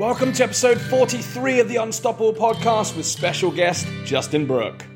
Welcome 0.00 0.32
to 0.32 0.44
episode 0.44 0.80
43 0.80 1.60
of 1.60 1.68
the 1.68 1.76
Unstoppable 1.76 2.32
podcast 2.32 2.96
with 2.96 3.04
special 3.04 3.50
guest 3.50 3.86
Justin 4.02 4.46
Brooke. 4.46 4.86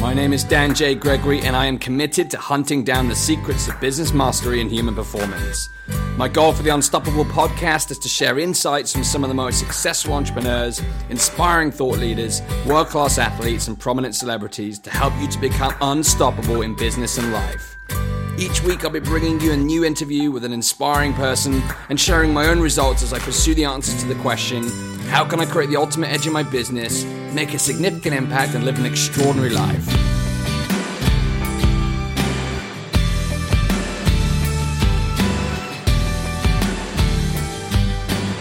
My 0.00 0.12
name 0.12 0.32
is 0.32 0.42
Dan 0.42 0.74
J. 0.74 0.96
Gregory, 0.96 1.40
and 1.42 1.54
I 1.54 1.66
am 1.66 1.78
committed 1.78 2.32
to 2.32 2.38
hunting 2.38 2.82
down 2.82 3.08
the 3.08 3.14
secrets 3.14 3.68
of 3.68 3.80
business 3.80 4.12
mastery 4.12 4.60
and 4.60 4.72
human 4.72 4.96
performance. 4.96 5.68
My 6.16 6.26
goal 6.26 6.52
for 6.52 6.64
the 6.64 6.74
Unstoppable 6.74 7.26
podcast 7.26 7.92
is 7.92 7.98
to 8.00 8.08
share 8.08 8.40
insights 8.40 8.92
from 8.92 9.04
some 9.04 9.22
of 9.22 9.28
the 9.28 9.34
most 9.34 9.60
successful 9.60 10.14
entrepreneurs, 10.14 10.82
inspiring 11.10 11.70
thought 11.70 11.98
leaders, 11.98 12.42
world 12.66 12.88
class 12.88 13.18
athletes, 13.18 13.68
and 13.68 13.78
prominent 13.78 14.16
celebrities 14.16 14.80
to 14.80 14.90
help 14.90 15.14
you 15.20 15.28
to 15.28 15.38
become 15.38 15.76
unstoppable 15.80 16.62
in 16.62 16.74
business 16.74 17.18
and 17.18 17.32
life. 17.32 17.76
Each 18.36 18.60
week, 18.64 18.84
I'll 18.84 18.90
be 18.90 18.98
bringing 18.98 19.40
you 19.40 19.52
a 19.52 19.56
new 19.56 19.84
interview 19.84 20.32
with 20.32 20.44
an 20.44 20.52
inspiring 20.52 21.14
person 21.14 21.62
and 21.88 22.00
sharing 22.00 22.32
my 22.32 22.48
own 22.48 22.58
results 22.58 23.04
as 23.04 23.12
I 23.12 23.20
pursue 23.20 23.54
the 23.54 23.64
answers 23.64 24.02
to 24.02 24.08
the 24.08 24.16
question 24.16 24.68
how 25.08 25.24
can 25.24 25.38
I 25.38 25.44
create 25.44 25.70
the 25.70 25.76
ultimate 25.76 26.08
edge 26.08 26.26
in 26.26 26.32
my 26.32 26.42
business, 26.42 27.04
make 27.32 27.54
a 27.54 27.58
significant 27.60 28.16
impact, 28.16 28.56
and 28.56 28.64
live 28.64 28.76
an 28.80 28.86
extraordinary 28.86 29.50
life? 29.50 29.86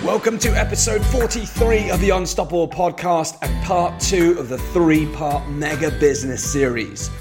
Welcome 0.04 0.40
to 0.40 0.58
episode 0.58 1.06
43 1.06 1.92
of 1.92 2.02
the 2.02 2.10
Unstoppable 2.10 2.68
podcast 2.68 3.38
and 3.44 3.64
part 3.64 4.00
two 4.00 4.40
of 4.40 4.50
the 4.50 4.58
three 4.58 5.06
part 5.14 5.48
mega 5.50 5.92
business 6.00 6.52
series. 6.52 7.12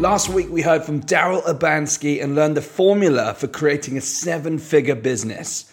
Last 0.00 0.28
week, 0.28 0.50
we 0.50 0.60
heard 0.60 0.82
from 0.82 1.02
Daryl 1.02 1.44
Urbanski 1.44 2.20
and 2.20 2.34
learned 2.34 2.56
the 2.56 2.62
formula 2.62 3.32
for 3.32 3.46
creating 3.46 3.96
a 3.96 4.00
seven 4.00 4.58
figure 4.58 4.96
business. 4.96 5.72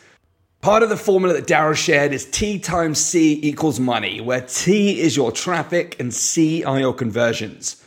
Part 0.62 0.84
of 0.84 0.90
the 0.90 0.96
formula 0.96 1.34
that 1.34 1.48
Daryl 1.48 1.76
shared 1.76 2.14
is 2.14 2.30
T 2.30 2.60
times 2.60 3.04
C 3.04 3.40
equals 3.42 3.80
money, 3.80 4.22
where 4.22 4.42
T 4.42 5.02
is 5.02 5.18
your 5.18 5.32
traffic 5.32 6.00
and 6.00 6.14
C 6.14 6.64
are 6.64 6.80
your 6.80 6.94
conversions. 6.94 7.84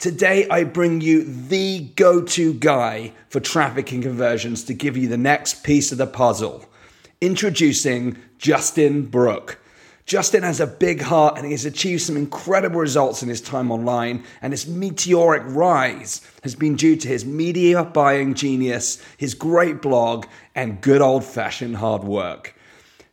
Today, 0.00 0.48
I 0.48 0.64
bring 0.64 1.02
you 1.02 1.22
the 1.22 1.84
go 1.94 2.20
to 2.20 2.54
guy 2.54 3.12
for 3.28 3.38
traffic 3.38 3.92
and 3.92 4.02
conversions 4.02 4.64
to 4.64 4.74
give 4.74 4.96
you 4.96 5.06
the 5.06 5.16
next 5.16 5.62
piece 5.62 5.92
of 5.92 5.98
the 5.98 6.08
puzzle. 6.08 6.64
Introducing 7.20 8.16
Justin 8.38 9.06
Brooke. 9.06 9.60
Justin 10.06 10.44
has 10.44 10.60
a 10.60 10.68
big 10.68 11.02
heart 11.02 11.36
and 11.36 11.44
he 11.44 11.50
has 11.50 11.64
achieved 11.64 12.00
some 12.00 12.16
incredible 12.16 12.78
results 12.78 13.24
in 13.24 13.28
his 13.28 13.40
time 13.40 13.72
online, 13.72 14.22
and 14.40 14.52
his 14.52 14.64
meteoric 14.64 15.42
rise 15.46 16.20
has 16.44 16.54
been 16.54 16.76
due 16.76 16.94
to 16.94 17.08
his 17.08 17.24
media 17.24 17.82
buying 17.82 18.32
genius, 18.34 19.02
his 19.16 19.34
great 19.34 19.82
blog, 19.82 20.24
and 20.54 20.80
good 20.80 21.02
old 21.02 21.24
fashioned 21.24 21.74
hard 21.76 22.04
work. 22.04 22.54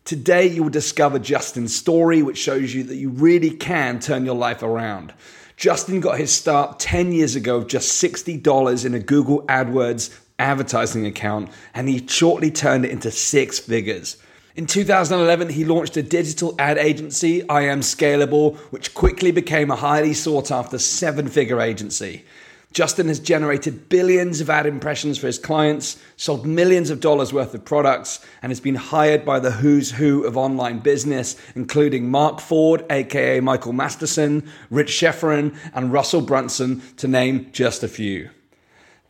Today, 0.06 0.46
you 0.46 0.62
will 0.62 0.70
discover 0.70 1.18
Justin's 1.18 1.74
story, 1.74 2.22
which 2.22 2.38
shows 2.38 2.76
you 2.76 2.84
that 2.84 2.98
you 2.98 3.10
really 3.10 3.50
can 3.50 4.00
turn 4.00 4.24
your 4.24 4.36
life 4.36 4.62
around. 4.62 5.16
Justin 5.58 6.00
got 6.00 6.20
his 6.20 6.32
start 6.32 6.80
10 6.80 7.12
years 7.12 7.36
ago 7.36 7.58
with 7.58 7.70
just 7.70 8.04
$60 8.04 8.86
in 8.86 8.94
a 8.94 9.00
Google 9.00 9.44
AdWords 9.48 10.16
advertising 10.38 11.08
account, 11.08 11.50
and 11.74 11.90
he 11.90 12.06
shortly 12.06 12.52
turned 12.52 12.86
it 12.86 12.92
into 12.92 13.10
six 13.10 13.58
figures. 13.58 14.18
In 14.56 14.68
2011, 14.68 15.50
he 15.50 15.66
launched 15.66 15.98
a 15.98 16.04
digital 16.04 16.54
ad 16.60 16.78
agency, 16.78 17.40
IM 17.40 17.82
Scalable, 17.82 18.56
which 18.70 18.94
quickly 18.94 19.32
became 19.32 19.72
a 19.72 19.76
highly 19.76 20.14
sought 20.14 20.52
after 20.52 20.78
seven 20.78 21.28
figure 21.28 21.60
agency. 21.60 22.24
Justin 22.72 23.08
has 23.08 23.20
generated 23.20 23.90
billions 23.90 24.42
of 24.42 24.52
ad 24.52 24.68
impressions 24.68 25.18
for 25.18 25.26
his 25.26 25.40
clients, 25.40 26.00
sold 26.18 26.46
millions 26.46 26.92
of 26.92 27.00
dollars 27.00 27.34
worth 27.34 27.56
of 27.56 27.66
products, 27.66 28.24
and 28.44 28.52
has 28.52 28.60
been 28.60 28.76
hired 28.76 29.26
by 29.26 29.40
the 29.40 29.52
who's 29.52 29.92
who 29.92 30.24
of 30.24 30.38
online 30.38 30.80
business, 30.80 31.36
including 31.56 32.12
Mark 32.12 32.40
Ford, 32.40 32.86
aka 32.92 33.40
Michael 33.40 33.74
Masterson, 33.74 34.48
Rich 34.70 34.90
Schefren, 34.90 35.56
and 35.74 35.92
Russell 35.92 36.22
Brunson, 36.22 36.84
to 36.98 37.08
name 37.08 37.50
just 37.54 37.82
a 37.82 37.88
few. 37.88 38.30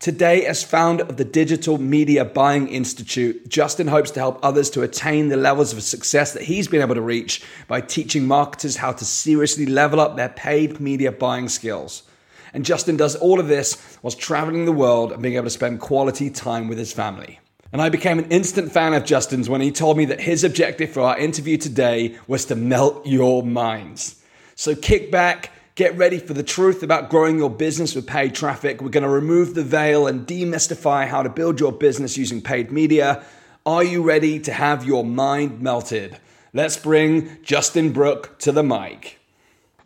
Today, 0.03 0.45
as 0.45 0.65
founder 0.65 1.05
of 1.05 1.15
the 1.15 1.23
Digital 1.23 1.77
Media 1.77 2.25
Buying 2.25 2.67
Institute, 2.67 3.47
Justin 3.47 3.87
hopes 3.87 4.11
to 4.11 4.19
help 4.19 4.37
others 4.43 4.69
to 4.71 4.81
attain 4.81 5.29
the 5.29 5.37
levels 5.37 5.71
of 5.71 5.81
success 5.81 6.33
that 6.33 6.43
he's 6.43 6.67
been 6.67 6.81
able 6.81 6.95
to 6.95 7.01
reach 7.01 7.41
by 7.69 7.79
teaching 7.79 8.27
marketers 8.27 8.75
how 8.75 8.91
to 8.91 9.05
seriously 9.05 9.65
level 9.65 10.01
up 10.01 10.17
their 10.17 10.27
paid 10.27 10.81
media 10.81 11.09
buying 11.09 11.47
skills. 11.47 12.03
And 12.53 12.65
Justin 12.65 12.97
does 12.97 13.15
all 13.15 13.39
of 13.39 13.47
this 13.47 13.97
whilst 14.01 14.19
traveling 14.19 14.65
the 14.65 14.73
world 14.73 15.13
and 15.13 15.21
being 15.21 15.35
able 15.35 15.45
to 15.45 15.49
spend 15.49 15.79
quality 15.79 16.29
time 16.29 16.67
with 16.67 16.77
his 16.77 16.91
family. 16.91 17.39
And 17.71 17.81
I 17.81 17.87
became 17.87 18.19
an 18.19 18.29
instant 18.29 18.73
fan 18.73 18.93
of 18.93 19.05
Justin's 19.05 19.47
when 19.47 19.61
he 19.61 19.71
told 19.71 19.95
me 19.95 20.03
that 20.03 20.19
his 20.19 20.43
objective 20.43 20.91
for 20.91 20.99
our 20.99 21.17
interview 21.17 21.55
today 21.55 22.17
was 22.27 22.43
to 22.47 22.57
melt 22.57 23.07
your 23.07 23.41
minds. 23.41 24.21
So 24.55 24.75
kick 24.75 25.11
back 25.11 25.51
Get 25.75 25.97
ready 25.97 26.19
for 26.19 26.35
the 26.35 26.43
truth 26.43 26.83
about 26.83 27.09
growing 27.09 27.39
your 27.39 27.49
business 27.49 27.95
with 27.95 28.05
paid 28.05 28.35
traffic. 28.35 28.79
We're 28.79 28.89
going 28.89 29.01
to 29.01 29.09
remove 29.09 29.55
the 29.55 29.63
veil 29.63 30.05
and 30.05 30.27
demystify 30.27 31.07
how 31.07 31.23
to 31.23 31.29
build 31.29 31.59
your 31.59 31.71
business 31.71 32.15
using 32.15 32.43
paid 32.43 32.71
media. 32.71 33.25
Are 33.65 33.83
you 33.83 34.03
ready 34.03 34.39
to 34.41 34.53
have 34.53 34.85
your 34.85 35.03
mind 35.03 35.61
melted? 35.61 36.15
Let's 36.53 36.77
bring 36.77 37.39
Justin 37.41 37.91
Brooke 37.91 38.37
to 38.41 38.51
the 38.51 38.61
mic. 38.61 39.17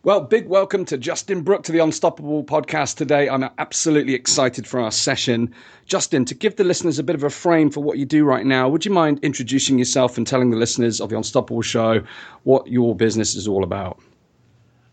Well, 0.02 0.20
big 0.20 0.46
welcome 0.46 0.84
to 0.84 0.98
Justin 0.98 1.40
Brooke 1.40 1.62
to 1.62 1.72
the 1.72 1.78
Unstoppable 1.78 2.44
podcast 2.44 2.96
today. 2.96 3.30
I'm 3.30 3.48
absolutely 3.56 4.12
excited 4.12 4.66
for 4.66 4.80
our 4.80 4.92
session. 4.92 5.54
Justin, 5.86 6.26
to 6.26 6.34
give 6.34 6.56
the 6.56 6.64
listeners 6.64 6.98
a 6.98 7.02
bit 7.02 7.16
of 7.16 7.24
a 7.24 7.30
frame 7.30 7.70
for 7.70 7.82
what 7.82 7.96
you 7.96 8.04
do 8.04 8.26
right 8.26 8.44
now, 8.44 8.68
would 8.68 8.84
you 8.84 8.92
mind 8.92 9.20
introducing 9.22 9.78
yourself 9.78 10.18
and 10.18 10.26
telling 10.26 10.50
the 10.50 10.58
listeners 10.58 11.00
of 11.00 11.08
the 11.08 11.16
Unstoppable 11.16 11.62
show 11.62 12.02
what 12.42 12.66
your 12.66 12.94
business 12.94 13.34
is 13.34 13.48
all 13.48 13.64
about? 13.64 13.98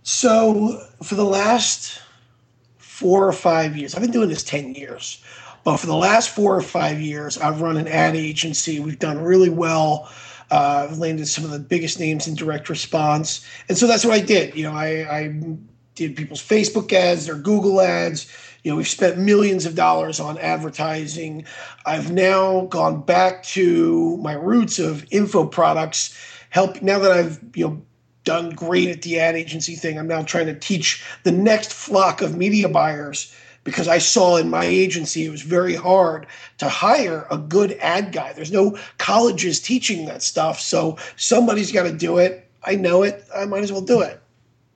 So 0.06 0.86
for 1.02 1.16
the 1.16 1.26
last 1.26 2.00
four 2.78 3.28
or 3.28 3.34
five 3.34 3.76
years, 3.76 3.96
I've 3.96 4.04
been 4.04 4.12
doing 4.12 4.30
this 4.30 4.44
10 4.44 4.76
years, 4.76 5.24
but 5.64 5.78
for 5.78 5.88
the 5.88 5.96
last 5.96 6.30
four 6.30 6.56
or 6.56 6.62
five 6.62 7.02
years, 7.02 7.40
I've 7.40 7.60
run 7.60 7.76
an 7.76 7.88
ad 7.88 8.16
agency. 8.16 8.80
We've 8.80 9.00
done 9.00 9.18
really 9.18 9.50
well. 9.50 10.08
Uh, 10.52 10.86
I've 10.88 11.00
landed 11.00 11.28
some 11.28 11.44
of 11.44 11.50
the 11.50 11.58
biggest 11.58 12.00
names 12.00 12.28
in 12.28 12.36
direct 12.36 12.70
response. 12.70 13.44
And 13.68 13.76
so 13.76 13.88
that's 13.88 14.06
what 14.06 14.14
I 14.14 14.20
did. 14.20 14.56
You 14.56 14.66
know, 14.66 14.74
I, 14.74 15.22
I 15.22 15.40
did 15.96 16.16
people's 16.16 16.48
Facebook 16.48 16.94
ads, 16.94 17.26
their 17.26 17.34
Google 17.34 17.82
ads. 17.82 18.32
You 18.62 18.70
know, 18.70 18.78
we've 18.78 18.88
spent 18.88 19.18
millions 19.18 19.66
of 19.66 19.74
dollars 19.74 20.20
on 20.20 20.38
advertising. 20.38 21.46
I've 21.88 22.12
now 22.12 22.68
gone 22.68 23.02
back 23.02 23.42
to 23.56 24.18
my 24.18 24.34
roots 24.34 24.78
of 24.78 25.04
info 25.10 25.48
products. 25.48 26.16
Help 26.52 26.84
now 26.84 27.00
that 27.00 27.12
I've 27.12 27.40
you 27.56 27.68
know 27.68 27.82
done 28.26 28.50
great 28.50 28.90
at 28.90 29.02
the 29.04 29.20
ad 29.20 29.36
agency 29.36 29.76
thing. 29.76 29.98
I'm 29.98 30.08
now 30.08 30.24
trying 30.24 30.48
to 30.48 30.56
teach 30.56 31.04
the 31.24 31.32
next 31.32 31.72
flock 31.72 32.22
of 32.22 32.36
media 32.36 32.68
buyers 32.68 33.34
because 33.64 33.88
I 33.88 33.98
saw 33.98 34.38
in 34.38 34.50
my 34.50 34.66
agency 34.66 35.26
it 35.26 35.30
was 35.30 35.42
very 35.42 35.76
hard 35.76 36.28
to 36.60 36.70
hire 36.70 37.26
a 37.32 37.38
good 37.38 37.74
ad 37.82 38.12
guy. 38.12 38.34
There's 38.34 38.52
no 38.52 38.78
colleges 38.98 39.60
teaching 39.60 40.06
that 40.06 40.22
stuff. 40.22 40.60
So 40.60 40.98
somebody's 41.16 41.72
got 41.72 41.84
to 41.84 41.94
do 41.94 42.18
it. 42.18 42.48
I 42.64 42.76
know 42.76 43.04
it. 43.04 43.26
I 43.36 43.46
might 43.46 43.64
as 43.64 43.72
well 43.72 43.82
do 43.82 44.02
it. 44.02 44.22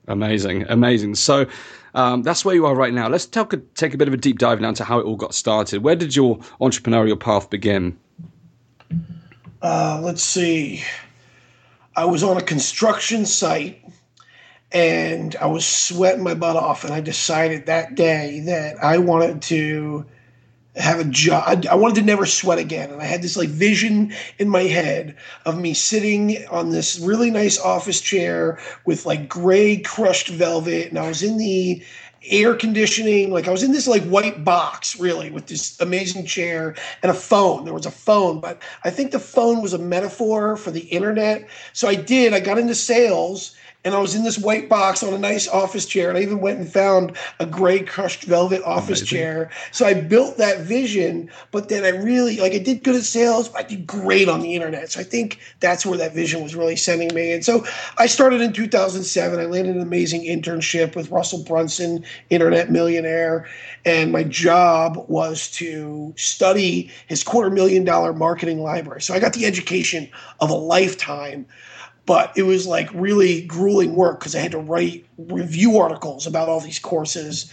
Amazing. 0.08 0.66
Amazing. 0.68 1.14
So, 1.14 1.46
um, 1.94 2.22
that's 2.22 2.44
where 2.44 2.54
you 2.54 2.66
are 2.66 2.74
right 2.74 2.92
now. 2.92 3.08
Let's 3.08 3.26
talk, 3.26 3.54
take 3.74 3.94
a 3.94 3.96
bit 3.96 4.08
of 4.08 4.14
a 4.14 4.16
deep 4.16 4.38
dive 4.38 4.60
now 4.60 4.68
into 4.68 4.84
how 4.84 4.98
it 5.00 5.04
all 5.04 5.16
got 5.16 5.34
started. 5.34 5.82
Where 5.82 5.96
did 5.96 6.14
your 6.14 6.38
entrepreneurial 6.60 7.18
path 7.18 7.50
begin? 7.50 7.98
Uh, 9.62 10.00
let's 10.02 10.22
see. 10.22 10.82
I 12.00 12.06
was 12.06 12.22
on 12.22 12.38
a 12.38 12.42
construction 12.42 13.26
site 13.26 13.84
and 14.72 15.36
I 15.36 15.48
was 15.48 15.66
sweating 15.66 16.24
my 16.24 16.32
butt 16.32 16.56
off. 16.56 16.82
And 16.82 16.94
I 16.94 17.02
decided 17.02 17.66
that 17.66 17.94
day 17.94 18.40
that 18.46 18.82
I 18.82 18.96
wanted 18.96 19.42
to 19.42 20.06
have 20.76 20.98
a 20.98 21.04
job. 21.04 21.66
I 21.70 21.74
wanted 21.74 21.96
to 21.96 22.06
never 22.06 22.24
sweat 22.24 22.58
again. 22.58 22.90
And 22.90 23.02
I 23.02 23.04
had 23.04 23.20
this 23.20 23.36
like 23.36 23.50
vision 23.50 24.14
in 24.38 24.48
my 24.48 24.62
head 24.62 25.14
of 25.44 25.60
me 25.60 25.74
sitting 25.74 26.46
on 26.48 26.70
this 26.70 26.98
really 26.98 27.30
nice 27.30 27.60
office 27.60 28.00
chair 28.00 28.58
with 28.86 29.04
like 29.04 29.28
gray 29.28 29.76
crushed 29.76 30.28
velvet. 30.28 30.88
And 30.88 30.98
I 30.98 31.06
was 31.06 31.22
in 31.22 31.36
the 31.36 31.84
air 32.28 32.54
conditioning. 32.54 33.30
Like 33.30 33.48
I 33.48 33.50
was 33.50 33.62
in 33.62 33.72
this 33.72 33.88
like 33.88 34.02
white 34.04 34.44
box, 34.44 34.98
really, 34.98 35.30
with 35.30 35.46
this 35.46 35.80
amazing 35.80 36.26
chair 36.26 36.74
and 37.02 37.10
a 37.10 37.14
phone. 37.14 37.64
There 37.64 37.74
was 37.74 37.86
a 37.86 37.90
phone, 37.90 38.40
but 38.40 38.60
I 38.84 38.90
think 38.90 39.10
the 39.10 39.18
phone 39.18 39.62
was 39.62 39.72
a 39.72 39.78
metaphor 39.78 40.56
for 40.56 40.70
the 40.70 40.80
internet. 40.80 41.48
So 41.72 41.88
I 41.88 41.94
did. 41.94 42.32
I 42.32 42.40
got 42.40 42.58
into 42.58 42.74
sales 42.74 43.54
and 43.84 43.94
I 43.94 43.98
was 43.98 44.14
in 44.14 44.24
this 44.24 44.38
white 44.38 44.68
box 44.68 45.02
on 45.02 45.14
a 45.14 45.18
nice 45.18 45.48
office 45.48 45.86
chair, 45.86 46.10
and 46.10 46.18
I 46.18 46.22
even 46.22 46.40
went 46.40 46.58
and 46.58 46.70
found 46.70 47.16
a 47.38 47.46
gray 47.46 47.80
crushed 47.80 48.24
velvet 48.24 48.62
office 48.62 49.00
Amazing. 49.00 49.06
chair. 49.06 49.50
So 49.72 49.86
I 49.86 49.94
built 49.94 50.36
that 50.36 50.60
vision, 50.60 51.30
but 51.50 51.70
then 51.70 51.84
I 51.84 51.88
really 51.88 52.38
like 52.38 52.52
I 52.52 52.58
did 52.58 52.82
good 52.82 52.96
at 52.96 53.04
sales, 53.04 53.48
but 53.48 53.64
I 53.64 53.68
did 53.68 53.86
great 53.86 54.28
on 54.28 54.40
the 54.40 54.54
internet. 54.54 54.92
So 54.92 55.00
I 55.00 55.04
think 55.04 55.38
that's 55.60 55.86
where 55.86 55.96
that 55.96 56.14
vision 56.14 56.42
was 56.42 56.54
really 56.54 56.76
sending 56.76 57.14
me. 57.14 57.32
And 57.32 57.44
so 57.44 57.64
I 57.96 58.06
started 58.06 58.42
in 58.42 58.52
2007. 58.52 59.40
I 59.40 59.44
landed 59.46 59.76
an 59.76 59.82
amazing 59.82 60.22
internship 60.22 60.94
with 60.94 61.10
Russell 61.10 61.42
Brunson, 61.44 62.04
internet 62.28 62.70
millionaire, 62.70 63.48
and 63.86 64.12
my 64.12 64.24
job 64.24 65.06
was 65.08 65.50
to 65.52 66.12
study 66.16 66.90
his 67.06 67.22
quarter 67.22 67.48
million 67.48 67.84
dollar 67.84 68.12
marketing 68.12 68.62
library. 68.62 69.00
So 69.00 69.14
I 69.14 69.20
got 69.20 69.32
the 69.32 69.46
education 69.46 70.10
of 70.40 70.50
a 70.50 70.54
lifetime 70.54 71.46
but 72.06 72.32
it 72.36 72.42
was 72.42 72.66
like 72.66 72.88
really 72.92 73.42
grueling 73.42 73.94
work 73.94 74.20
because 74.20 74.34
I 74.34 74.40
had 74.40 74.52
to 74.52 74.58
write 74.58 75.06
review 75.16 75.78
articles 75.78 76.26
about 76.26 76.48
all 76.48 76.60
these 76.60 76.78
courses. 76.78 77.52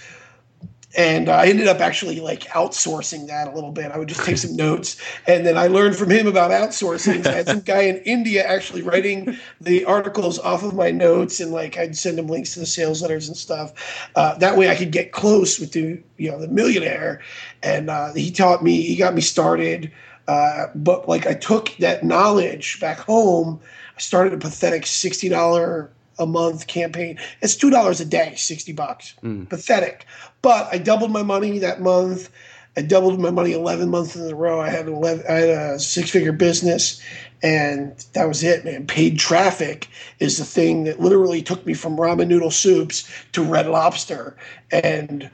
And 0.95 1.29
I 1.29 1.47
ended 1.47 1.67
up 1.67 1.79
actually 1.79 2.21
like 2.21 2.45
outsourcing 2.45 3.27
that 3.27 3.47
a 3.47 3.51
little 3.51 3.71
bit. 3.71 3.91
I 3.91 3.99
would 3.99 4.07
just 4.07 4.23
take 4.25 4.37
some 4.37 4.55
notes, 4.55 4.99
and 5.27 5.45
then 5.45 5.57
I 5.57 5.67
learned 5.67 5.95
from 5.95 6.09
him 6.09 6.25
about 6.27 6.49
outsourcing. 6.49 7.23
So 7.23 7.29
I 7.29 7.33
had 7.33 7.47
some 7.47 7.59
guy 7.59 7.81
in 7.81 7.97
India 7.97 8.43
actually 8.47 8.81
writing 8.81 9.37
the 9.61 9.85
articles 9.85 10.39
off 10.39 10.63
of 10.63 10.73
my 10.73 10.89
notes, 10.89 11.39
and 11.39 11.51
like 11.51 11.77
I'd 11.77 11.95
send 11.95 12.17
him 12.17 12.27
links 12.27 12.53
to 12.53 12.61
the 12.61 12.65
sales 12.65 13.01
letters 13.01 13.27
and 13.27 13.37
stuff. 13.37 14.09
Uh, 14.15 14.37
that 14.39 14.57
way, 14.57 14.69
I 14.69 14.75
could 14.75 14.91
get 14.91 15.11
close 15.11 15.59
with 15.59 15.73
the 15.73 16.01
you 16.17 16.31
know 16.31 16.39
the 16.39 16.47
millionaire, 16.47 17.21
and 17.61 17.89
uh, 17.89 18.13
he 18.13 18.31
taught 18.31 18.63
me. 18.63 18.81
He 18.81 18.95
got 18.95 19.13
me 19.13 19.21
started. 19.21 19.91
Uh, 20.27 20.67
but 20.75 21.07
like 21.07 21.27
I 21.27 21.33
took 21.33 21.75
that 21.77 22.03
knowledge 22.03 22.79
back 22.79 22.99
home 22.99 23.61
I 23.97 23.99
started 23.99 24.33
a 24.33 24.37
pathetic 24.37 24.85
sixty 24.85 25.27
dollar 25.27 25.89
a 26.19 26.25
month 26.27 26.67
campaign. 26.67 27.17
It's 27.41 27.55
two 27.55 27.71
dollars 27.71 27.99
a 27.99 28.05
day, 28.05 28.35
sixty 28.35 28.71
bucks. 28.71 29.15
Mm. 29.23 29.49
Pathetic. 29.49 30.05
But 30.43 30.67
I 30.71 30.77
doubled 30.77 31.11
my 31.11 31.23
money 31.23 31.57
that 31.59 31.81
month. 31.81 32.29
I 32.77 32.81
doubled 32.83 33.19
my 33.19 33.31
money 33.31 33.53
eleven 33.53 33.89
months 33.89 34.15
in 34.15 34.31
a 34.31 34.35
row. 34.35 34.61
I 34.61 34.69
had 34.69 34.87
11, 34.87 35.25
I 35.27 35.33
had 35.33 35.49
a 35.49 35.79
six 35.79 36.11
figure 36.11 36.31
business, 36.31 37.01
and 37.41 37.97
that 38.13 38.27
was 38.27 38.43
it, 38.43 38.63
man. 38.63 38.85
Paid 38.85 39.17
traffic 39.17 39.87
is 40.19 40.37
the 40.37 40.45
thing 40.45 40.83
that 40.83 40.99
literally 40.99 41.41
took 41.41 41.65
me 41.65 41.73
from 41.73 41.97
ramen 41.97 42.27
noodle 42.27 42.51
soups 42.51 43.11
to 43.31 43.43
Red 43.43 43.65
Lobster, 43.65 44.37
and 44.69 45.27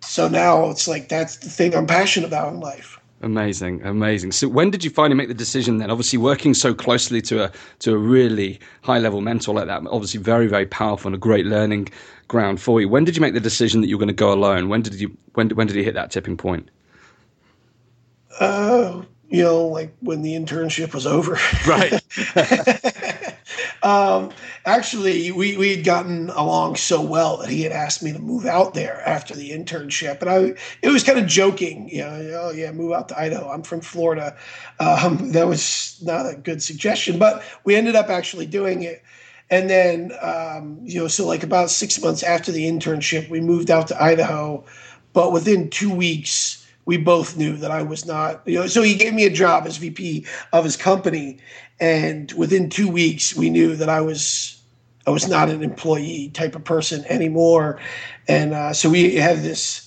so 0.00 0.28
now 0.28 0.68
it's 0.68 0.86
like 0.86 1.08
that's 1.08 1.36
the 1.38 1.48
thing 1.48 1.74
I'm 1.74 1.86
passionate 1.86 2.26
about 2.26 2.52
in 2.52 2.60
life. 2.60 3.00
Amazing, 3.24 3.82
amazing. 3.84 4.32
So, 4.32 4.48
when 4.48 4.70
did 4.70 4.84
you 4.84 4.90
finally 4.90 5.16
make 5.16 5.28
the 5.28 5.34
decision? 5.34 5.78
Then, 5.78 5.90
obviously, 5.90 6.18
working 6.18 6.52
so 6.52 6.74
closely 6.74 7.22
to 7.22 7.44
a 7.44 7.52
to 7.78 7.94
a 7.94 7.96
really 7.96 8.60
high 8.82 8.98
level 8.98 9.22
mentor 9.22 9.54
like 9.54 9.66
that, 9.66 9.82
obviously, 9.90 10.20
very, 10.20 10.46
very 10.46 10.66
powerful 10.66 11.08
and 11.08 11.14
a 11.14 11.18
great 11.18 11.46
learning 11.46 11.88
ground 12.28 12.60
for 12.60 12.82
you. 12.82 12.88
When 12.88 13.04
did 13.04 13.16
you 13.16 13.22
make 13.22 13.32
the 13.32 13.40
decision 13.40 13.80
that 13.80 13.88
you 13.88 13.96
were 13.96 14.00
going 14.00 14.08
to 14.08 14.12
go 14.12 14.30
alone? 14.30 14.68
When 14.68 14.82
did 14.82 15.00
you 15.00 15.16
when 15.32 15.48
when 15.50 15.66
did 15.66 15.74
you 15.74 15.82
hit 15.82 15.94
that 15.94 16.10
tipping 16.10 16.36
point? 16.36 16.68
Uh, 18.38 19.00
you 19.30 19.42
know, 19.42 19.68
like 19.68 19.96
when 20.00 20.20
the 20.20 20.34
internship 20.34 20.92
was 20.92 21.06
over. 21.06 21.38
Right. 21.66 22.02
Um, 23.84 24.32
actually, 24.64 25.30
we 25.30 25.58
we 25.58 25.76
had 25.76 25.84
gotten 25.84 26.30
along 26.30 26.76
so 26.76 27.02
well 27.02 27.36
that 27.36 27.50
he 27.50 27.62
had 27.62 27.72
asked 27.72 28.02
me 28.02 28.12
to 28.14 28.18
move 28.18 28.46
out 28.46 28.72
there 28.72 29.06
after 29.06 29.34
the 29.34 29.50
internship, 29.50 30.22
and 30.22 30.30
I 30.30 30.54
it 30.82 30.88
was 30.88 31.04
kind 31.04 31.18
of 31.18 31.26
joking, 31.26 31.90
you 31.90 31.98
know, 31.98 32.40
oh 32.44 32.50
yeah, 32.50 32.72
move 32.72 32.92
out 32.92 33.10
to 33.10 33.20
Idaho. 33.20 33.50
I'm 33.50 33.62
from 33.62 33.82
Florida. 33.82 34.36
Um, 34.80 35.32
that 35.32 35.46
was 35.46 36.00
not 36.02 36.26
a 36.26 36.34
good 36.34 36.62
suggestion, 36.62 37.18
but 37.18 37.44
we 37.64 37.76
ended 37.76 37.94
up 37.94 38.08
actually 38.08 38.46
doing 38.46 38.82
it. 38.82 39.02
And 39.50 39.68
then, 39.68 40.12
um, 40.22 40.80
you 40.82 41.00
know, 41.00 41.08
so 41.08 41.26
like 41.26 41.42
about 41.42 41.70
six 41.70 42.00
months 42.00 42.22
after 42.22 42.50
the 42.50 42.64
internship, 42.64 43.28
we 43.28 43.40
moved 43.42 43.70
out 43.70 43.88
to 43.88 44.02
Idaho. 44.02 44.64
But 45.12 45.32
within 45.32 45.68
two 45.70 45.94
weeks, 45.94 46.63
we 46.86 46.96
both 46.96 47.36
knew 47.36 47.56
that 47.56 47.70
I 47.70 47.82
was 47.82 48.04
not, 48.06 48.42
you 48.46 48.60
know, 48.60 48.66
so 48.66 48.82
he 48.82 48.94
gave 48.94 49.14
me 49.14 49.24
a 49.24 49.30
job 49.30 49.66
as 49.66 49.76
VP 49.76 50.26
of 50.52 50.64
his 50.64 50.76
company. 50.76 51.38
And 51.80 52.30
within 52.32 52.68
two 52.68 52.88
weeks, 52.88 53.34
we 53.34 53.50
knew 53.50 53.76
that 53.76 53.88
I 53.88 54.00
was 54.00 54.60
I 55.06 55.10
was 55.10 55.28
not 55.28 55.50
an 55.50 55.62
employee 55.62 56.30
type 56.32 56.54
of 56.54 56.64
person 56.64 57.04
anymore. 57.06 57.78
And 58.26 58.54
uh, 58.54 58.72
so 58.72 58.88
we 58.88 59.16
had 59.16 59.38
this 59.38 59.83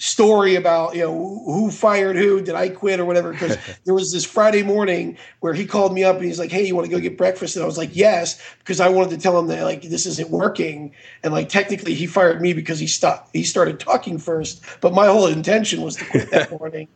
story 0.00 0.54
about 0.54 0.94
you 0.94 1.02
know 1.02 1.42
who 1.44 1.72
fired 1.72 2.14
who 2.14 2.40
did 2.40 2.54
i 2.54 2.68
quit 2.68 3.00
or 3.00 3.04
whatever 3.04 3.32
because 3.32 3.58
there 3.84 3.94
was 3.94 4.12
this 4.12 4.24
friday 4.24 4.62
morning 4.62 5.18
where 5.40 5.52
he 5.52 5.66
called 5.66 5.92
me 5.92 6.04
up 6.04 6.16
and 6.16 6.24
he's 6.24 6.38
like 6.38 6.52
hey 6.52 6.64
you 6.64 6.74
want 6.74 6.86
to 6.86 6.90
go 6.90 7.00
get 7.00 7.18
breakfast? 7.18 7.56
And 7.56 7.64
i 7.64 7.66
was 7.66 7.76
like 7.76 7.90
yes 7.92 8.40
because 8.60 8.78
i 8.78 8.88
wanted 8.88 9.10
to 9.10 9.18
tell 9.18 9.36
him 9.36 9.48
that 9.48 9.64
like 9.64 9.82
this 9.82 10.06
isn't 10.06 10.30
working. 10.30 10.94
And 11.24 11.32
like 11.32 11.48
technically 11.48 11.94
he 11.94 12.06
fired 12.06 12.40
me 12.40 12.52
because 12.52 12.78
he 12.78 12.86
stopped 12.86 13.30
he 13.32 13.42
started 13.42 13.80
talking 13.80 14.18
first 14.18 14.62
but 14.80 14.94
my 14.94 15.06
whole 15.06 15.26
intention 15.26 15.82
was 15.82 15.96
to 15.96 16.04
quit 16.04 16.30
that 16.30 16.50
morning. 16.58 16.86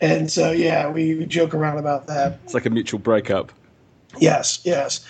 And 0.00 0.30
so 0.30 0.50
yeah 0.50 0.90
we, 0.90 1.14
we 1.14 1.26
joke 1.26 1.54
around 1.54 1.78
about 1.78 2.08
that. 2.08 2.40
It's 2.44 2.54
like 2.54 2.66
a 2.66 2.70
mutual 2.70 2.98
breakup. 2.98 3.52
Yes, 4.18 4.60
yes. 4.64 5.06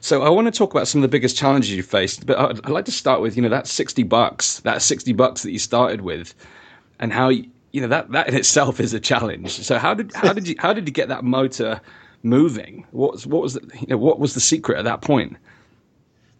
So 0.00 0.22
I 0.22 0.30
want 0.30 0.46
to 0.46 0.50
talk 0.50 0.72
about 0.72 0.88
some 0.88 1.00
of 1.00 1.02
the 1.02 1.08
biggest 1.08 1.36
challenges 1.36 1.72
you 1.72 1.82
faced, 1.82 2.26
but 2.26 2.38
I'd, 2.38 2.68
like 2.68 2.86
to 2.86 2.92
start 2.92 3.20
with 3.20 3.36
you 3.36 3.42
know 3.42 3.48
that 3.48 3.66
sixty 3.66 4.02
bucks, 4.02 4.60
that 4.60 4.82
sixty 4.82 5.12
bucks 5.12 5.42
that 5.42 5.52
you 5.52 5.58
started 5.58 6.00
with, 6.00 6.34
and 7.00 7.12
how 7.12 7.30
you 7.30 7.80
know 7.80 7.88
that 7.88 8.12
that 8.12 8.28
in 8.28 8.36
itself 8.36 8.78
is 8.78 8.94
a 8.94 9.00
challenge. 9.00 9.50
So 9.50 9.78
how 9.78 9.94
did 9.94 10.12
how 10.14 10.32
did 10.32 10.46
you 10.46 10.54
how 10.58 10.72
did 10.72 10.86
you 10.86 10.92
get 10.92 11.08
that 11.08 11.24
motor 11.24 11.80
moving? 12.22 12.86
What 12.92 13.12
was 13.12 13.26
what 13.26 13.42
was 13.42 13.54
the, 13.54 13.68
you 13.80 13.88
know 13.88 13.98
what 13.98 14.20
was 14.20 14.34
the 14.34 14.40
secret 14.40 14.78
at 14.78 14.84
that 14.84 15.02
point? 15.02 15.36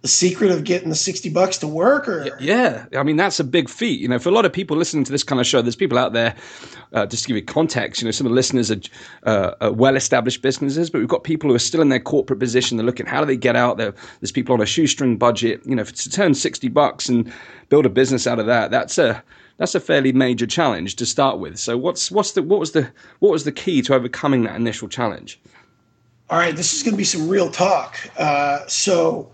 the 0.03 0.09
secret 0.09 0.51
of 0.51 0.65
getting 0.65 0.89
the 0.89 0.95
60 0.95 1.29
bucks 1.31 1.59
to 1.59 1.67
work 1.67 2.09
or 2.09 2.37
yeah 2.41 2.87
i 2.97 3.03
mean 3.03 3.17
that's 3.17 3.39
a 3.39 3.45
big 3.45 3.69
feat 3.69 4.01
you 4.01 4.09
know 4.09 4.19
for 4.19 4.31
a 4.31 4.33
lot 4.33 4.45
of 4.47 4.53
people 4.53 4.77
listening 4.77 5.05
to 5.05 5.13
this 5.13 5.23
kind 5.23 5.41
of 5.41 5.47
show 5.47 5.61
there's 5.61 5.77
people 5.77 5.99
out 5.99 6.13
there 6.13 6.35
uh, 6.93 7.05
just 7.07 7.25
to 7.25 7.29
give 7.29 7.37
you 7.37 7.43
context 7.43 8.01
you 8.01 8.07
know 8.07 8.11
some 8.11 8.27
of 8.27 8.31
the 8.31 8.35
listeners 8.35 8.71
are, 8.71 8.81
uh, 9.25 9.55
are 9.61 9.73
well 9.73 9.97
established 9.97 10.41
businesses 10.41 10.89
but 10.89 10.99
we've 10.99 11.09
got 11.09 11.23
people 11.23 11.51
who 11.51 11.57
are 11.57 11.61
still 11.61 11.83
in 11.83 11.91
their 11.91 12.01
corporate 12.01 12.39
position 12.39 12.77
they're 12.77 12.87
looking 12.87 13.07
how 13.07 13.21
do 13.21 13.27
they 13.27 13.37
get 13.37 13.57
out 13.57 13.77
there 13.77 13.93
there's 14.21 14.33
people 14.33 14.55
on 14.55 14.61
a 14.61 14.67
shoestring 14.67 15.19
budget 15.19 15.61
you 15.67 15.75
know 15.75 15.83
if 15.83 15.95
to 15.95 16.09
turn 16.09 16.35
60 16.35 16.69
bucks 16.69 17.09
and 17.09 17.31
build 17.69 17.85
a 17.85 17.91
business 17.91 18.27
out 18.27 18.39
of 18.39 18.47
that 18.47 18.71
that's 18.71 18.97
a 18.97 19.23
that's 19.61 19.75
a 19.75 19.81
fairly 19.81 20.11
major 20.11 20.47
challenge 20.47 20.97
to 20.97 21.05
start 21.05 21.39
with. 21.39 21.59
So 21.59 21.77
what's 21.77 22.11
what's 22.11 22.33
the 22.33 22.43
what 22.43 22.59
was 22.59 22.73
the 22.73 22.91
what 23.19 23.31
was 23.31 23.45
the 23.45 23.53
key 23.53 23.83
to 23.83 23.95
overcoming 23.95 24.45
that 24.45 24.57
initial 24.57 24.89
challenge? 24.89 25.39
All 26.31 26.39
right 26.39 26.57
this 26.57 26.73
is 26.73 26.83
going 26.83 26.95
to 26.95 26.99
be 26.99 27.05
some 27.05 27.29
real 27.29 27.51
talk. 27.51 27.99
Uh, 28.19 28.67
so 28.67 29.31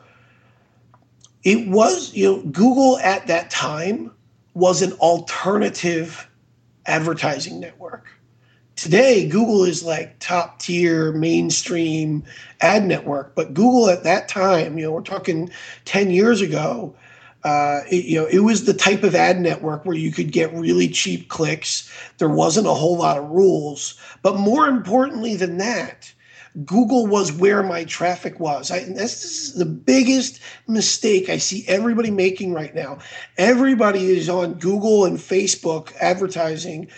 it 1.44 1.68
was, 1.68 2.12
you 2.12 2.26
know, 2.26 2.42
Google 2.42 2.98
at 2.98 3.28
that 3.28 3.50
time 3.50 4.10
was 4.54 4.82
an 4.82 4.94
alternative 4.94 6.28
advertising 6.86 7.60
network. 7.60 8.08
Today, 8.74 9.28
Google 9.28 9.64
is 9.64 9.84
like 9.84 10.18
top 10.18 10.58
tier 10.58 11.12
mainstream 11.12 12.24
ad 12.60 12.84
network, 12.84 13.36
but 13.36 13.54
Google 13.54 13.88
at 13.88 14.02
that 14.02 14.28
time, 14.28 14.76
you 14.76 14.84
know, 14.84 14.90
we're 14.90 15.02
talking 15.02 15.50
10 15.84 16.10
years 16.10 16.40
ago, 16.40 16.96
uh, 17.46 17.84
it, 17.88 18.06
you 18.06 18.20
know, 18.20 18.26
it 18.26 18.40
was 18.40 18.64
the 18.64 18.74
type 18.74 19.04
of 19.04 19.14
ad 19.14 19.40
network 19.40 19.86
where 19.86 19.96
you 19.96 20.10
could 20.10 20.32
get 20.32 20.52
really 20.52 20.88
cheap 20.88 21.28
clicks. 21.28 21.88
There 22.18 22.28
wasn't 22.28 22.66
a 22.66 22.74
whole 22.74 22.98
lot 22.98 23.18
of 23.18 23.30
rules. 23.30 23.96
But 24.22 24.36
more 24.36 24.66
importantly 24.66 25.36
than 25.36 25.58
that, 25.58 26.12
Google 26.64 27.06
was 27.06 27.30
where 27.30 27.62
my 27.62 27.84
traffic 27.84 28.40
was. 28.40 28.72
I, 28.72 28.80
this 28.80 29.22
is 29.24 29.54
the 29.54 29.64
biggest 29.64 30.40
mistake 30.66 31.28
I 31.28 31.36
see 31.36 31.64
everybody 31.68 32.10
making 32.10 32.52
right 32.52 32.74
now. 32.74 32.98
Everybody 33.38 34.06
is 34.06 34.28
on 34.28 34.54
Google 34.54 35.04
and 35.04 35.16
Facebook 35.16 35.94
advertising 36.00 36.88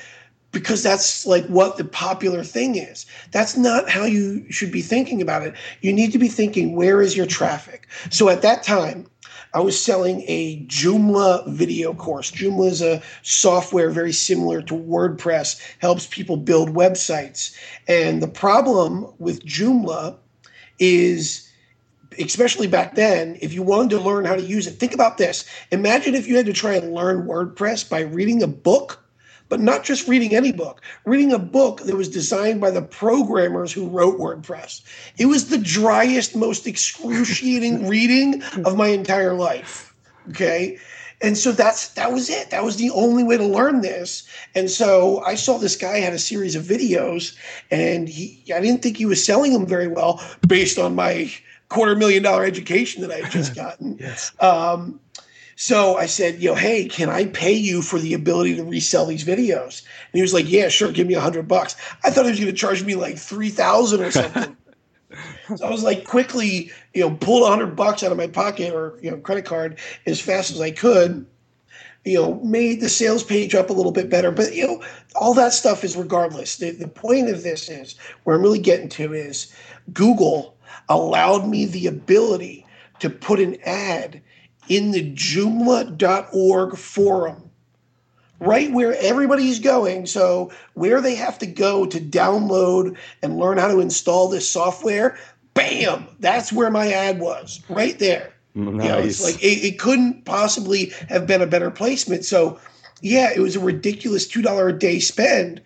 because 0.50 0.82
that's 0.82 1.26
like 1.26 1.44
what 1.48 1.76
the 1.76 1.84
popular 1.84 2.42
thing 2.42 2.76
is. 2.76 3.04
That's 3.32 3.54
not 3.58 3.90
how 3.90 4.04
you 4.04 4.50
should 4.50 4.72
be 4.72 4.80
thinking 4.80 5.20
about 5.20 5.42
it. 5.42 5.54
You 5.82 5.92
need 5.92 6.12
to 6.12 6.18
be 6.18 6.28
thinking, 6.28 6.74
where 6.74 7.02
is 7.02 7.14
your 7.14 7.26
traffic? 7.26 7.86
So 8.08 8.30
at 8.30 8.40
that 8.40 8.62
time, 8.62 9.06
I 9.54 9.60
was 9.60 9.80
selling 9.82 10.24
a 10.26 10.64
Joomla 10.66 11.48
video 11.48 11.94
course. 11.94 12.30
Joomla 12.30 12.70
is 12.70 12.82
a 12.82 13.02
software 13.22 13.90
very 13.90 14.12
similar 14.12 14.62
to 14.62 14.74
WordPress, 14.74 15.60
helps 15.78 16.06
people 16.06 16.36
build 16.36 16.70
websites. 16.70 17.56
And 17.86 18.22
the 18.22 18.28
problem 18.28 19.12
with 19.18 19.44
Joomla 19.44 20.16
is 20.78 21.48
especially 22.18 22.66
back 22.66 22.94
then, 22.94 23.38
if 23.40 23.52
you 23.52 23.62
wanted 23.62 23.90
to 23.90 24.00
learn 24.00 24.24
how 24.24 24.34
to 24.34 24.42
use 24.42 24.66
it, 24.66 24.72
think 24.72 24.92
about 24.92 25.18
this. 25.18 25.44
Imagine 25.70 26.14
if 26.14 26.26
you 26.26 26.36
had 26.36 26.46
to 26.46 26.52
try 26.52 26.74
and 26.74 26.92
learn 26.92 27.26
WordPress 27.26 27.88
by 27.88 28.00
reading 28.00 28.42
a 28.42 28.48
book 28.48 29.04
but 29.48 29.60
not 29.60 29.84
just 29.84 30.08
reading 30.08 30.34
any 30.34 30.52
book, 30.52 30.82
reading 31.04 31.32
a 31.32 31.38
book 31.38 31.82
that 31.82 31.96
was 31.96 32.08
designed 32.08 32.60
by 32.60 32.70
the 32.70 32.82
programmers 32.82 33.72
who 33.72 33.88
wrote 33.88 34.18
WordPress. 34.18 34.82
It 35.18 35.26
was 35.26 35.48
the 35.48 35.58
driest, 35.58 36.36
most 36.36 36.66
excruciating 36.66 37.88
reading 37.88 38.42
of 38.64 38.76
my 38.76 38.88
entire 38.88 39.34
life. 39.34 39.94
Okay. 40.30 40.78
And 41.20 41.36
so 41.36 41.50
that's 41.50 41.88
that 41.94 42.12
was 42.12 42.30
it. 42.30 42.50
That 42.50 42.62
was 42.62 42.76
the 42.76 42.90
only 42.90 43.24
way 43.24 43.36
to 43.36 43.44
learn 43.44 43.80
this. 43.80 44.28
And 44.54 44.70
so 44.70 45.20
I 45.24 45.34
saw 45.34 45.58
this 45.58 45.74
guy 45.74 45.98
had 45.98 46.12
a 46.12 46.18
series 46.18 46.54
of 46.54 46.62
videos, 46.62 47.34
and 47.72 48.08
he 48.08 48.40
I 48.54 48.60
didn't 48.60 48.82
think 48.82 48.96
he 48.96 49.06
was 49.06 49.24
selling 49.24 49.52
them 49.52 49.66
very 49.66 49.88
well 49.88 50.22
based 50.46 50.78
on 50.78 50.94
my 50.94 51.32
quarter 51.70 51.96
million 51.96 52.22
dollar 52.22 52.44
education 52.44 53.02
that 53.02 53.10
I 53.10 53.16
had 53.16 53.32
just 53.32 53.54
gotten. 53.56 53.98
yes. 53.98 54.32
Um, 54.40 55.00
so 55.60 55.96
I 55.96 56.06
said, 56.06 56.40
you 56.40 56.50
know, 56.50 56.54
hey, 56.54 56.86
can 56.86 57.08
I 57.08 57.24
pay 57.24 57.52
you 57.52 57.82
for 57.82 57.98
the 57.98 58.14
ability 58.14 58.54
to 58.54 58.62
resell 58.62 59.06
these 59.06 59.24
videos? 59.24 59.82
And 59.82 60.14
he 60.14 60.22
was 60.22 60.32
like, 60.32 60.48
yeah, 60.48 60.68
sure, 60.68 60.92
give 60.92 61.08
me 61.08 61.14
a 61.14 61.20
hundred 61.20 61.48
bucks. 61.48 61.74
I 62.04 62.10
thought 62.10 62.26
he 62.26 62.30
was 62.30 62.38
going 62.38 62.52
to 62.52 62.56
charge 62.56 62.84
me 62.84 62.94
like 62.94 63.18
three 63.18 63.48
thousand 63.50 64.02
or 64.02 64.12
something. 64.12 64.56
so 65.56 65.66
I 65.66 65.68
was 65.68 65.82
like, 65.82 66.04
quickly, 66.04 66.70
you 66.94 67.00
know, 67.00 67.16
pulled 67.16 67.42
a 67.42 67.48
hundred 67.48 67.74
bucks 67.74 68.04
out 68.04 68.12
of 68.12 68.18
my 68.18 68.28
pocket 68.28 68.72
or 68.72 69.00
you 69.02 69.10
know, 69.10 69.16
credit 69.16 69.46
card 69.46 69.80
as 70.06 70.20
fast 70.20 70.52
as 70.52 70.60
I 70.60 70.70
could. 70.70 71.26
you 72.04 72.14
know, 72.14 72.34
made 72.42 72.80
the 72.80 72.88
sales 72.88 73.22
page 73.24 73.54
up 73.54 73.68
a 73.68 73.72
little 73.72 73.92
bit 73.92 74.08
better. 74.08 74.30
But, 74.30 74.54
you 74.54 74.66
know, 74.66 74.82
all 75.14 75.34
that 75.34 75.52
stuff 75.52 75.84
is 75.84 75.96
regardless. 75.96 76.56
The, 76.56 76.70
the 76.70 76.88
point 76.88 77.28
of 77.28 77.42
this 77.42 77.68
is 77.68 77.96
where 78.24 78.36
I'm 78.36 78.42
really 78.42 78.58
getting 78.60 78.88
to 78.90 79.12
is 79.12 79.52
Google 79.92 80.56
allowed 80.88 81.48
me 81.48 81.66
the 81.66 81.86
ability 81.86 82.64
to 83.00 83.10
put 83.10 83.40
an 83.40 83.56
ad 83.64 84.22
in 84.68 84.90
the 84.92 85.12
joomla.org 85.12 86.76
forum 86.76 87.48
right 88.40 88.70
where 88.72 88.94
everybody's 89.00 89.58
going. 89.58 90.06
So, 90.06 90.50
where 90.74 91.00
they 91.00 91.14
have 91.14 91.38
to 91.38 91.46
go 91.46 91.86
to 91.86 92.00
download 92.00 92.96
and 93.22 93.38
learn 93.38 93.58
how 93.58 93.68
to 93.68 93.80
install 93.80 94.28
this 94.28 94.48
software, 94.48 95.18
bam, 95.54 96.06
that's 96.20 96.52
where 96.52 96.70
my 96.70 96.92
ad 96.92 97.20
was, 97.20 97.60
right 97.68 97.98
there. 97.98 98.32
Nice. 98.54 98.84
You 98.84 98.88
know, 98.88 98.98
it's 98.98 99.24
like 99.24 99.42
it, 99.42 99.64
it 99.64 99.78
couldn't 99.78 100.24
possibly 100.24 100.92
have 101.08 101.26
been 101.26 101.42
a 101.42 101.46
better 101.46 101.70
placement. 101.70 102.24
So, 102.24 102.58
yeah, 103.00 103.30
it 103.34 103.40
was 103.40 103.54
a 103.54 103.60
ridiculous 103.60 104.26
$2 104.26 104.68
a 104.68 104.72
day 104.76 104.98
spend, 104.98 105.60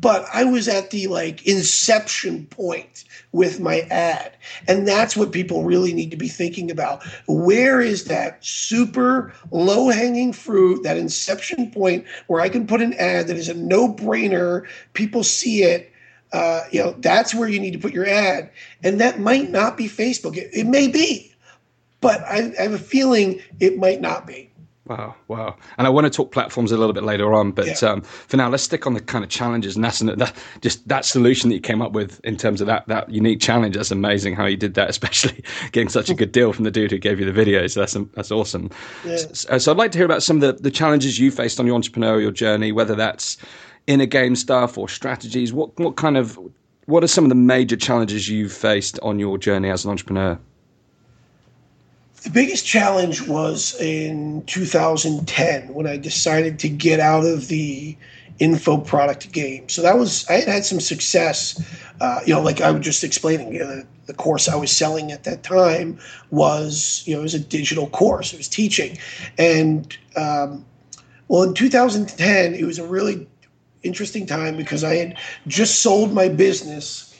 but 0.00 0.26
I 0.32 0.44
was 0.44 0.68
at 0.68 0.90
the 0.90 1.06
like 1.08 1.46
inception 1.46 2.46
point 2.46 3.04
with 3.32 3.60
my 3.60 3.80
ad. 3.90 4.36
And 4.66 4.86
that's 4.86 5.16
what 5.16 5.32
people 5.32 5.64
really 5.64 5.92
need 5.92 6.10
to 6.10 6.16
be 6.16 6.28
thinking 6.28 6.70
about. 6.70 7.02
Where 7.26 7.80
is 7.80 8.04
that 8.04 8.44
super 8.44 9.32
low 9.50 9.88
hanging 9.88 10.32
fruit, 10.32 10.82
that 10.82 10.96
inception 10.96 11.70
point 11.70 12.06
where 12.26 12.40
I 12.40 12.48
can 12.48 12.66
put 12.66 12.82
an 12.82 12.94
ad 12.94 13.26
that 13.28 13.36
is 13.36 13.48
a 13.48 13.54
no 13.54 13.92
brainer, 13.92 14.66
people 14.94 15.24
see 15.24 15.62
it. 15.62 15.92
Uh, 16.32 16.62
you 16.70 16.82
know, 16.82 16.94
that's 16.98 17.34
where 17.34 17.48
you 17.48 17.58
need 17.58 17.72
to 17.72 17.78
put 17.78 17.92
your 17.92 18.06
ad. 18.06 18.50
And 18.82 19.00
that 19.00 19.18
might 19.18 19.50
not 19.50 19.76
be 19.76 19.88
Facebook. 19.88 20.36
It, 20.36 20.50
it 20.52 20.66
may 20.66 20.86
be, 20.88 21.34
but 22.00 22.20
I, 22.22 22.52
I 22.58 22.62
have 22.62 22.74
a 22.74 22.78
feeling 22.78 23.40
it 23.60 23.78
might 23.78 24.00
not 24.00 24.26
be. 24.26 24.47
Wow, 24.88 25.14
wow. 25.28 25.54
And 25.76 25.86
I 25.86 25.90
want 25.90 26.06
to 26.06 26.10
talk 26.10 26.32
platforms 26.32 26.72
a 26.72 26.78
little 26.78 26.94
bit 26.94 27.02
later 27.02 27.34
on, 27.34 27.52
but 27.52 27.66
yeah. 27.66 27.88
um, 27.90 28.00
for 28.00 28.38
now, 28.38 28.48
let's 28.48 28.62
stick 28.62 28.86
on 28.86 28.94
the 28.94 29.00
kind 29.00 29.22
of 29.22 29.28
challenges 29.28 29.76
and 29.76 29.84
that's 29.84 29.98
that, 29.98 30.34
just 30.62 30.88
that 30.88 31.04
solution 31.04 31.50
that 31.50 31.56
you 31.56 31.60
came 31.60 31.82
up 31.82 31.92
with 31.92 32.20
in 32.24 32.38
terms 32.38 32.62
of 32.62 32.66
that 32.68 32.88
that 32.88 33.10
unique 33.10 33.40
challenge. 33.40 33.76
That's 33.76 33.90
amazing 33.90 34.34
how 34.34 34.46
you 34.46 34.56
did 34.56 34.74
that, 34.74 34.88
especially 34.98 35.44
getting 35.72 35.90
such 35.90 36.08
a 36.08 36.14
good 36.14 36.32
deal 36.32 36.54
from 36.54 36.64
the 36.64 36.70
dude 36.70 36.90
who 36.90 36.98
gave 36.98 37.20
you 37.20 37.30
the 37.30 37.38
videos. 37.38 37.74
That's 37.74 37.96
that's 38.14 38.30
awesome. 38.30 38.70
Yeah. 39.04 39.16
So, 39.16 39.58
so, 39.58 39.72
I'd 39.72 39.78
like 39.78 39.92
to 39.92 39.98
hear 39.98 40.06
about 40.06 40.22
some 40.22 40.42
of 40.42 40.56
the, 40.56 40.62
the 40.62 40.70
challenges 40.70 41.18
you 41.18 41.30
faced 41.30 41.60
on 41.60 41.66
your 41.66 41.78
entrepreneurial 41.78 42.32
journey, 42.32 42.72
whether 42.72 42.94
that's 42.94 43.36
inner 43.86 44.06
game 44.06 44.36
stuff 44.36 44.78
or 44.78 44.88
strategies. 44.88 45.52
What 45.52 45.78
what 45.78 45.96
kind 45.96 46.16
of 46.16 46.38
what 46.86 47.04
are 47.04 47.08
some 47.08 47.24
of 47.24 47.28
the 47.28 47.34
major 47.34 47.76
challenges 47.76 48.30
you've 48.30 48.52
faced 48.52 48.98
on 49.02 49.18
your 49.18 49.36
journey 49.36 49.68
as 49.68 49.84
an 49.84 49.90
entrepreneur? 49.90 50.38
The 52.22 52.30
biggest 52.30 52.66
challenge 52.66 53.26
was 53.28 53.80
in 53.80 54.42
2010 54.46 55.72
when 55.72 55.86
I 55.86 55.96
decided 55.96 56.58
to 56.60 56.68
get 56.68 56.98
out 56.98 57.24
of 57.24 57.48
the 57.48 57.96
info 58.38 58.78
product 58.78 59.32
game. 59.32 59.68
So 59.68 59.82
that 59.82 59.98
was 59.98 60.28
I 60.28 60.34
had 60.34 60.48
had 60.48 60.64
some 60.64 60.80
success. 60.80 61.62
Uh, 62.00 62.20
you 62.26 62.34
know, 62.34 62.42
like 62.42 62.60
I 62.60 62.70
was 62.70 62.84
just 62.84 63.04
explaining, 63.04 63.52
you 63.52 63.60
know, 63.60 63.66
the, 63.68 63.86
the, 64.06 64.14
course 64.14 64.48
I 64.48 64.56
was 64.56 64.70
selling 64.70 65.12
at 65.12 65.24
that 65.24 65.42
time 65.42 65.98
was 66.30 67.02
you 67.06 67.14
know 67.14 67.20
it 67.20 67.24
was 67.24 67.34
a 67.34 67.40
digital 67.40 67.88
course. 67.88 68.32
It 68.32 68.36
was 68.36 68.48
teaching, 68.48 68.98
and 69.36 69.96
um, 70.16 70.64
well, 71.28 71.42
in 71.42 71.54
2010 71.54 72.54
it 72.54 72.64
was 72.64 72.78
a 72.78 72.86
really 72.86 73.26
interesting 73.82 74.26
time 74.26 74.56
because 74.56 74.82
I 74.82 74.96
had 74.96 75.16
just 75.46 75.82
sold 75.82 76.12
my 76.12 76.28
business, 76.28 77.16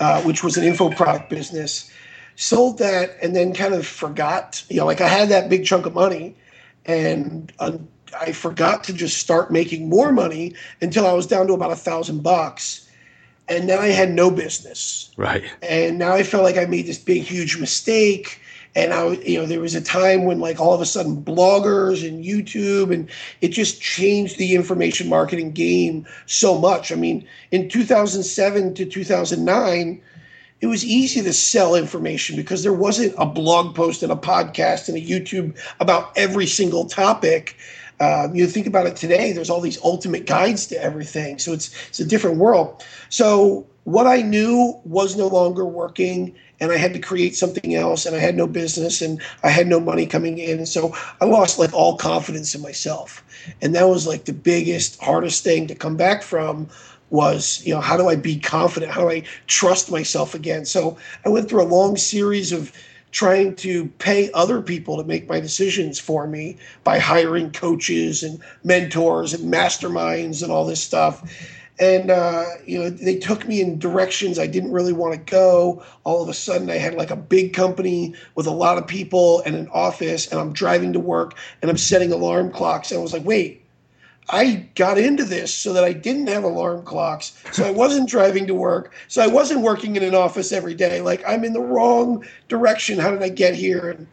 uh, 0.00 0.22
which 0.22 0.44
was 0.44 0.56
an 0.56 0.64
info 0.64 0.90
product 0.90 1.30
business 1.30 1.90
sold 2.36 2.78
that 2.78 3.16
and 3.22 3.34
then 3.34 3.54
kind 3.54 3.74
of 3.74 3.86
forgot 3.86 4.64
you 4.68 4.76
know 4.76 4.86
like 4.86 5.00
i 5.00 5.08
had 5.08 5.28
that 5.28 5.48
big 5.48 5.64
chunk 5.64 5.86
of 5.86 5.94
money 5.94 6.34
and 6.86 7.52
uh, 7.58 7.72
i 8.20 8.32
forgot 8.32 8.84
to 8.84 8.92
just 8.92 9.18
start 9.18 9.50
making 9.50 9.88
more 9.88 10.12
money 10.12 10.54
until 10.80 11.06
i 11.06 11.12
was 11.12 11.26
down 11.26 11.46
to 11.46 11.52
about 11.52 11.70
a 11.70 11.76
thousand 11.76 12.22
bucks. 12.22 12.80
And 13.46 13.68
then 13.68 13.78
i 13.78 13.88
had 13.88 14.10
no 14.10 14.30
business. 14.30 15.10
Right. 15.16 15.44
And 15.62 15.98
now 15.98 16.14
i 16.14 16.22
felt 16.22 16.44
like 16.44 16.56
i 16.56 16.64
made 16.64 16.86
this 16.86 16.98
big 16.98 17.22
huge 17.22 17.58
mistake. 17.58 18.40
And 18.76 18.92
I, 18.92 19.10
you 19.12 19.38
know, 19.38 19.46
there 19.46 19.60
was 19.60 19.76
a 19.76 19.80
time 19.80 20.24
when 20.24 20.40
like 20.40 20.58
all 20.58 20.74
of 20.74 20.80
a 20.80 20.86
sudden 20.86 21.22
bloggers 21.22 22.06
and 22.06 22.24
YouTube 22.24 22.92
and 22.92 23.08
it 23.40 23.48
just 23.48 23.80
changed 23.80 24.36
the 24.36 24.54
information 24.56 25.08
marketing 25.08 25.52
game 25.52 26.06
so 26.26 26.58
much. 26.58 26.90
I 26.90 26.96
mean, 26.96 27.24
in 27.52 27.68
2007 27.68 28.74
to 28.74 28.84
2009, 28.84 30.02
it 30.60 30.66
was 30.66 30.84
easy 30.84 31.22
to 31.22 31.32
sell 31.32 31.74
information 31.74 32.36
because 32.36 32.62
there 32.62 32.72
wasn't 32.72 33.14
a 33.18 33.26
blog 33.26 33.74
post 33.74 34.02
and 34.02 34.12
a 34.12 34.16
podcast 34.16 34.88
and 34.88 34.96
a 34.96 35.00
YouTube 35.00 35.58
about 35.80 36.16
every 36.16 36.46
single 36.46 36.86
topic. 36.86 37.56
Um, 38.00 38.34
you 38.34 38.46
think 38.46 38.66
about 38.66 38.86
it 38.86 38.96
today, 38.96 39.32
there's 39.32 39.50
all 39.50 39.60
these 39.60 39.80
ultimate 39.82 40.26
guides 40.26 40.66
to 40.68 40.82
everything. 40.82 41.38
So 41.38 41.52
it's 41.52 41.74
it's 41.88 42.00
a 42.00 42.04
different 42.04 42.38
world. 42.38 42.84
So 43.08 43.66
what 43.84 44.06
I 44.06 44.22
knew 44.22 44.80
was 44.84 45.16
no 45.16 45.28
longer 45.28 45.64
working 45.64 46.34
and 46.60 46.72
I 46.72 46.76
had 46.76 46.94
to 46.94 46.98
create 46.98 47.36
something 47.36 47.74
else 47.74 48.06
and 48.06 48.16
I 48.16 48.18
had 48.18 48.34
no 48.34 48.46
business 48.46 49.02
and 49.02 49.20
I 49.42 49.50
had 49.50 49.66
no 49.66 49.78
money 49.78 50.06
coming 50.06 50.38
in. 50.38 50.58
And 50.58 50.68
so 50.68 50.94
I 51.20 51.26
lost 51.26 51.58
like 51.58 51.72
all 51.72 51.96
confidence 51.96 52.54
in 52.54 52.62
myself. 52.62 53.22
And 53.60 53.74
that 53.74 53.88
was 53.88 54.06
like 54.06 54.24
the 54.24 54.32
biggest, 54.32 55.00
hardest 55.00 55.44
thing 55.44 55.66
to 55.66 55.74
come 55.74 55.96
back 55.96 56.22
from 56.22 56.68
was 57.14 57.62
you 57.64 57.72
know 57.72 57.80
how 57.80 57.96
do 57.96 58.08
i 58.08 58.16
be 58.16 58.38
confident? 58.38 58.92
How 58.92 59.02
do 59.02 59.10
i 59.10 59.22
trust 59.46 59.90
myself 59.90 60.34
again? 60.34 60.64
So 60.66 60.98
i 61.24 61.28
went 61.28 61.48
through 61.48 61.62
a 61.62 61.74
long 61.78 61.96
series 61.96 62.52
of 62.52 62.72
trying 63.12 63.54
to 63.54 63.86
pay 64.00 64.30
other 64.32 64.60
people 64.60 64.96
to 64.96 65.04
make 65.04 65.28
my 65.28 65.38
decisions 65.38 66.00
for 66.00 66.26
me 66.26 66.56
by 66.82 66.98
hiring 66.98 67.52
coaches 67.52 68.24
and 68.24 68.40
mentors 68.64 69.32
and 69.32 69.52
masterminds 69.52 70.42
and 70.42 70.50
all 70.50 70.66
this 70.66 70.82
stuff. 70.82 71.22
And 71.78 72.10
uh, 72.10 72.44
you 72.66 72.80
know 72.80 72.90
they 72.90 73.16
took 73.16 73.46
me 73.46 73.60
in 73.60 73.78
directions 73.78 74.38
i 74.38 74.46
didn't 74.48 74.72
really 74.72 74.92
want 74.92 75.14
to 75.14 75.30
go. 75.30 75.84
All 76.02 76.22
of 76.22 76.28
a 76.28 76.34
sudden 76.34 76.68
i 76.68 76.78
had 76.78 76.94
like 76.94 77.10
a 77.10 77.16
big 77.16 77.54
company 77.54 78.14
with 78.34 78.48
a 78.48 78.58
lot 78.64 78.78
of 78.78 78.86
people 78.88 79.40
and 79.46 79.54
an 79.54 79.68
office 79.72 80.26
and 80.26 80.40
i'm 80.40 80.52
driving 80.52 80.92
to 80.92 81.00
work 81.00 81.36
and 81.62 81.70
i'm 81.70 81.78
setting 81.78 82.12
alarm 82.12 82.50
clocks. 82.50 82.90
And 82.90 82.98
i 82.98 83.02
was 83.02 83.12
like 83.12 83.24
wait 83.24 83.63
I 84.30 84.66
got 84.74 84.96
into 84.96 85.24
this 85.24 85.54
so 85.54 85.72
that 85.74 85.84
I 85.84 85.92
didn't 85.92 86.28
have 86.28 86.44
alarm 86.44 86.82
clocks. 86.84 87.36
So 87.52 87.64
I 87.64 87.70
wasn't 87.70 88.08
driving 88.08 88.46
to 88.46 88.54
work. 88.54 88.94
So 89.08 89.22
I 89.22 89.26
wasn't 89.26 89.60
working 89.60 89.96
in 89.96 90.02
an 90.02 90.14
office 90.14 90.50
every 90.50 90.74
day. 90.74 91.00
Like 91.00 91.22
I'm 91.26 91.44
in 91.44 91.52
the 91.52 91.60
wrong 91.60 92.24
direction. 92.48 92.98
How 92.98 93.10
did 93.10 93.22
I 93.22 93.28
get 93.28 93.54
here? 93.54 93.90
And 93.90 94.06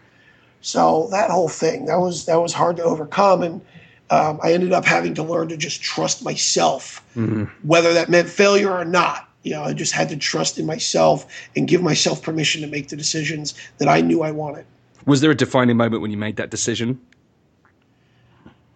so 0.62 1.08
that 1.12 1.32
whole 1.32 1.50
thing 1.50 1.86
that 1.86 2.00
was 2.00 2.26
that 2.26 2.42
was 2.42 2.54
hard 2.54 2.76
to 2.78 2.84
overcome. 2.84 3.42
And 3.42 3.62
um, 4.10 4.40
I 4.44 4.54
ended 4.54 4.74
up 4.74 4.86
having 4.86 5.14
to 5.16 5.24
learn 5.24 5.48
to 5.48 5.58
just 5.58 5.82
trust 5.82 6.24
myself, 6.24 7.04
mm-hmm. 7.16 7.46
whether 7.66 7.94
that 7.94 8.10
meant 8.10 8.30
failure 8.30 8.72
or 8.72 8.86
not. 8.86 9.30
You 9.44 9.54
know, 9.54 9.64
I 9.64 9.74
just 9.74 9.94
had 9.94 10.10
to 10.10 10.18
trust 10.18 10.60
in 10.60 10.66
myself 10.66 11.26
and 11.56 11.68
give 11.68 11.82
myself 11.82 12.22
permission 12.22 12.62
to 12.62 12.68
make 12.68 12.90
the 12.90 12.98
decisions 12.98 13.56
that 13.78 13.88
I 13.88 14.02
knew 14.02 14.22
I 14.22 14.32
wanted. 14.32 14.66
Was 15.06 15.22
there 15.22 15.32
a 15.32 15.36
defining 15.36 15.78
moment 15.78 16.02
when 16.02 16.12
you 16.12 16.18
made 16.18 16.36
that 16.36 16.52
decision? 16.52 17.00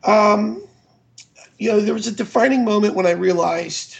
Um, 0.06 0.65
you 1.58 1.72
know, 1.72 1.80
there 1.80 1.94
was 1.94 2.08
a 2.08 2.12
defining 2.12 2.66
moment 2.66 2.96
when 2.96 3.06
I 3.06 3.12
realized 3.12 3.98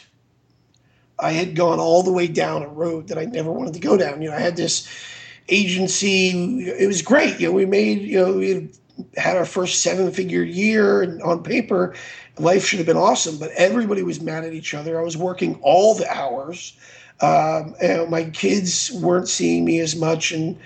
I 1.20 1.32
had 1.32 1.56
gone 1.56 1.80
all 1.80 2.04
the 2.04 2.12
way 2.12 2.28
down 2.28 2.64
a 2.64 2.68
road 2.68 3.08
that 3.08 3.18
I 3.18 3.26
never 3.26 3.52
wanted 3.52 3.74
to 3.76 3.80
go 3.80 3.98
down. 3.98 4.22
You 4.22 4.30
know, 4.30 4.36
I 4.36 4.40
had 4.40 4.58
this 4.58 4.88
agency. 5.48 6.68
It 6.68 6.88
was 6.88 7.02
great. 7.02 7.40
You 7.40 7.48
know, 7.48 7.54
we 7.54 7.66
made, 7.66 8.02
you 8.02 8.20
know, 8.20 8.34
we 8.34 8.70
had 9.18 9.38
our 9.38 9.46
first 9.46 9.82
seven 9.82 10.12
figure 10.12 10.44
year 10.44 11.02
and 11.02 11.22
on 11.22 11.44
paper, 11.44 11.96
life 12.38 12.66
should 12.66 12.80
have 12.80 12.86
been 12.86 12.98
awesome, 12.98 13.38
but 13.38 13.52
everybody 13.52 14.04
was 14.04 14.22
mad 14.22 14.44
at 14.44 14.54
each 14.54 14.74
other. 14.74 15.00
I 15.00 15.04
was 15.04 15.18
working 15.18 15.60
all 15.62 15.96
the 15.96 16.10
hours. 16.10 16.78
Um, 17.22 17.76
and 17.82 18.10
my 18.10 18.26
kids 18.26 18.92
weren't 18.92 19.30
seeing 19.30 19.64
me 19.64 19.80
as 19.80 19.96
much. 19.96 20.34
And, 20.34 20.58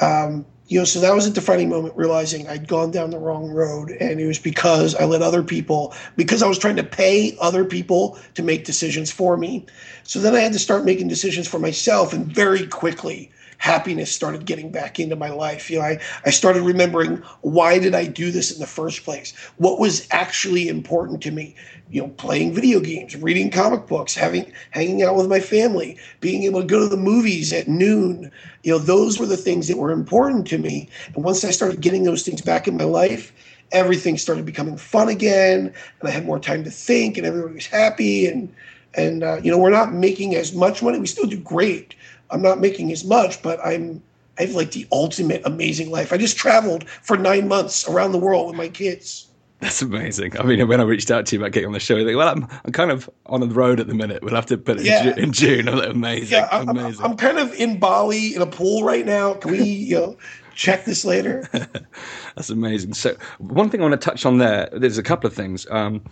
um, 0.00 0.46
you 0.72 0.78
know, 0.78 0.86
so 0.86 1.00
that 1.00 1.14
was 1.14 1.26
a 1.26 1.30
defining 1.30 1.68
moment 1.68 1.94
realizing 1.98 2.48
I'd 2.48 2.66
gone 2.66 2.90
down 2.90 3.10
the 3.10 3.18
wrong 3.18 3.50
road. 3.50 3.90
And 4.00 4.18
it 4.18 4.26
was 4.26 4.38
because 4.38 4.94
I 4.94 5.04
let 5.04 5.20
other 5.20 5.42
people, 5.42 5.92
because 6.16 6.42
I 6.42 6.48
was 6.48 6.58
trying 6.58 6.76
to 6.76 6.82
pay 6.82 7.36
other 7.42 7.62
people 7.62 8.18
to 8.36 8.42
make 8.42 8.64
decisions 8.64 9.10
for 9.10 9.36
me. 9.36 9.66
So 10.04 10.18
then 10.18 10.34
I 10.34 10.40
had 10.40 10.54
to 10.54 10.58
start 10.58 10.86
making 10.86 11.08
decisions 11.08 11.46
for 11.46 11.58
myself. 11.58 12.14
And 12.14 12.24
very 12.24 12.66
quickly, 12.66 13.30
happiness 13.62 14.12
started 14.12 14.44
getting 14.44 14.72
back 14.72 14.98
into 14.98 15.14
my 15.14 15.30
life. 15.30 15.70
You 15.70 15.78
know, 15.78 15.84
I, 15.84 16.00
I 16.24 16.30
started 16.30 16.62
remembering 16.62 17.18
why 17.42 17.78
did 17.78 17.94
I 17.94 18.06
do 18.06 18.32
this 18.32 18.50
in 18.50 18.58
the 18.58 18.66
first 18.66 19.04
place? 19.04 19.32
What 19.58 19.78
was 19.78 20.04
actually 20.10 20.66
important 20.66 21.22
to 21.22 21.30
me? 21.30 21.54
You 21.88 22.02
know, 22.02 22.08
playing 22.08 22.54
video 22.54 22.80
games, 22.80 23.14
reading 23.14 23.52
comic 23.52 23.86
books, 23.86 24.16
having 24.16 24.50
hanging 24.72 25.04
out 25.04 25.14
with 25.14 25.28
my 25.28 25.38
family, 25.38 25.96
being 26.18 26.42
able 26.42 26.60
to 26.60 26.66
go 26.66 26.80
to 26.80 26.88
the 26.88 27.00
movies 27.00 27.52
at 27.52 27.68
noon. 27.68 28.32
You 28.64 28.72
know, 28.72 28.78
those 28.78 29.20
were 29.20 29.26
the 29.26 29.36
things 29.36 29.68
that 29.68 29.78
were 29.78 29.92
important 29.92 30.48
to 30.48 30.58
me. 30.58 30.88
And 31.14 31.22
once 31.22 31.44
I 31.44 31.52
started 31.52 31.80
getting 31.80 32.02
those 32.02 32.24
things 32.24 32.42
back 32.42 32.66
in 32.66 32.76
my 32.76 32.84
life, 32.84 33.32
everything 33.70 34.18
started 34.18 34.44
becoming 34.44 34.76
fun 34.76 35.08
again, 35.08 35.72
and 36.00 36.08
I 36.08 36.10
had 36.10 36.26
more 36.26 36.40
time 36.40 36.64
to 36.64 36.70
think, 36.70 37.16
and 37.16 37.24
everybody 37.24 37.54
was 37.54 37.66
happy. 37.66 38.26
And 38.26 38.52
and 38.94 39.22
uh, 39.22 39.40
you 39.40 39.52
know, 39.52 39.58
we're 39.58 39.70
not 39.70 39.92
making 39.92 40.34
as 40.34 40.52
much 40.52 40.82
money. 40.82 40.98
We 40.98 41.06
still 41.06 41.26
do 41.26 41.38
great, 41.38 41.94
I'm 42.32 42.42
not 42.42 42.60
making 42.60 42.90
as 42.92 43.04
much, 43.04 43.42
but 43.42 43.60
I'm 43.64 44.02
I 44.38 44.42
have 44.42 44.54
like 44.54 44.72
the 44.72 44.86
ultimate 44.90 45.42
amazing 45.44 45.90
life. 45.90 46.12
I 46.12 46.16
just 46.16 46.36
traveled 46.36 46.88
for 46.88 47.16
nine 47.16 47.48
months 47.48 47.86
around 47.86 48.12
the 48.12 48.18
world 48.18 48.46
with 48.46 48.56
my 48.56 48.68
kids. 48.68 49.28
That's 49.60 49.80
amazing. 49.80 50.36
I 50.40 50.42
mean, 50.42 50.66
when 50.66 50.80
I 50.80 50.84
reached 50.84 51.10
out 51.10 51.24
to 51.26 51.36
you 51.36 51.40
about 51.40 51.52
getting 51.52 51.68
on 51.68 51.72
the 51.72 51.78
show, 51.78 51.94
you 51.94 52.04
think, 52.04 52.16
well, 52.16 52.28
I'm, 52.28 52.48
I'm 52.64 52.72
kind 52.72 52.90
of 52.90 53.08
on 53.26 53.40
the 53.40 53.46
road 53.46 53.78
at 53.78 53.86
the 53.86 53.94
minute. 53.94 54.20
We'll 54.24 54.34
have 54.34 54.46
to 54.46 54.58
put 54.58 54.80
it 54.80 54.86
yeah. 54.86 55.10
in, 55.10 55.14
June, 55.14 55.18
in 55.24 55.32
June. 55.32 55.68
I'm 55.68 55.78
like, 55.78 55.90
amazing. 55.90 56.38
Yeah, 56.38 56.48
I'm, 56.50 56.68
amazing. 56.68 57.04
I'm, 57.04 57.16
kind 57.16 57.38
of 57.38 57.52
in 57.54 57.78
Bali 57.78 58.34
in 58.34 58.42
a 58.42 58.46
pool 58.46 58.82
right 58.82 59.06
now. 59.06 59.34
Can 59.34 59.52
we, 59.52 59.62
you 59.62 59.94
know, 59.94 60.16
check 60.56 60.84
this 60.84 61.04
later? 61.04 61.48
That's 62.34 62.50
amazing. 62.50 62.94
So, 62.94 63.14
one 63.38 63.70
thing 63.70 63.80
I 63.80 63.84
want 63.84 64.00
to 64.00 64.04
touch 64.04 64.26
on 64.26 64.38
there, 64.38 64.68
there's 64.72 64.98
a 64.98 65.02
couple 65.02 65.28
of 65.28 65.34
things. 65.34 65.64
Um, 65.70 66.02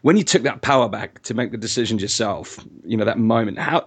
when 0.00 0.16
you 0.16 0.24
took 0.24 0.42
that 0.44 0.62
power 0.62 0.88
back 0.88 1.20
to 1.24 1.34
make 1.34 1.50
the 1.50 1.58
decisions 1.58 2.00
yourself, 2.00 2.64
you 2.82 2.96
know, 2.96 3.04
that 3.04 3.18
moment, 3.18 3.58
how 3.58 3.86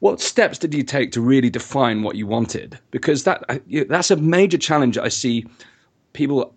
what 0.00 0.20
steps 0.20 0.58
did 0.58 0.74
you 0.74 0.82
take 0.82 1.12
to 1.12 1.20
really 1.20 1.50
define 1.50 2.02
what 2.02 2.16
you 2.16 2.26
wanted? 2.26 2.78
Because 2.90 3.24
that 3.24 3.44
that's 3.88 4.10
a 4.10 4.16
major 4.16 4.58
challenge 4.58 4.96
I 4.96 5.08
see 5.08 5.46
people 6.12 6.54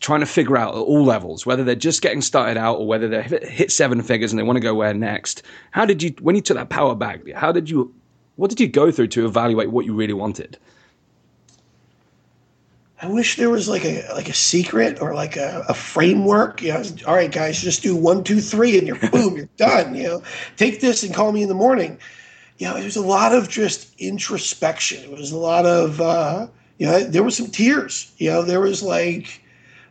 trying 0.00 0.20
to 0.20 0.26
figure 0.26 0.56
out 0.56 0.74
at 0.74 0.80
all 0.80 1.04
levels, 1.04 1.44
whether 1.44 1.64
they're 1.64 1.74
just 1.74 2.02
getting 2.02 2.22
started 2.22 2.56
out 2.56 2.78
or 2.78 2.86
whether 2.86 3.08
they 3.08 3.22
hit 3.22 3.72
seven 3.72 4.02
figures 4.02 4.32
and 4.32 4.38
they 4.38 4.44
want 4.44 4.56
to 4.56 4.60
go 4.60 4.74
where 4.74 4.94
next. 4.94 5.42
How 5.72 5.84
did 5.84 6.02
you, 6.02 6.14
when 6.20 6.36
you 6.36 6.42
took 6.42 6.56
that 6.56 6.68
power 6.68 6.94
back, 6.94 7.28
how 7.32 7.50
did 7.50 7.68
you, 7.68 7.92
what 8.36 8.48
did 8.48 8.60
you 8.60 8.68
go 8.68 8.92
through 8.92 9.08
to 9.08 9.26
evaluate 9.26 9.70
what 9.70 9.84
you 9.84 9.94
really 9.94 10.12
wanted? 10.12 10.56
I 13.00 13.06
wish 13.08 13.36
there 13.36 13.50
was 13.50 13.68
like 13.68 13.84
a 13.84 14.04
like 14.12 14.28
a 14.28 14.34
secret 14.34 15.00
or 15.00 15.14
like 15.14 15.36
a, 15.36 15.64
a 15.68 15.74
framework. 15.74 16.60
You 16.60 16.72
know, 16.72 16.82
all 17.06 17.14
right, 17.14 17.30
guys, 17.30 17.62
just 17.62 17.80
do 17.80 17.94
one, 17.94 18.24
two, 18.24 18.40
three, 18.40 18.76
and 18.76 18.88
you're 18.88 18.98
boom, 19.10 19.36
you're 19.36 19.48
done. 19.56 19.94
You 19.94 20.02
know, 20.02 20.22
take 20.56 20.80
this 20.80 21.04
and 21.04 21.14
call 21.14 21.30
me 21.30 21.42
in 21.42 21.48
the 21.48 21.54
morning. 21.54 21.98
You 22.58 22.66
know, 22.66 22.74
there's 22.74 22.96
a 22.96 23.06
lot 23.06 23.34
of 23.34 23.48
just 23.48 23.94
introspection. 23.98 25.02
It 25.04 25.16
was 25.16 25.30
a 25.30 25.38
lot 25.38 25.64
of 25.64 26.00
uh, 26.00 26.48
you 26.78 26.86
know, 26.86 27.00
there 27.04 27.22
was 27.22 27.36
some 27.36 27.48
tears. 27.48 28.12
You 28.18 28.30
know, 28.30 28.42
there 28.42 28.60
was 28.60 28.82
like 28.82 29.42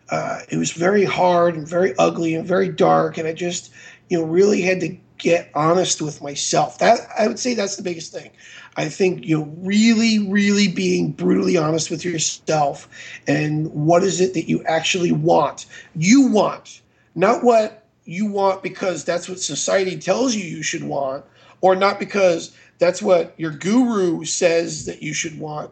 uh, 0.10 0.42
it 0.50 0.58
was 0.58 0.72
very 0.72 1.04
hard 1.04 1.56
and 1.56 1.68
very 1.68 1.94
ugly 1.98 2.34
and 2.34 2.48
very 2.48 2.70
dark, 2.70 3.18
and 3.18 3.28
I 3.28 3.34
just 3.34 3.72
you 4.10 4.18
know 4.18 4.26
really 4.26 4.62
had 4.62 4.80
to 4.82 4.98
get 5.18 5.50
honest 5.56 6.02
with 6.02 6.22
myself. 6.22 6.80
That 6.80 7.00
I 7.18 7.28
would 7.28 7.40
say 7.40 7.54
that's 7.54 7.76
the 7.76 7.84
biggest 7.84 8.14
thing. 8.14 8.32
I 8.78 8.90
think 8.90 9.26
you 9.26 9.38
know 9.38 9.46
really, 9.58 10.20
really 10.20 10.68
being 10.68 11.12
brutally 11.12 11.58
honest 11.58 11.90
with 11.90 12.06
yourself 12.06 12.88
and 13.28 13.68
what 13.74 14.04
is 14.04 14.22
it 14.22 14.34
that 14.34 14.48
you 14.48 14.64
actually 14.64 15.12
want. 15.12 15.66
You 15.96 16.28
want, 16.28 16.82
not 17.16 17.44
what 17.44 17.86
you 18.06 18.26
want 18.26 18.64
because 18.64 19.04
that's 19.04 19.28
what 19.28 19.40
society 19.40 19.98
tells 19.98 20.36
you 20.36 20.44
you 20.44 20.64
should 20.64 20.84
want, 20.84 21.26
or 21.62 21.76
not 21.76 22.00
because 22.00 22.56
that's 22.80 23.02
what 23.02 23.34
your 23.38 23.52
guru 23.52 24.24
says 24.26 24.86
that 24.86 25.02
you 25.02 25.14
should 25.14 25.40
want, 25.40 25.72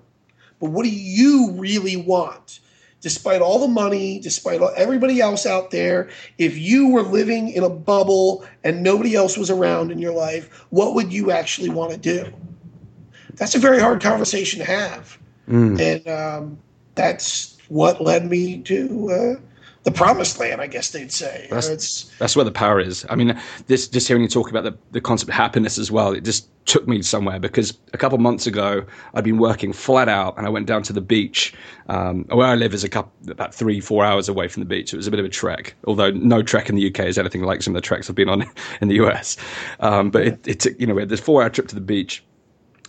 but 0.60 0.72
what 0.72 0.84
do 0.84 0.92
you 0.92 1.52
really 1.52 1.98
want? 1.98 2.60
Despite 3.02 3.42
all 3.42 3.60
the 3.60 3.68
money, 3.68 4.20
despite 4.20 4.62
all, 4.62 4.74
everybody 4.76 5.22
else 5.22 5.46
out 5.46 5.70
there, 5.70 6.10
if 6.40 6.58
you 6.58 6.90
were 6.90 7.04
living 7.04 7.50
in 7.50 7.64
a 7.64 7.70
bubble 7.70 8.46
and 8.64 8.82
nobody 8.82 9.16
else 9.16 9.38
was 9.38 9.52
around 9.52 9.92
in 9.92 10.00
your 10.00 10.14
life, 10.14 10.66
what 10.72 10.96
would 10.96 11.14
you 11.14 11.30
actually 11.30 11.70
want 11.70 11.92
to 11.92 11.98
do? 11.98 12.34
that's 13.38 13.56
a 13.56 13.60
very 13.60 13.80
hard 13.80 14.02
conversation 14.02 14.60
to 14.60 14.66
have. 14.66 15.18
Mm. 15.50 15.80
And 15.80 16.08
um, 16.08 16.58
that's 16.96 17.58
what 17.68 18.02
led 18.02 18.26
me 18.30 18.62
to 18.64 19.12
uh, 19.12 19.42
the 19.86 19.92
promised 19.92 20.40
land, 20.40 20.62
I 20.62 20.68
guess 20.68 20.90
they'd 20.90 21.12
say. 21.12 21.48
That's, 21.52 22.06
that's 22.18 22.36
where 22.36 22.44
the 22.44 22.52
power 22.52 22.80
is. 22.80 23.06
I 23.08 23.16
mean, 23.16 23.40
this 23.68 23.88
just 23.88 24.08
hearing 24.08 24.24
you 24.24 24.28
talk 24.28 24.50
about 24.50 24.64
the, 24.64 24.76
the 24.92 25.00
concept 25.00 25.30
of 25.30 25.36
happiness 25.36 25.78
as 25.78 25.92
well, 25.92 26.12
it 26.12 26.24
just 26.24 26.50
took 26.66 26.88
me 26.88 27.04
somewhere 27.04 27.40
because 27.40 27.78
a 27.94 27.98
couple 27.98 28.18
months 28.18 28.48
ago 28.48 28.84
I'd 29.14 29.24
been 29.24 29.38
working 29.38 29.74
flat 29.74 30.10
out 30.10 30.36
and 30.38 30.48
I 30.48 30.50
went 30.50 30.66
down 30.66 30.82
to 30.84 30.94
the 30.94 31.02
beach. 31.02 31.54
Um, 31.88 32.26
where 32.26 32.48
I 32.48 32.56
live 32.56 32.74
is 32.74 32.84
a 32.84 32.90
couple, 32.90 33.12
about 33.30 33.54
three, 33.54 33.80
four 33.80 34.04
hours 34.04 34.28
away 34.28 34.48
from 34.48 34.62
the 34.62 34.68
beach. 34.68 34.92
It 34.92 34.98
was 34.98 35.06
a 35.06 35.12
bit 35.12 35.20
of 35.20 35.26
a 35.26 35.30
trek, 35.30 35.76
although 35.86 36.10
no 36.10 36.42
trek 36.42 36.68
in 36.68 36.76
the 36.76 36.88
UK 36.90 37.02
is 37.02 37.20
anything 37.20 37.44
like 37.44 37.62
some 37.62 37.76
of 37.76 37.82
the 37.82 37.86
treks 37.86 38.10
I've 38.10 38.16
been 38.16 38.30
on 38.30 38.42
in 38.82 38.88
the 38.88 38.96
US. 39.06 39.38
Um, 39.82 40.10
but 40.10 40.26
it, 40.26 40.48
it 40.48 40.60
took, 40.62 40.80
you 40.80 40.88
know, 40.88 40.96
we 40.96 41.04
had 41.04 41.10
this 41.10 41.20
four 41.20 41.44
hour 41.44 41.50
trip 41.50 41.68
to 41.68 41.76
the 41.76 41.82
beach 41.82 42.24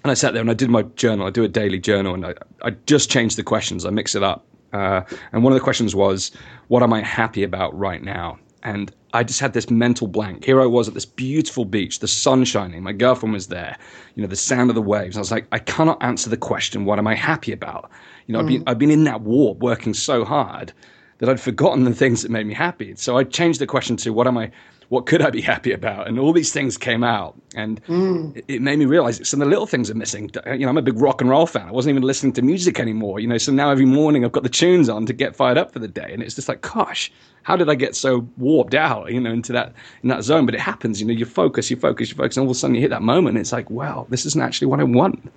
and 0.02 0.10
I 0.10 0.14
sat 0.14 0.32
there 0.32 0.40
and 0.40 0.50
I 0.50 0.54
did 0.54 0.70
my 0.70 0.82
journal. 0.82 1.26
I 1.26 1.30
do 1.30 1.42
a 1.42 1.48
daily 1.48 1.80
journal, 1.80 2.14
and 2.14 2.24
I, 2.24 2.34
I 2.62 2.70
just 2.86 3.10
changed 3.10 3.36
the 3.36 3.42
questions. 3.42 3.84
I 3.84 3.90
mix 3.90 4.14
it 4.14 4.22
up. 4.22 4.46
Uh, 4.72 5.02
and 5.32 5.42
one 5.42 5.52
of 5.52 5.58
the 5.58 5.64
questions 5.64 5.94
was, 5.94 6.32
"What 6.68 6.82
am 6.82 6.92
I 6.92 7.02
happy 7.02 7.42
about 7.42 7.76
right 7.78 8.02
now?" 8.02 8.38
And 8.62 8.92
I 9.12 9.22
just 9.22 9.40
had 9.40 9.52
this 9.52 9.70
mental 9.70 10.08
blank. 10.08 10.44
Here 10.44 10.60
I 10.60 10.66
was 10.66 10.88
at 10.88 10.94
this 10.94 11.06
beautiful 11.06 11.64
beach, 11.64 12.00
the 12.00 12.08
sun 12.08 12.44
shining. 12.44 12.82
My 12.82 12.92
girlfriend 12.92 13.32
was 13.32 13.46
there. 13.46 13.76
You 14.14 14.22
know, 14.22 14.28
the 14.28 14.36
sound 14.36 14.70
of 14.70 14.74
the 14.74 14.82
waves. 14.82 15.16
I 15.16 15.20
was 15.20 15.30
like, 15.30 15.46
I 15.52 15.58
cannot 15.58 16.02
answer 16.02 16.28
the 16.28 16.36
question, 16.36 16.84
"What 16.84 16.98
am 16.98 17.06
I 17.06 17.14
happy 17.14 17.52
about?" 17.52 17.90
You 18.26 18.32
know, 18.32 18.40
mm. 18.40 18.42
I've 18.42 18.48
been 18.48 18.62
I've 18.66 18.78
been 18.78 18.90
in 18.90 19.04
that 19.04 19.22
war, 19.22 19.54
working 19.54 19.94
so 19.94 20.24
hard 20.24 20.72
that 21.18 21.28
I'd 21.28 21.40
forgotten 21.40 21.84
the 21.84 21.94
things 21.94 22.22
that 22.22 22.30
made 22.30 22.46
me 22.46 22.54
happy. 22.54 22.94
So 22.96 23.16
I 23.16 23.24
changed 23.24 23.60
the 23.60 23.66
question 23.66 23.96
to, 23.98 24.12
"What 24.12 24.26
am 24.26 24.38
I?" 24.38 24.50
what 24.88 25.06
could 25.06 25.20
I 25.20 25.30
be 25.30 25.40
happy 25.40 25.72
about? 25.72 26.06
And 26.06 26.18
all 26.18 26.32
these 26.32 26.52
things 26.52 26.78
came 26.78 27.02
out, 27.02 27.34
and 27.54 27.82
mm. 27.84 28.42
it, 28.46 28.62
made 28.62 28.78
me 28.78 28.84
realize 28.84 29.26
some 29.28 29.40
of 29.40 29.46
the 29.46 29.50
little 29.50 29.66
things 29.66 29.90
are 29.90 29.94
missing. 29.94 30.30
You 30.46 30.58
know, 30.58 30.68
I'm 30.68 30.78
a 30.78 30.82
big 30.82 30.98
rock 30.98 31.20
and 31.20 31.28
roll 31.28 31.46
fan. 31.46 31.68
I 31.68 31.72
wasn't 31.72 31.90
even 31.90 32.04
listening 32.04 32.32
to 32.34 32.42
music 32.42 32.78
anymore. 32.78 33.18
You 33.18 33.26
know, 33.26 33.38
so 33.38 33.52
now 33.52 33.70
every 33.70 33.84
morning 33.84 34.24
I've 34.24 34.32
got 34.32 34.44
the 34.44 34.48
tunes 34.48 34.88
on 34.88 35.06
to 35.06 35.12
get 35.12 35.34
fired 35.34 35.58
up 35.58 35.72
for 35.72 35.80
the 35.80 35.88
day, 35.88 36.10
and 36.12 36.22
it's 36.22 36.34
just 36.36 36.48
like, 36.48 36.60
gosh, 36.60 37.10
how 37.42 37.56
did 37.56 37.68
I 37.68 37.74
get 37.74 37.96
so 37.96 38.28
warped 38.36 38.74
out? 38.74 39.10
You 39.12 39.20
know, 39.20 39.32
into 39.32 39.52
that 39.52 39.72
in 40.02 40.08
that 40.10 40.22
zone. 40.22 40.46
But 40.46 40.54
it 40.54 40.60
happens. 40.60 41.00
You 41.00 41.06
know, 41.06 41.14
you 41.14 41.24
focus, 41.24 41.70
you 41.70 41.76
focus, 41.76 42.10
you 42.10 42.16
focus, 42.16 42.36
and 42.36 42.44
all 42.44 42.50
of 42.50 42.56
a 42.56 42.58
sudden 42.58 42.76
you 42.76 42.80
hit 42.80 42.90
that 42.90 43.02
moment. 43.02 43.36
And 43.36 43.38
it's 43.38 43.52
like, 43.52 43.68
wow, 43.70 44.06
this 44.08 44.24
isn't 44.24 44.40
actually 44.40 44.68
what 44.68 44.80
I 44.80 44.84
want. 44.84 45.32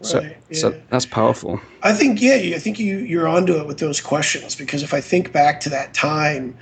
So, 0.00 0.20
right, 0.20 0.36
yeah. 0.48 0.58
so 0.58 0.80
that's 0.90 1.06
powerful. 1.06 1.60
I 1.82 1.92
think, 1.92 2.22
yeah, 2.22 2.54
I 2.54 2.58
think 2.58 2.78
you 2.78 2.98
you're 2.98 3.26
onto 3.26 3.54
it 3.54 3.66
with 3.66 3.78
those 3.78 4.00
questions 4.00 4.54
because 4.54 4.82
if 4.82 4.94
I 4.94 5.00
think 5.00 5.32
back 5.32 5.58
to 5.60 5.68
that 5.70 5.92
time 5.92 6.56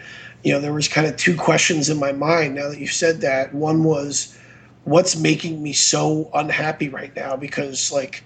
you 0.47 0.53
know, 0.53 0.61
there 0.61 0.73
was 0.73 0.87
kind 0.87 1.09
of 1.09 1.17
two 1.17 1.37
questions 1.37 1.91
in 1.91 1.99
my 1.99 2.13
mind 2.13 2.55
now 2.55 2.69
that 2.69 2.79
you 2.79 2.87
said 2.87 3.21
that. 3.23 3.53
One 3.53 3.83
was, 3.83 4.39
what's 4.85 5.17
making 5.17 5.61
me 5.61 5.73
so 5.73 6.31
unhappy 6.35 6.89
right 6.89 7.15
now? 7.17 7.35
Because 7.35 7.91
like 7.91 8.23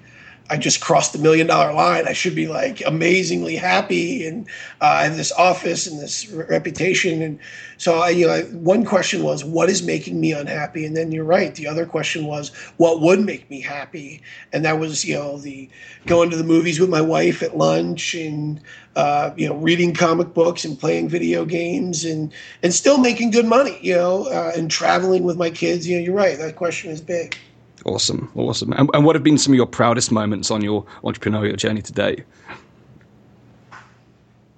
I 0.50 0.56
just 0.56 0.80
crossed 0.80 1.12
the 1.12 1.18
million 1.20 1.46
dollar 1.46 1.72
line. 1.72 2.08
I 2.08 2.12
should 2.12 2.34
be 2.34 2.48
like 2.48 2.82
amazing,ly 2.84 3.52
happy, 3.52 4.26
and 4.26 4.48
uh, 4.80 4.98
I 4.98 5.04
have 5.04 5.16
this 5.16 5.30
office 5.32 5.86
and 5.86 6.00
this 6.00 6.28
reputation. 6.28 7.22
And 7.22 7.38
so, 7.76 8.00
I, 8.00 8.10
you 8.10 8.26
know, 8.26 8.42
one 8.52 8.84
question 8.84 9.22
was, 9.22 9.44
what 9.44 9.70
is 9.70 9.82
making 9.82 10.20
me 10.20 10.32
unhappy? 10.32 10.84
And 10.84 10.96
then 10.96 11.12
you're 11.12 11.24
right. 11.24 11.54
The 11.54 11.68
other 11.68 11.86
question 11.86 12.26
was, 12.26 12.48
what 12.78 13.00
would 13.00 13.20
make 13.20 13.48
me 13.48 13.60
happy? 13.60 14.22
And 14.52 14.64
that 14.64 14.80
was, 14.80 15.04
you 15.04 15.14
know, 15.14 15.38
the 15.38 15.70
going 16.06 16.30
to 16.30 16.36
the 16.36 16.44
movies 16.44 16.80
with 16.80 16.90
my 16.90 17.00
wife 17.00 17.42
at 17.44 17.56
lunch, 17.56 18.14
and 18.14 18.60
uh, 18.96 19.30
you 19.36 19.48
know, 19.48 19.54
reading 19.54 19.94
comic 19.94 20.34
books 20.34 20.64
and 20.64 20.78
playing 20.78 21.08
video 21.08 21.44
games, 21.44 22.04
and 22.04 22.32
and 22.64 22.74
still 22.74 22.98
making 22.98 23.30
good 23.30 23.46
money, 23.46 23.78
you 23.80 23.94
know, 23.94 24.24
uh, 24.26 24.52
and 24.56 24.68
traveling 24.68 25.22
with 25.22 25.36
my 25.36 25.50
kids. 25.50 25.86
You 25.86 25.96
know, 25.96 26.02
you're 26.04 26.14
right. 26.14 26.36
That 26.38 26.56
question 26.56 26.90
is 26.90 27.00
big. 27.00 27.38
Awesome, 27.84 28.30
awesome. 28.34 28.72
And, 28.72 28.90
and 28.92 29.04
what 29.04 29.16
have 29.16 29.22
been 29.22 29.38
some 29.38 29.52
of 29.52 29.56
your 29.56 29.66
proudest 29.66 30.12
moments 30.12 30.50
on 30.50 30.62
your 30.62 30.84
entrepreneurial 31.02 31.56
journey 31.56 31.82
today? 31.82 32.24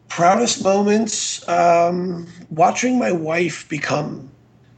Proudest 0.08 0.62
moments, 0.62 1.46
um, 1.48 2.26
watching 2.50 2.98
my 2.98 3.12
wife 3.12 3.68
become 3.68 4.30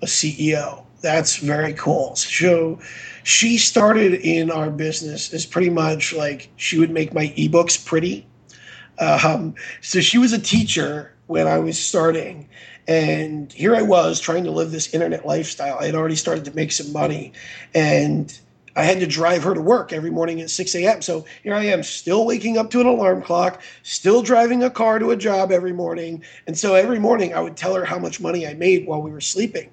a 0.02 0.06
CEO. 0.06 0.84
That's 1.00 1.36
very 1.36 1.72
cool. 1.74 2.14
So 2.16 2.78
she 3.24 3.58
started 3.58 4.14
in 4.14 4.50
our 4.50 4.70
business 4.70 5.32
as 5.32 5.44
pretty 5.46 5.70
much 5.70 6.12
like 6.12 6.50
she 6.56 6.78
would 6.78 6.90
make 6.90 7.12
my 7.12 7.28
ebooks 7.36 7.84
pretty. 7.84 8.26
Um, 8.98 9.54
so 9.80 10.00
she 10.00 10.18
was 10.18 10.32
a 10.32 10.38
teacher 10.38 11.13
when 11.26 11.46
I 11.46 11.58
was 11.58 11.78
starting. 11.78 12.48
And 12.86 13.52
here 13.52 13.74
I 13.74 13.82
was 13.82 14.20
trying 14.20 14.44
to 14.44 14.50
live 14.50 14.70
this 14.70 14.92
internet 14.92 15.26
lifestyle. 15.26 15.78
I 15.78 15.86
had 15.86 15.94
already 15.94 16.16
started 16.16 16.44
to 16.46 16.54
make 16.54 16.72
some 16.72 16.92
money. 16.92 17.32
And 17.74 18.38
I 18.76 18.82
had 18.84 19.00
to 19.00 19.06
drive 19.06 19.44
her 19.44 19.54
to 19.54 19.60
work 19.60 19.92
every 19.92 20.10
morning 20.10 20.40
at 20.40 20.50
6 20.50 20.74
a.m. 20.74 21.00
So 21.00 21.24
here 21.42 21.54
I 21.54 21.64
am, 21.64 21.82
still 21.82 22.26
waking 22.26 22.58
up 22.58 22.70
to 22.70 22.80
an 22.80 22.86
alarm 22.86 23.22
clock, 23.22 23.62
still 23.82 24.20
driving 24.22 24.62
a 24.62 24.70
car 24.70 24.98
to 24.98 25.12
a 25.12 25.16
job 25.16 25.52
every 25.52 25.72
morning. 25.72 26.24
And 26.46 26.58
so 26.58 26.74
every 26.74 26.98
morning 26.98 27.34
I 27.34 27.40
would 27.40 27.56
tell 27.56 27.74
her 27.74 27.84
how 27.84 27.98
much 27.98 28.20
money 28.20 28.46
I 28.46 28.54
made 28.54 28.86
while 28.86 29.00
we 29.00 29.12
were 29.12 29.20
sleeping. 29.20 29.70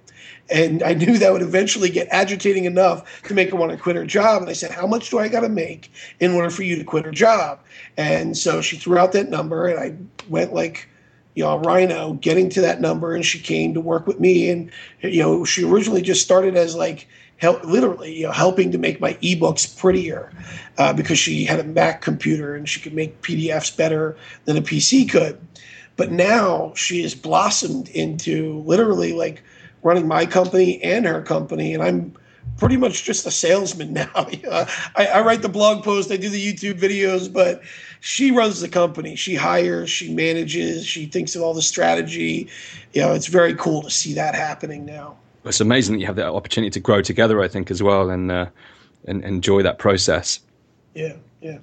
And 0.52 0.84
I 0.84 0.94
knew 0.94 1.18
that 1.18 1.32
would 1.32 1.42
eventually 1.42 1.90
get 1.90 2.08
agitating 2.12 2.66
enough 2.66 3.24
to 3.24 3.34
make 3.34 3.50
her 3.52 3.56
want 3.56 3.72
to 3.72 3.78
quit 3.78 3.96
her 3.96 4.06
job. 4.06 4.42
And 4.42 4.50
I 4.50 4.54
said, 4.54 4.72
How 4.72 4.86
much 4.86 5.10
do 5.10 5.18
I 5.18 5.30
got 5.30 5.42
to 5.42 5.50
make 5.50 5.92
in 6.20 6.32
order 6.32 6.50
for 6.50 6.64
you 6.64 6.76
to 6.76 6.84
quit 6.84 7.06
her 7.06 7.12
job? 7.12 7.60
And 7.98 8.38
so 8.38 8.62
she 8.62 8.78
threw 8.78 8.98
out 8.98 9.14
that 9.14 9.30
number, 9.30 9.68
and 9.68 9.80
I 9.80 9.96
went 10.30 10.54
like, 10.54 10.90
you 11.36 11.44
know, 11.44 11.58
Rhino 11.60 12.14
getting 12.14 12.50
to 12.50 12.62
that 12.62 12.82
number, 12.82 13.14
and 13.14 13.26
she 13.26 13.40
came 13.40 13.74
to 13.74 13.82
work 13.82 14.08
with 14.08 14.20
me. 14.20 14.50
And 14.50 14.72
you 15.02 15.22
know, 15.22 15.46
she 15.46 15.64
originally 15.64 16.02
just 16.02 16.22
started 16.22 16.56
as 16.56 16.76
like 16.76 17.08
help, 17.38 17.64
literally 17.64 18.20
you 18.20 18.26
know, 18.26 18.32
helping 18.32 18.72
to 18.72 18.78
make 18.78 19.00
my 19.00 19.14
ebooks 19.16 19.78
prettier 19.78 20.32
uh, 20.78 20.94
because 20.94 21.18
she 21.18 21.46
had 21.46 21.60
a 21.60 21.64
Mac 21.64 22.02
computer 22.02 22.56
and 22.56 22.68
she 22.68 22.80
could 22.80 22.94
make 22.94 23.22
PDFs 23.22 23.76
better 23.76 24.18
than 24.46 24.58
a 24.58 24.62
PC 24.62 25.10
could. 25.10 25.40
But 25.98 26.12
now 26.12 26.74
she 26.76 27.02
has 27.04 27.16
blossomed 27.16 27.90
into 27.90 28.60
literally 28.66 29.14
like 29.14 29.44
running 29.84 30.08
my 30.08 30.26
company 30.26 30.82
and 30.84 31.06
her 31.06 31.22
company, 31.22 31.74
and 31.74 31.84
I'm 31.84 32.16
pretty 32.58 32.78
much 32.78 33.04
just 33.04 33.26
a 33.26 33.32
salesman 33.32 33.94
now. 33.94 34.10
I, 34.16 34.68
I, 34.96 35.22
write 35.22 35.42
the 35.42 35.50
blog 35.50 35.84
post, 35.84 36.12
I 36.12 36.18
do 36.18 36.30
the 36.30 36.54
YouTube 36.54 36.80
videos, 36.80 37.32
but 37.32 37.62
she 38.02 38.32
runs 38.32 38.60
the 38.60 38.68
company. 38.68 39.16
She 39.16 39.36
hires, 39.36 39.90
she 39.90 40.14
manages, 40.14 40.86
she 40.86 41.06
thinks 41.06 41.36
of 41.36 41.44
all 41.44 41.54
the 41.54 41.62
strategy. 41.62 42.48
You 42.94 43.02
know, 43.02 43.14
it's 43.14 43.28
very 43.28 43.54
cool 43.54 43.84
to 43.84 43.90
see 43.90 44.14
that 44.16 44.36
happening 44.36 44.86
now. 44.86 45.16
It's 45.46 45.62
amazing 45.62 45.96
that 45.96 46.02
you 46.02 46.08
have 46.08 46.18
that 46.18 46.28
opportunity 46.28 46.72
to 46.72 46.80
grow 46.80 47.02
together. 47.02 47.42
I 47.42 47.48
think 47.48 47.72
as 47.72 47.82
well, 47.82 48.10
and 48.10 48.32
uh, 48.32 48.48
and 49.08 49.24
enjoy 49.24 49.62
that 49.64 49.80
process. 49.80 50.40
Yeah, 50.94 51.14
yeah. 51.42 51.60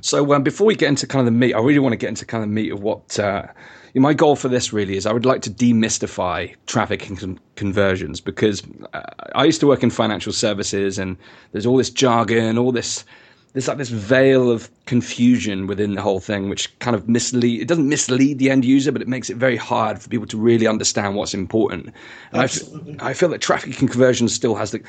So 0.00 0.32
um, 0.32 0.42
before 0.42 0.66
we 0.66 0.74
get 0.74 0.88
into 0.88 1.06
kind 1.06 1.20
of 1.20 1.26
the 1.26 1.38
meat, 1.38 1.54
I 1.54 1.60
really 1.60 1.78
want 1.78 1.92
to 1.92 1.96
get 1.96 2.08
into 2.08 2.24
kind 2.26 2.42
of 2.42 2.48
the 2.48 2.54
meat 2.54 2.72
of 2.72 2.82
what 2.82 3.18
uh, 3.20 3.46
my 3.94 4.14
goal 4.14 4.34
for 4.34 4.48
this 4.48 4.72
really 4.72 4.96
is. 4.96 5.06
I 5.06 5.12
would 5.12 5.26
like 5.26 5.42
to 5.42 5.50
demystify 5.50 6.54
traffic 6.66 7.08
and 7.08 7.18
con- 7.18 7.40
conversions 7.54 8.20
because 8.20 8.62
uh, 8.94 9.02
I 9.34 9.44
used 9.44 9.60
to 9.60 9.66
work 9.66 9.82
in 9.82 9.90
financial 9.90 10.32
services, 10.32 10.98
and 10.98 11.16
there's 11.52 11.66
all 11.66 11.76
this 11.76 11.90
jargon, 11.90 12.58
all 12.58 12.72
this 12.72 13.04
there's 13.52 13.68
like 13.68 13.78
this 13.78 13.90
veil 13.90 14.50
of 14.50 14.70
confusion 14.86 15.66
within 15.66 15.94
the 15.94 16.02
whole 16.02 16.20
thing, 16.20 16.48
which 16.48 16.76
kind 16.78 16.96
of 16.96 17.08
mislead. 17.08 17.60
It 17.60 17.68
doesn't 17.68 17.88
mislead 17.88 18.38
the 18.38 18.50
end 18.50 18.64
user, 18.64 18.92
but 18.92 19.02
it 19.02 19.08
makes 19.08 19.28
it 19.28 19.36
very 19.36 19.56
hard 19.56 20.00
for 20.00 20.08
people 20.08 20.26
to 20.28 20.38
really 20.38 20.66
understand 20.66 21.16
what's 21.16 21.34
important. 21.34 21.92
I, 22.32 22.44
f- 22.44 22.62
I 23.00 23.12
feel 23.12 23.28
that 23.28 23.40
traffic 23.40 23.78
and 23.78 23.90
conversion 23.90 24.28
still 24.28 24.54
has 24.54 24.70
the 24.70 24.82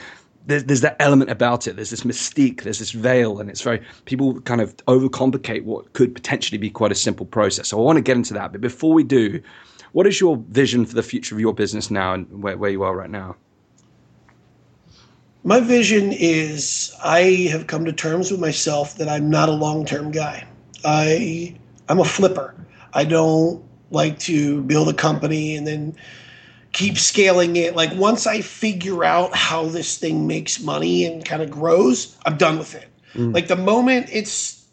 there's, 0.46 0.66
there's 0.66 0.82
that 0.82 0.98
element 1.00 1.30
about 1.30 1.68
it. 1.68 1.76
There's 1.76 1.90
this 1.90 2.02
mystique. 2.02 2.64
There's 2.64 2.80
this 2.80 2.92
veil, 2.92 3.40
and 3.40 3.50
it's 3.50 3.62
very 3.62 3.82
people 4.06 4.40
kind 4.42 4.62
of 4.62 4.76
overcomplicate 4.88 5.64
what 5.64 5.94
could 5.94 6.14
potentially 6.14 6.58
be 6.58 6.70
quite 6.70 6.92
a 6.92 6.96
simple 6.96 7.26
process. 7.26 7.70
So 7.70 7.80
I 7.80 7.82
want 7.82 7.98
to 7.98 8.02
get 8.02 8.18
into 8.18 8.34
that, 8.34 8.52
but 8.52 8.62
before 8.62 8.94
we 8.94 9.04
do, 9.04 9.42
what 9.92 10.08
is 10.08 10.20
your 10.20 10.38
vision 10.50 10.86
for 10.86 10.96
the 10.96 11.04
future 11.04 11.36
of 11.36 11.42
your 11.42 11.54
business 11.54 11.92
now 11.92 12.14
and 12.14 12.44
where, 12.44 12.58
where 12.58 12.72
you 12.72 12.84
are 12.84 12.96
right 12.96 13.10
now? 13.10 13.36
My 15.44 15.60
vision 15.60 16.12
is 16.14 16.96
I 17.04 17.48
have 17.52 17.68
come 17.68 17.86
to 17.86 17.94
terms 17.94 18.32
with 18.32 18.40
myself 18.40 18.96
that 18.96 19.10
I'm 19.10 19.30
not 19.30 19.50
a 19.50 19.54
long 19.54 19.86
term 19.86 20.12
guy. 20.12 20.48
I 20.86 21.56
I'm 21.90 22.00
a 22.00 22.06
flipper. 22.06 22.56
I 22.94 23.04
don't 23.04 23.64
like 23.92 24.20
to 24.20 24.62
build 24.64 24.90
a 24.90 24.94
company 24.94 25.56
and 25.56 25.68
then 25.68 25.96
keep 26.72 26.98
scaling 26.98 27.56
it. 27.58 27.76
Like 27.76 27.94
once 27.96 28.26
I 28.26 28.42
figure 28.42 29.04
out 29.04 29.36
how 29.36 29.66
this 29.66 29.98
thing 29.98 30.28
makes 30.28 30.62
money 30.62 31.06
and 31.06 31.24
kind 31.24 31.42
of 31.42 31.52
grows, 31.52 32.18
I'm 32.26 32.38
done 32.38 32.58
with 32.58 32.74
it. 32.74 32.88
Mm. 33.14 33.34
Like 33.34 33.48
the 33.48 33.56
moment 33.56 34.08
it's 34.12 34.66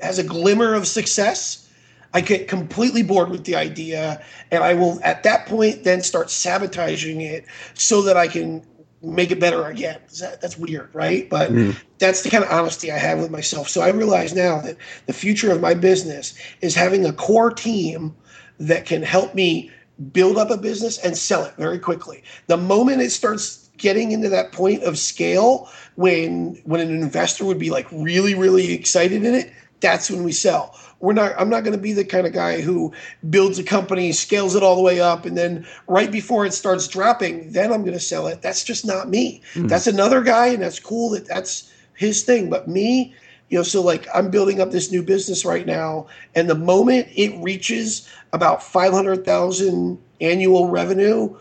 has 0.00 0.18
a 0.18 0.24
glimmer 0.24 0.74
of 0.74 0.86
success, 0.86 1.68
I 2.14 2.22
get 2.22 2.48
completely 2.48 3.02
bored 3.02 3.28
with 3.28 3.44
the 3.44 3.56
idea 3.56 4.24
and 4.50 4.64
I 4.64 4.74
will 4.74 4.98
at 5.02 5.24
that 5.24 5.46
point 5.46 5.84
then 5.84 6.02
start 6.02 6.30
sabotaging 6.30 7.20
it 7.20 7.44
so 7.74 8.00
that 8.02 8.16
I 8.16 8.28
can 8.28 8.64
make 9.02 9.30
it 9.30 9.40
better 9.40 9.64
again. 9.66 10.00
That, 10.20 10.40
that's 10.40 10.58
weird, 10.58 10.90
right? 10.94 11.28
But 11.28 11.50
mm. 11.50 11.80
that's 11.98 12.22
the 12.22 12.30
kind 12.30 12.44
of 12.44 12.50
honesty 12.50 12.90
I 12.90 12.98
have 12.98 13.18
with 13.18 13.30
myself. 13.30 13.68
So 13.68 13.80
I 13.80 13.90
realize 13.90 14.34
now 14.34 14.60
that 14.60 14.76
the 15.06 15.12
future 15.12 15.52
of 15.52 15.60
my 15.60 15.74
business 15.74 16.34
is 16.60 16.74
having 16.74 17.04
a 17.04 17.12
core 17.12 17.52
team 17.52 18.14
that 18.58 18.86
can 18.86 19.02
help 19.02 19.34
me 19.34 19.70
build 20.12 20.36
up 20.38 20.50
a 20.50 20.56
business 20.56 20.98
and 20.98 21.16
sell 21.16 21.44
it 21.44 21.54
very 21.56 21.78
quickly. 21.78 22.22
The 22.46 22.56
moment 22.56 23.00
it 23.00 23.10
starts 23.10 23.70
getting 23.76 24.12
into 24.12 24.28
that 24.28 24.52
point 24.52 24.82
of 24.82 24.98
scale 24.98 25.70
when 25.94 26.60
when 26.64 26.80
an 26.80 26.90
investor 26.90 27.44
would 27.44 27.58
be 27.58 27.70
like 27.70 27.86
really 27.92 28.34
really 28.34 28.72
excited 28.72 29.24
in 29.24 29.34
it, 29.34 29.52
that's 29.80 30.10
when 30.10 30.24
we 30.24 30.32
sell. 30.32 30.78
We're 31.00 31.12
not 31.12 31.32
I'm 31.38 31.48
not 31.48 31.62
going 31.62 31.76
to 31.76 31.82
be 31.82 31.92
the 31.92 32.04
kind 32.04 32.26
of 32.26 32.32
guy 32.32 32.60
who 32.60 32.92
builds 33.30 33.58
a 33.58 33.64
company, 33.64 34.12
scales 34.12 34.54
it 34.54 34.62
all 34.62 34.76
the 34.76 34.82
way 34.82 35.00
up 35.00 35.24
and 35.24 35.36
then 35.36 35.66
right 35.86 36.10
before 36.10 36.44
it 36.44 36.52
starts 36.52 36.88
dropping, 36.88 37.52
then 37.52 37.72
I'm 37.72 37.82
going 37.82 37.92
to 37.92 38.00
sell 38.00 38.26
it. 38.26 38.42
That's 38.42 38.64
just 38.64 38.84
not 38.84 39.08
me. 39.08 39.42
Mm. 39.54 39.68
That's 39.68 39.86
another 39.86 40.22
guy 40.22 40.48
and 40.48 40.62
that's 40.62 40.80
cool 40.80 41.10
that 41.10 41.26
that's 41.26 41.72
his 41.94 42.22
thing, 42.22 42.50
but 42.50 42.68
me 42.68 43.14
you 43.48 43.58
know 43.58 43.62
so 43.62 43.82
like 43.82 44.06
i'm 44.14 44.30
building 44.30 44.60
up 44.60 44.70
this 44.70 44.90
new 44.90 45.02
business 45.02 45.44
right 45.44 45.66
now 45.66 46.06
and 46.34 46.48
the 46.48 46.54
moment 46.54 47.08
it 47.14 47.34
reaches 47.42 48.08
about 48.32 48.62
500000 48.62 49.98
annual 50.20 50.68
revenue 50.68 51.34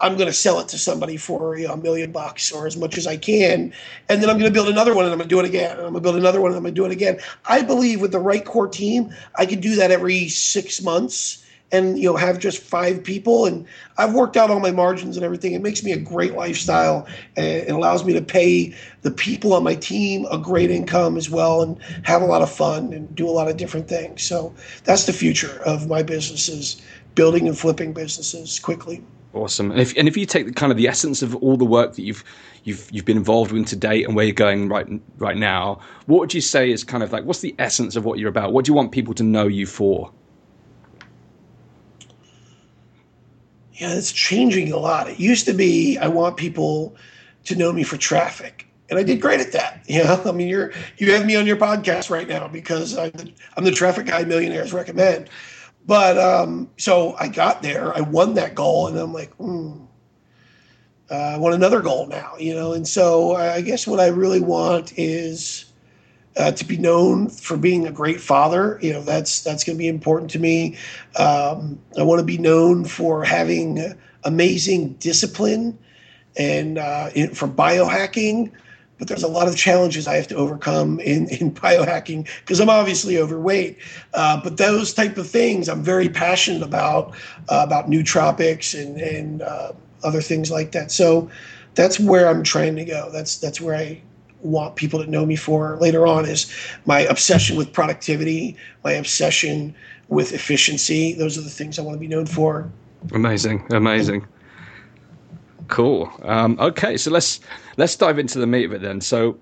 i'm 0.00 0.16
going 0.16 0.26
to 0.26 0.32
sell 0.32 0.60
it 0.60 0.68
to 0.68 0.78
somebody 0.78 1.16
for 1.16 1.56
you 1.56 1.66
know, 1.66 1.74
a 1.74 1.76
million 1.76 2.12
bucks 2.12 2.52
or 2.52 2.66
as 2.66 2.76
much 2.76 2.98
as 2.98 3.06
i 3.06 3.16
can 3.16 3.72
and 4.08 4.22
then 4.22 4.30
i'm 4.30 4.38
going 4.38 4.50
to 4.50 4.54
build 4.54 4.68
another 4.68 4.94
one 4.94 5.04
and 5.04 5.12
i'm 5.12 5.18
going 5.18 5.28
to 5.28 5.34
do 5.34 5.40
it 5.40 5.46
again 5.46 5.72
and 5.72 5.86
i'm 5.86 5.92
going 5.92 5.94
to 5.94 6.00
build 6.00 6.16
another 6.16 6.40
one 6.40 6.50
and 6.50 6.56
i'm 6.56 6.62
going 6.62 6.74
to 6.74 6.80
do 6.80 6.86
it 6.86 6.92
again. 6.92 7.18
I 7.46 7.62
believe 7.62 8.00
with 8.00 8.12
the 8.12 8.20
right 8.20 8.44
core 8.44 8.68
team 8.68 9.14
i 9.36 9.46
can 9.46 9.60
do 9.60 9.76
that 9.76 9.90
every 9.90 10.28
six 10.28 10.82
months 10.82 11.44
and 11.72 11.98
you 11.98 12.08
know 12.08 12.16
have 12.16 12.38
just 12.38 12.58
five 12.62 13.02
people 13.02 13.46
and 13.46 13.66
i've 13.98 14.14
worked 14.14 14.36
out 14.36 14.50
all 14.50 14.60
my 14.60 14.70
margins 14.70 15.16
and 15.16 15.24
everything. 15.24 15.52
It 15.52 15.62
makes 15.62 15.82
me 15.82 15.92
a 15.92 15.98
great 15.98 16.34
lifestyle 16.34 17.06
and 17.36 17.46
it 17.46 17.70
allows 17.70 18.04
me 18.04 18.12
to 18.12 18.22
pay 18.22 18.74
the 19.02 19.10
people 19.10 19.52
on 19.52 19.64
my 19.64 19.74
team 19.74 20.26
a 20.30 20.38
great 20.38 20.70
income 20.70 21.16
as 21.16 21.28
well 21.28 21.62
and 21.62 21.80
have 22.04 22.22
a 22.22 22.26
lot 22.26 22.42
of 22.42 22.50
fun 22.50 22.92
and 22.92 23.14
do 23.14 23.28
a 23.28 23.30
lot 23.30 23.48
of 23.48 23.56
different 23.56 23.88
things. 23.88 24.22
So 24.22 24.54
that's 24.84 25.06
the 25.06 25.12
future 25.12 25.60
of 25.66 25.88
my 25.88 26.02
businesses 26.02 26.80
building 27.14 27.46
and 27.48 27.58
flipping 27.58 27.92
businesses 27.92 28.58
quickly 28.58 29.02
awesome 29.34 29.70
and 29.70 29.80
if, 29.80 29.96
and 29.96 30.08
if 30.08 30.16
you 30.16 30.26
take 30.26 30.46
the 30.46 30.52
kind 30.52 30.70
of 30.72 30.78
the 30.78 30.88
essence 30.88 31.22
of 31.22 31.34
all 31.36 31.56
the 31.56 31.64
work 31.64 31.94
that 31.94 32.02
you've 32.02 32.24
you've 32.64 32.88
you've 32.90 33.04
been 33.04 33.16
involved 33.16 33.52
with 33.52 33.66
to 33.66 33.76
date 33.76 34.06
and 34.06 34.14
where 34.14 34.24
you're 34.24 34.34
going 34.34 34.68
right 34.68 34.88
right 35.18 35.36
now 35.36 35.78
what 36.06 36.20
would 36.20 36.34
you 36.34 36.40
say 36.40 36.70
is 36.70 36.84
kind 36.84 37.02
of 37.02 37.12
like 37.12 37.24
what's 37.24 37.40
the 37.40 37.54
essence 37.58 37.96
of 37.96 38.04
what 38.04 38.18
you're 38.18 38.28
about 38.28 38.52
what 38.52 38.64
do 38.64 38.70
you 38.70 38.74
want 38.74 38.92
people 38.92 39.14
to 39.14 39.22
know 39.22 39.46
you 39.46 39.66
for 39.66 40.10
yeah, 43.74 43.92
it's 43.92 44.12
changing 44.12 44.72
a 44.72 44.76
lot. 44.76 45.08
It 45.08 45.18
used 45.18 45.46
to 45.46 45.52
be 45.52 45.98
I 45.98 46.06
want 46.08 46.36
people 46.36 46.94
to 47.44 47.56
know 47.56 47.72
me 47.72 47.82
for 47.82 47.96
traffic, 47.96 48.68
and 48.88 48.98
I 48.98 49.02
did 49.02 49.20
great 49.20 49.40
at 49.40 49.52
that. 49.52 49.82
You 49.88 50.02
know, 50.02 50.22
I 50.24 50.32
mean, 50.32 50.48
you're 50.48 50.72
you 50.96 51.12
have 51.12 51.26
me 51.26 51.36
on 51.36 51.46
your 51.46 51.56
podcast 51.56 52.08
right 52.08 52.26
now 52.26 52.48
because 52.48 52.96
I'm 52.96 53.10
the, 53.10 53.30
I'm 53.56 53.64
the 53.64 53.70
traffic 53.70 54.06
guy 54.06 54.24
millionaires 54.24 54.72
recommend. 54.72 55.28
But 55.86 56.18
um, 56.18 56.70
so 56.78 57.14
I 57.18 57.28
got 57.28 57.62
there, 57.62 57.94
I 57.94 58.00
won 58.00 58.34
that 58.34 58.54
goal, 58.54 58.86
and 58.88 58.98
I'm 58.98 59.12
like, 59.12 59.32
uh, 61.10 61.14
I 61.14 61.36
want 61.36 61.54
another 61.54 61.80
goal 61.80 62.06
now. 62.06 62.34
You 62.38 62.54
know, 62.54 62.72
and 62.72 62.88
so 62.88 63.34
I 63.34 63.60
guess 63.60 63.86
what 63.86 64.00
I 64.00 64.06
really 64.06 64.40
want 64.40 64.94
is 64.96 65.66
uh, 66.36 66.52
to 66.52 66.64
be 66.64 66.76
known 66.76 67.28
for 67.28 67.56
being 67.56 67.86
a 67.86 67.92
great 67.92 68.20
father. 68.20 68.78
You 68.82 68.94
know, 68.94 69.02
that's 69.02 69.42
that's 69.42 69.64
going 69.64 69.76
to 69.76 69.78
be 69.78 69.88
important 69.88 70.30
to 70.32 70.38
me. 70.38 70.76
Um, 71.16 71.78
I 71.98 72.02
want 72.02 72.20
to 72.20 72.24
be 72.24 72.38
known 72.38 72.84
for 72.84 73.24
having 73.24 73.94
amazing 74.24 74.94
discipline 74.94 75.78
and 76.36 76.78
uh, 76.78 77.10
for 77.34 77.46
biohacking. 77.46 78.50
But 78.98 79.08
there's 79.08 79.24
a 79.24 79.28
lot 79.28 79.48
of 79.48 79.56
challenges 79.56 80.06
I 80.06 80.14
have 80.14 80.28
to 80.28 80.36
overcome 80.36 81.00
in, 81.00 81.28
in 81.28 81.52
biohacking 81.52 82.28
because 82.40 82.60
I'm 82.60 82.70
obviously 82.70 83.18
overweight. 83.18 83.78
Uh, 84.12 84.40
but 84.42 84.56
those 84.56 84.94
type 84.94 85.16
of 85.16 85.28
things 85.28 85.68
I'm 85.68 85.82
very 85.82 86.08
passionate 86.08 86.62
about, 86.62 87.14
uh, 87.48 87.62
about 87.66 87.90
nootropics 87.90 88.80
and, 88.80 89.00
and 89.00 89.42
uh, 89.42 89.72
other 90.04 90.20
things 90.20 90.50
like 90.50 90.72
that. 90.72 90.92
So 90.92 91.28
that's 91.74 91.98
where 91.98 92.28
I'm 92.28 92.42
trying 92.44 92.76
to 92.76 92.84
go. 92.84 93.10
That's 93.10 93.38
that's 93.38 93.60
where 93.60 93.74
I 93.74 94.00
want 94.42 94.76
people 94.76 95.02
to 95.02 95.10
know 95.10 95.24
me 95.26 95.36
for 95.36 95.76
later 95.80 96.06
on 96.06 96.26
is 96.26 96.52
my 96.84 97.00
obsession 97.00 97.56
with 97.56 97.72
productivity, 97.72 98.56
my 98.84 98.92
obsession 98.92 99.74
with 100.08 100.32
efficiency. 100.32 101.14
Those 101.14 101.38
are 101.38 101.40
the 101.40 101.50
things 101.50 101.78
I 101.78 101.82
want 101.82 101.96
to 101.96 102.00
be 102.00 102.06
known 102.06 102.26
for. 102.26 102.70
Amazing, 103.12 103.66
amazing. 103.70 104.26
Cool. 105.68 106.10
Um, 106.22 106.58
okay, 106.60 106.96
so 106.96 107.10
let's 107.10 107.40
let's 107.76 107.96
dive 107.96 108.18
into 108.18 108.38
the 108.38 108.46
meat 108.46 108.64
of 108.64 108.72
it 108.72 108.82
then. 108.82 109.00
So, 109.00 109.38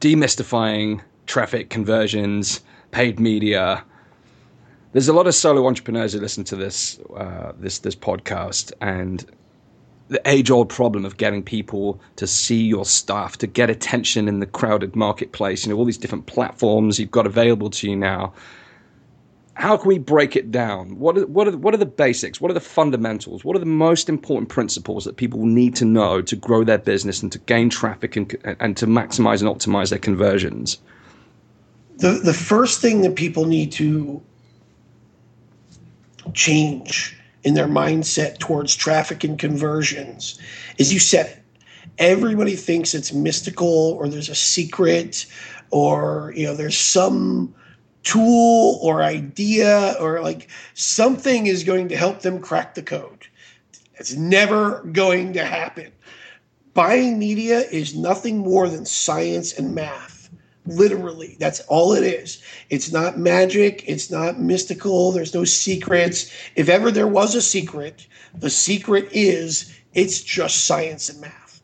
demystifying 0.00 1.02
traffic 1.26 1.70
conversions, 1.70 2.60
paid 2.90 3.20
media. 3.20 3.84
There's 4.92 5.08
a 5.08 5.12
lot 5.12 5.26
of 5.26 5.34
solo 5.34 5.66
entrepreneurs 5.66 6.14
who 6.14 6.20
listen 6.20 6.44
to 6.44 6.56
this 6.56 6.98
uh, 7.16 7.52
this 7.58 7.80
this 7.80 7.94
podcast, 7.94 8.72
and 8.80 9.24
the 10.08 10.20
age 10.24 10.50
old 10.50 10.68
problem 10.68 11.04
of 11.04 11.16
getting 11.16 11.42
people 11.42 12.00
to 12.16 12.26
see 12.26 12.62
your 12.62 12.84
stuff, 12.84 13.38
to 13.38 13.46
get 13.46 13.68
attention 13.68 14.28
in 14.28 14.40
the 14.40 14.46
crowded 14.46 14.94
marketplace, 14.94 15.66
you 15.66 15.72
know, 15.72 15.78
all 15.78 15.84
these 15.84 15.98
different 15.98 16.26
platforms 16.26 16.98
you've 16.98 17.10
got 17.10 17.26
available 17.26 17.70
to 17.70 17.90
you 17.90 17.96
now. 17.96 18.32
How 19.56 19.78
can 19.78 19.88
we 19.88 19.98
break 19.98 20.36
it 20.36 20.50
down? 20.50 20.98
What 20.98 21.16
are, 21.16 21.26
what, 21.26 21.48
are, 21.48 21.56
what 21.56 21.72
are 21.72 21.78
the 21.78 21.86
basics? 21.86 22.42
What 22.42 22.50
are 22.50 22.54
the 22.54 22.60
fundamentals? 22.60 23.42
What 23.42 23.56
are 23.56 23.58
the 23.58 23.64
most 23.64 24.10
important 24.10 24.50
principles 24.50 25.06
that 25.06 25.16
people 25.16 25.46
need 25.46 25.74
to 25.76 25.86
know 25.86 26.20
to 26.20 26.36
grow 26.36 26.62
their 26.62 26.76
business 26.76 27.22
and 27.22 27.32
to 27.32 27.38
gain 27.38 27.70
traffic 27.70 28.16
and, 28.16 28.36
and 28.60 28.76
to 28.76 28.86
maximize 28.86 29.40
and 29.40 29.48
optimize 29.48 29.88
their 29.88 29.98
conversions? 29.98 30.78
The, 31.96 32.20
the 32.22 32.34
first 32.34 32.82
thing 32.82 33.00
that 33.00 33.16
people 33.16 33.46
need 33.46 33.72
to 33.72 34.20
change 36.34 37.18
in 37.42 37.54
their 37.54 37.66
mindset 37.66 38.36
towards 38.38 38.76
traffic 38.76 39.24
and 39.24 39.38
conversions 39.38 40.38
is 40.76 40.92
you 40.92 40.98
said. 40.98 41.42
Everybody 41.96 42.56
thinks 42.56 42.94
it's 42.94 43.14
mystical 43.14 43.96
or 43.98 44.06
there's 44.06 44.28
a 44.28 44.34
secret 44.34 45.24
or 45.70 46.34
you 46.36 46.44
know 46.44 46.54
there's 46.54 46.76
some 46.76 47.54
tool 48.06 48.78
or 48.82 49.02
idea 49.02 49.96
or 50.00 50.22
like 50.22 50.48
something 50.74 51.46
is 51.48 51.64
going 51.64 51.88
to 51.88 51.96
help 51.96 52.20
them 52.20 52.40
crack 52.40 52.74
the 52.74 52.82
code. 52.82 53.26
It's 53.96 54.14
never 54.14 54.80
going 54.92 55.32
to 55.32 55.44
happen. 55.44 55.90
buying 56.72 57.18
media 57.18 57.60
is 57.72 57.96
nothing 57.96 58.38
more 58.38 58.68
than 58.68 58.84
science 58.84 59.58
and 59.58 59.74
math. 59.74 60.30
Literally, 60.66 61.36
that's 61.40 61.60
all 61.68 61.94
it 61.94 62.04
is. 62.04 62.42
It's 62.70 62.92
not 62.92 63.18
magic. 63.18 63.82
It's 63.88 64.10
not 64.10 64.38
mystical. 64.38 65.10
There's 65.10 65.34
no 65.34 65.44
secrets. 65.44 66.30
If 66.54 66.68
ever 66.68 66.90
there 66.90 67.08
was 67.08 67.34
a 67.34 67.42
secret, 67.42 68.06
the 68.34 68.50
secret 68.50 69.08
is 69.10 69.74
it's 69.94 70.20
just 70.20 70.66
science 70.66 71.08
and 71.08 71.20
math. 71.20 71.62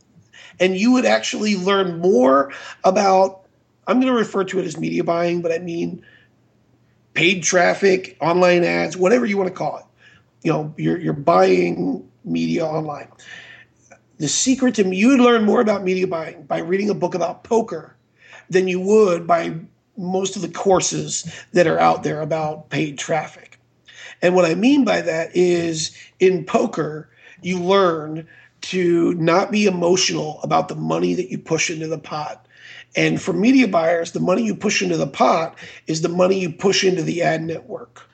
And 0.59 0.77
you 0.77 0.93
would 0.93 1.05
actually 1.05 1.57
learn 1.57 1.99
more 1.99 2.53
about, 2.85 3.43
I'm 3.87 4.01
going 4.01 4.13
to 4.13 4.19
refer 4.19 4.45
to 4.45 4.59
it 4.61 4.65
as 4.65 4.79
media 4.79 5.05
buying, 5.05 5.43
but 5.43 5.53
I 5.53 5.59
mean 5.59 6.05
paid 7.15 7.43
traffic, 7.43 8.17
online 8.21 8.65
ads, 8.65 8.97
whatever 8.97 9.27
you 9.27 9.37
want 9.37 9.49
to 9.49 9.55
call 9.55 9.79
it. 9.79 9.85
You 10.43 10.53
know, 10.53 10.75
you're, 10.77 10.99
you're 10.99 11.13
buying 11.13 12.09
media 12.25 12.67
online. 12.67 13.09
The 14.19 14.29
secret 14.29 14.75
to 14.77 14.95
you 14.95 15.09
would 15.09 15.21
learn 15.21 15.45
more 15.45 15.61
about 15.61 15.85
media 15.85 16.07
buying 16.07 16.45
by 16.45 16.59
reading 16.59 16.91
a 16.91 16.95
book 16.95 17.15
about 17.15 17.45
poker 17.45 17.97
than 18.51 18.69
you 18.69 18.81
would 18.81 19.27
by 19.27 19.55
most 19.97 20.37
of 20.37 20.43
the 20.43 20.49
courses 20.49 21.31
that 21.53 21.67
are 21.67 21.79
out 21.79 22.03
there 22.03 22.21
about 22.21 22.71
paid 22.71 22.99
traffic. 22.99 23.59
And 24.21 24.35
what 24.35 24.45
I 24.45 24.55
mean 24.55 24.85
by 24.85 25.01
that 25.03 25.35
is 25.35 25.97
in 26.21 26.45
poker, 26.45 27.11
you 27.43 27.59
learn 27.59 28.27
to 28.63 29.15
not 29.15 29.51
be 29.51 29.67
emotional 29.67 30.41
about 30.43 30.69
the 30.69 30.77
money 30.77 31.15
that 31.15 31.31
you 31.31 31.39
push 31.39 31.69
into 31.71 31.89
the 31.89 31.99
pot. 31.99 32.47
And 32.95 33.21
for 33.21 33.33
media 33.33 33.69
buyers, 33.69 34.13
the 34.13 34.21
money 34.21 34.43
you 34.43 34.55
push 34.55 34.83
into 34.83 34.97
the 34.97 35.07
pot 35.07 35.57
is 35.87 36.03
the 36.03 36.09
money 36.09 36.39
you 36.39 36.51
push 36.51 36.85
into 36.85 37.03
the 37.03 37.23
ad 37.23 37.43
network. 37.43 38.09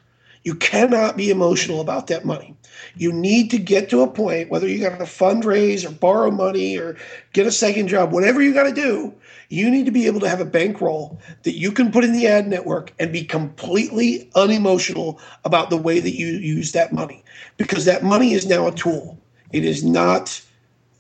You 0.44 0.54
cannot 0.54 1.16
be 1.16 1.30
emotional 1.30 1.80
about 1.80 2.06
that 2.06 2.24
money. 2.24 2.56
You 2.96 3.12
need 3.12 3.50
to 3.50 3.58
get 3.58 3.90
to 3.90 4.02
a 4.02 4.10
point, 4.10 4.50
whether 4.50 4.68
you 4.68 4.80
got 4.80 4.98
to 4.98 5.04
fundraise 5.04 5.84
or 5.84 5.90
borrow 5.90 6.30
money 6.30 6.78
or 6.78 6.96
get 7.32 7.46
a 7.46 7.52
second 7.52 7.88
job, 7.88 8.12
whatever 8.12 8.40
you 8.40 8.54
got 8.54 8.64
to 8.64 8.72
do, 8.72 9.14
you 9.48 9.70
need 9.70 9.86
to 9.86 9.92
be 9.92 10.06
able 10.06 10.20
to 10.20 10.28
have 10.28 10.40
a 10.40 10.44
bankroll 10.44 11.18
that 11.42 11.56
you 11.56 11.72
can 11.72 11.90
put 11.90 12.04
in 12.04 12.12
the 12.12 12.26
ad 12.26 12.46
network 12.46 12.92
and 12.98 13.12
be 13.12 13.24
completely 13.24 14.30
unemotional 14.34 15.20
about 15.44 15.70
the 15.70 15.76
way 15.76 16.00
that 16.00 16.16
you 16.16 16.26
use 16.26 16.72
that 16.72 16.92
money 16.92 17.24
because 17.56 17.84
that 17.84 18.04
money 18.04 18.32
is 18.32 18.46
now 18.46 18.66
a 18.66 18.72
tool. 18.72 19.18
It 19.52 19.64
is 19.64 19.82
not 19.82 20.40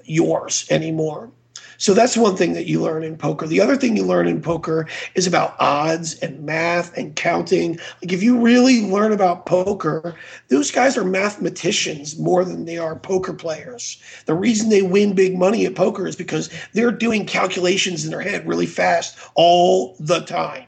yours 0.04 0.66
anymore. 0.70 1.30
So 1.78 1.94
that's 1.94 2.16
one 2.16 2.36
thing 2.36 2.54
that 2.54 2.66
you 2.66 2.82
learn 2.82 3.04
in 3.04 3.16
poker. 3.16 3.46
The 3.46 3.60
other 3.60 3.76
thing 3.76 3.96
you 3.96 4.04
learn 4.04 4.26
in 4.26 4.42
poker 4.42 4.88
is 5.14 5.28
about 5.28 5.54
odds 5.60 6.18
and 6.18 6.44
math 6.44 6.96
and 6.98 7.14
counting. 7.14 7.78
Like 8.02 8.12
if 8.12 8.20
you 8.20 8.36
really 8.36 8.82
learn 8.82 9.12
about 9.12 9.46
poker, 9.46 10.16
those 10.48 10.72
guys 10.72 10.96
are 10.98 11.04
mathematicians 11.04 12.18
more 12.18 12.44
than 12.44 12.64
they 12.64 12.78
are 12.78 12.96
poker 12.96 13.32
players. 13.32 14.02
The 14.26 14.34
reason 14.34 14.70
they 14.70 14.82
win 14.82 15.14
big 15.14 15.38
money 15.38 15.66
at 15.66 15.76
poker 15.76 16.08
is 16.08 16.16
because 16.16 16.50
they're 16.72 16.90
doing 16.90 17.24
calculations 17.24 18.04
in 18.04 18.10
their 18.10 18.22
head 18.22 18.46
really 18.46 18.66
fast 18.66 19.16
all 19.36 19.94
the 20.00 20.20
time. 20.20 20.66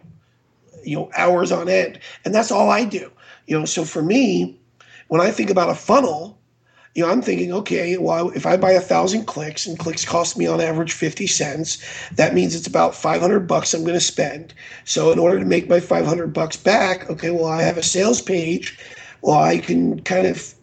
You 0.85 0.97
know, 0.97 1.11
hours 1.17 1.51
on 1.51 1.69
end. 1.69 1.99
And 2.25 2.33
that's 2.33 2.53
all 2.53 2.71
I 2.71 2.85
do. 2.85 3.11
You 3.49 3.59
know, 3.59 3.65
so 3.65 3.85
for 3.85 4.01
me, 4.01 4.57
when 5.09 5.21
I 5.21 5.33
think 5.33 5.51
about 5.51 5.71
a 5.71 5.75
funnel, 5.75 6.39
you 6.95 7.05
know, 7.05 7.11
I'm 7.11 7.23
thinking, 7.23 7.53
okay, 7.53 7.97
well, 7.99 8.31
if 8.31 8.47
I 8.47 8.57
buy 8.57 8.73
a 8.73 8.81
thousand 8.81 9.27
clicks 9.27 9.67
and 9.67 9.79
clicks 9.79 10.05
cost 10.05 10.37
me 10.37 10.47
on 10.47 10.61
average 10.61 10.93
50 10.93 11.27
cents, 11.29 11.79
that 12.13 12.35
means 12.35 12.55
it's 12.55 12.67
about 12.67 12.97
500 12.97 13.41
bucks 13.41 13.73
I'm 13.73 13.83
going 13.83 13.95
to 13.95 14.01
spend. 14.01 14.55
So 14.85 15.13
in 15.13 15.19
order 15.19 15.39
to 15.39 15.45
make 15.45 15.69
my 15.69 15.79
500 15.79 16.33
bucks 16.33 16.57
back, 16.57 17.09
okay, 17.09 17.31
well, 17.31 17.47
I 17.47 17.63
have 17.63 17.79
a 17.79 17.83
sales 17.83 18.21
page. 18.21 18.79
Well, 19.23 19.39
I 19.39 19.59
can 19.59 20.03
kind 20.03 20.27
of 20.27 20.55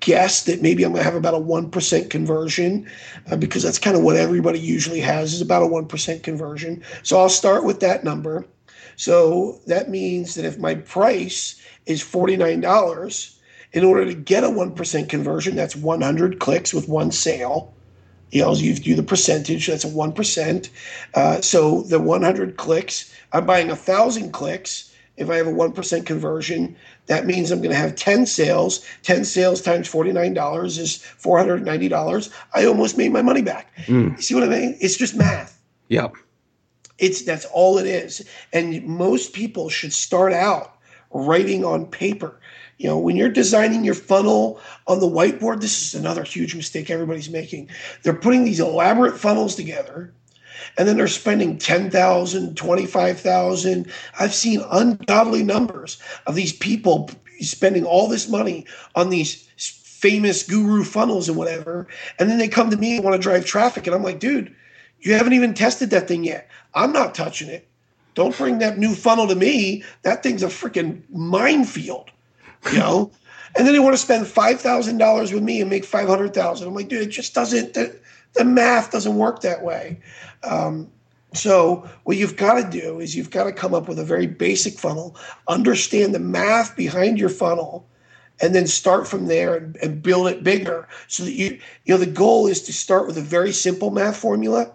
guess 0.00 0.44
that 0.44 0.62
maybe 0.62 0.82
I'm 0.82 0.92
going 0.92 1.00
to 1.00 1.04
have 1.04 1.14
about 1.14 1.34
a 1.34 1.38
1% 1.38 2.10
conversion 2.10 2.90
uh, 3.30 3.36
because 3.36 3.62
that's 3.62 3.78
kind 3.78 3.96
of 3.96 4.02
what 4.02 4.16
everybody 4.16 4.58
usually 4.58 5.00
has 5.00 5.34
is 5.34 5.40
about 5.40 5.62
a 5.62 5.66
1% 5.66 6.22
conversion. 6.22 6.82
So 7.02 7.18
I'll 7.18 7.28
start 7.28 7.64
with 7.64 7.80
that 7.80 8.02
number. 8.02 8.46
So 8.96 9.60
that 9.66 9.90
means 9.90 10.34
that 10.34 10.46
if 10.46 10.58
my 10.58 10.74
price 10.74 11.60
is 11.84 12.02
$49, 12.02 13.35
in 13.76 13.84
order 13.84 14.06
to 14.06 14.14
get 14.14 14.42
a 14.42 14.48
1% 14.48 15.08
conversion, 15.10 15.54
that's 15.54 15.76
100 15.76 16.38
clicks 16.38 16.72
with 16.72 16.88
one 16.88 17.12
sale. 17.12 17.74
You 18.30 18.40
know, 18.40 18.54
you 18.54 18.74
do 18.74 18.94
the 18.94 19.02
percentage, 19.02 19.66
that's 19.66 19.84
a 19.84 19.88
1%. 19.88 20.70
Uh, 21.12 21.40
so 21.42 21.82
the 21.82 22.00
100 22.00 22.56
clicks, 22.56 23.14
I'm 23.34 23.44
buying 23.44 23.66
a 23.66 23.74
1,000 23.74 24.32
clicks. 24.32 24.90
If 25.18 25.28
I 25.28 25.36
have 25.36 25.46
a 25.46 25.52
1% 25.52 26.06
conversion, 26.06 26.74
that 27.04 27.26
means 27.26 27.50
I'm 27.50 27.58
going 27.58 27.70
to 27.70 27.76
have 27.76 27.94
10 27.96 28.24
sales. 28.24 28.82
10 29.02 29.26
sales 29.26 29.60
times 29.60 29.92
$49 29.92 30.78
is 30.78 31.04
$490. 31.20 32.32
I 32.54 32.64
almost 32.64 32.96
made 32.96 33.12
my 33.12 33.22
money 33.22 33.42
back. 33.42 33.76
Mm. 33.84 34.16
You 34.16 34.22
see 34.22 34.34
what 34.34 34.44
I 34.44 34.48
mean? 34.48 34.78
It's 34.80 34.96
just 34.96 35.14
math. 35.14 35.60
Yep. 35.88 36.14
It's 36.98 37.22
that's 37.22 37.44
all 37.52 37.76
it 37.76 37.86
is. 37.86 38.26
And 38.54 38.82
most 38.84 39.34
people 39.34 39.68
should 39.68 39.92
start 39.92 40.32
out 40.32 40.76
writing 41.10 41.64
on 41.64 41.86
paper. 41.86 42.40
You 42.78 42.88
know, 42.88 42.98
when 42.98 43.16
you're 43.16 43.30
designing 43.30 43.84
your 43.84 43.94
funnel 43.94 44.60
on 44.86 45.00
the 45.00 45.06
whiteboard, 45.06 45.60
this 45.60 45.80
is 45.82 45.94
another 45.94 46.24
huge 46.24 46.54
mistake 46.54 46.90
everybody's 46.90 47.30
making. 47.30 47.70
They're 48.02 48.12
putting 48.12 48.44
these 48.44 48.60
elaborate 48.60 49.18
funnels 49.18 49.54
together 49.54 50.12
and 50.76 50.86
then 50.86 50.96
they're 50.96 51.08
spending 51.08 51.58
10,000, 51.58 52.56
25,000. 52.56 53.92
I've 54.18 54.34
seen 54.34 54.62
ungodly 54.70 55.42
numbers 55.42 55.98
of 56.26 56.34
these 56.34 56.52
people 56.52 57.10
spending 57.40 57.84
all 57.84 58.08
this 58.08 58.28
money 58.28 58.66
on 58.94 59.10
these 59.10 59.48
famous 59.56 60.42
guru 60.42 60.84
funnels 60.84 61.28
and 61.28 61.38
whatever. 61.38 61.86
And 62.18 62.28
then 62.28 62.38
they 62.38 62.48
come 62.48 62.70
to 62.70 62.76
me 62.76 62.96
and 62.96 63.04
want 63.04 63.16
to 63.16 63.22
drive 63.22 63.46
traffic. 63.46 63.86
And 63.86 63.96
I'm 63.96 64.02
like, 64.02 64.20
dude, 64.20 64.54
you 65.00 65.14
haven't 65.14 65.32
even 65.32 65.54
tested 65.54 65.90
that 65.90 66.08
thing 66.08 66.24
yet. 66.24 66.48
I'm 66.74 66.92
not 66.92 67.14
touching 67.14 67.48
it. 67.48 67.66
Don't 68.14 68.36
bring 68.36 68.58
that 68.58 68.78
new 68.78 68.94
funnel 68.94 69.26
to 69.28 69.34
me. 69.34 69.84
That 70.02 70.22
thing's 70.22 70.42
a 70.42 70.46
freaking 70.46 71.02
minefield 71.10 72.10
you 72.72 72.78
know. 72.78 73.10
and 73.56 73.66
then 73.66 73.72
they 73.72 73.80
want 73.80 73.94
to 73.94 73.98
spend 73.98 74.26
five 74.26 74.60
thousand 74.60 74.98
dollars 74.98 75.32
with 75.32 75.42
me 75.42 75.60
and 75.60 75.70
make 75.70 75.84
five 75.84 76.08
hundred 76.08 76.34
thousand. 76.34 76.68
I'm 76.68 76.74
like, 76.74 76.88
dude, 76.88 77.02
it 77.02 77.10
just 77.10 77.34
doesn't. 77.34 77.74
The, 77.74 77.98
the 78.34 78.44
math 78.44 78.90
doesn't 78.90 79.16
work 79.16 79.40
that 79.40 79.62
way. 79.62 80.00
Um, 80.44 80.90
so 81.34 81.88
what 82.04 82.16
you've 82.16 82.36
got 82.36 82.54
to 82.62 82.80
do 82.80 83.00
is 83.00 83.14
you've 83.14 83.30
got 83.30 83.44
to 83.44 83.52
come 83.52 83.74
up 83.74 83.88
with 83.88 83.98
a 83.98 84.04
very 84.04 84.26
basic 84.26 84.78
funnel, 84.78 85.16
understand 85.48 86.14
the 86.14 86.18
math 86.18 86.76
behind 86.76 87.18
your 87.18 87.28
funnel, 87.28 87.86
and 88.40 88.54
then 88.54 88.66
start 88.66 89.06
from 89.06 89.26
there 89.26 89.56
and, 89.56 89.76
and 89.76 90.02
build 90.02 90.28
it 90.28 90.44
bigger. 90.44 90.88
So 91.08 91.24
that 91.24 91.32
you 91.32 91.60
you 91.84 91.94
know 91.94 91.98
the 91.98 92.06
goal 92.06 92.46
is 92.46 92.62
to 92.62 92.72
start 92.72 93.06
with 93.06 93.18
a 93.18 93.22
very 93.22 93.52
simple 93.52 93.90
math 93.90 94.16
formula 94.16 94.72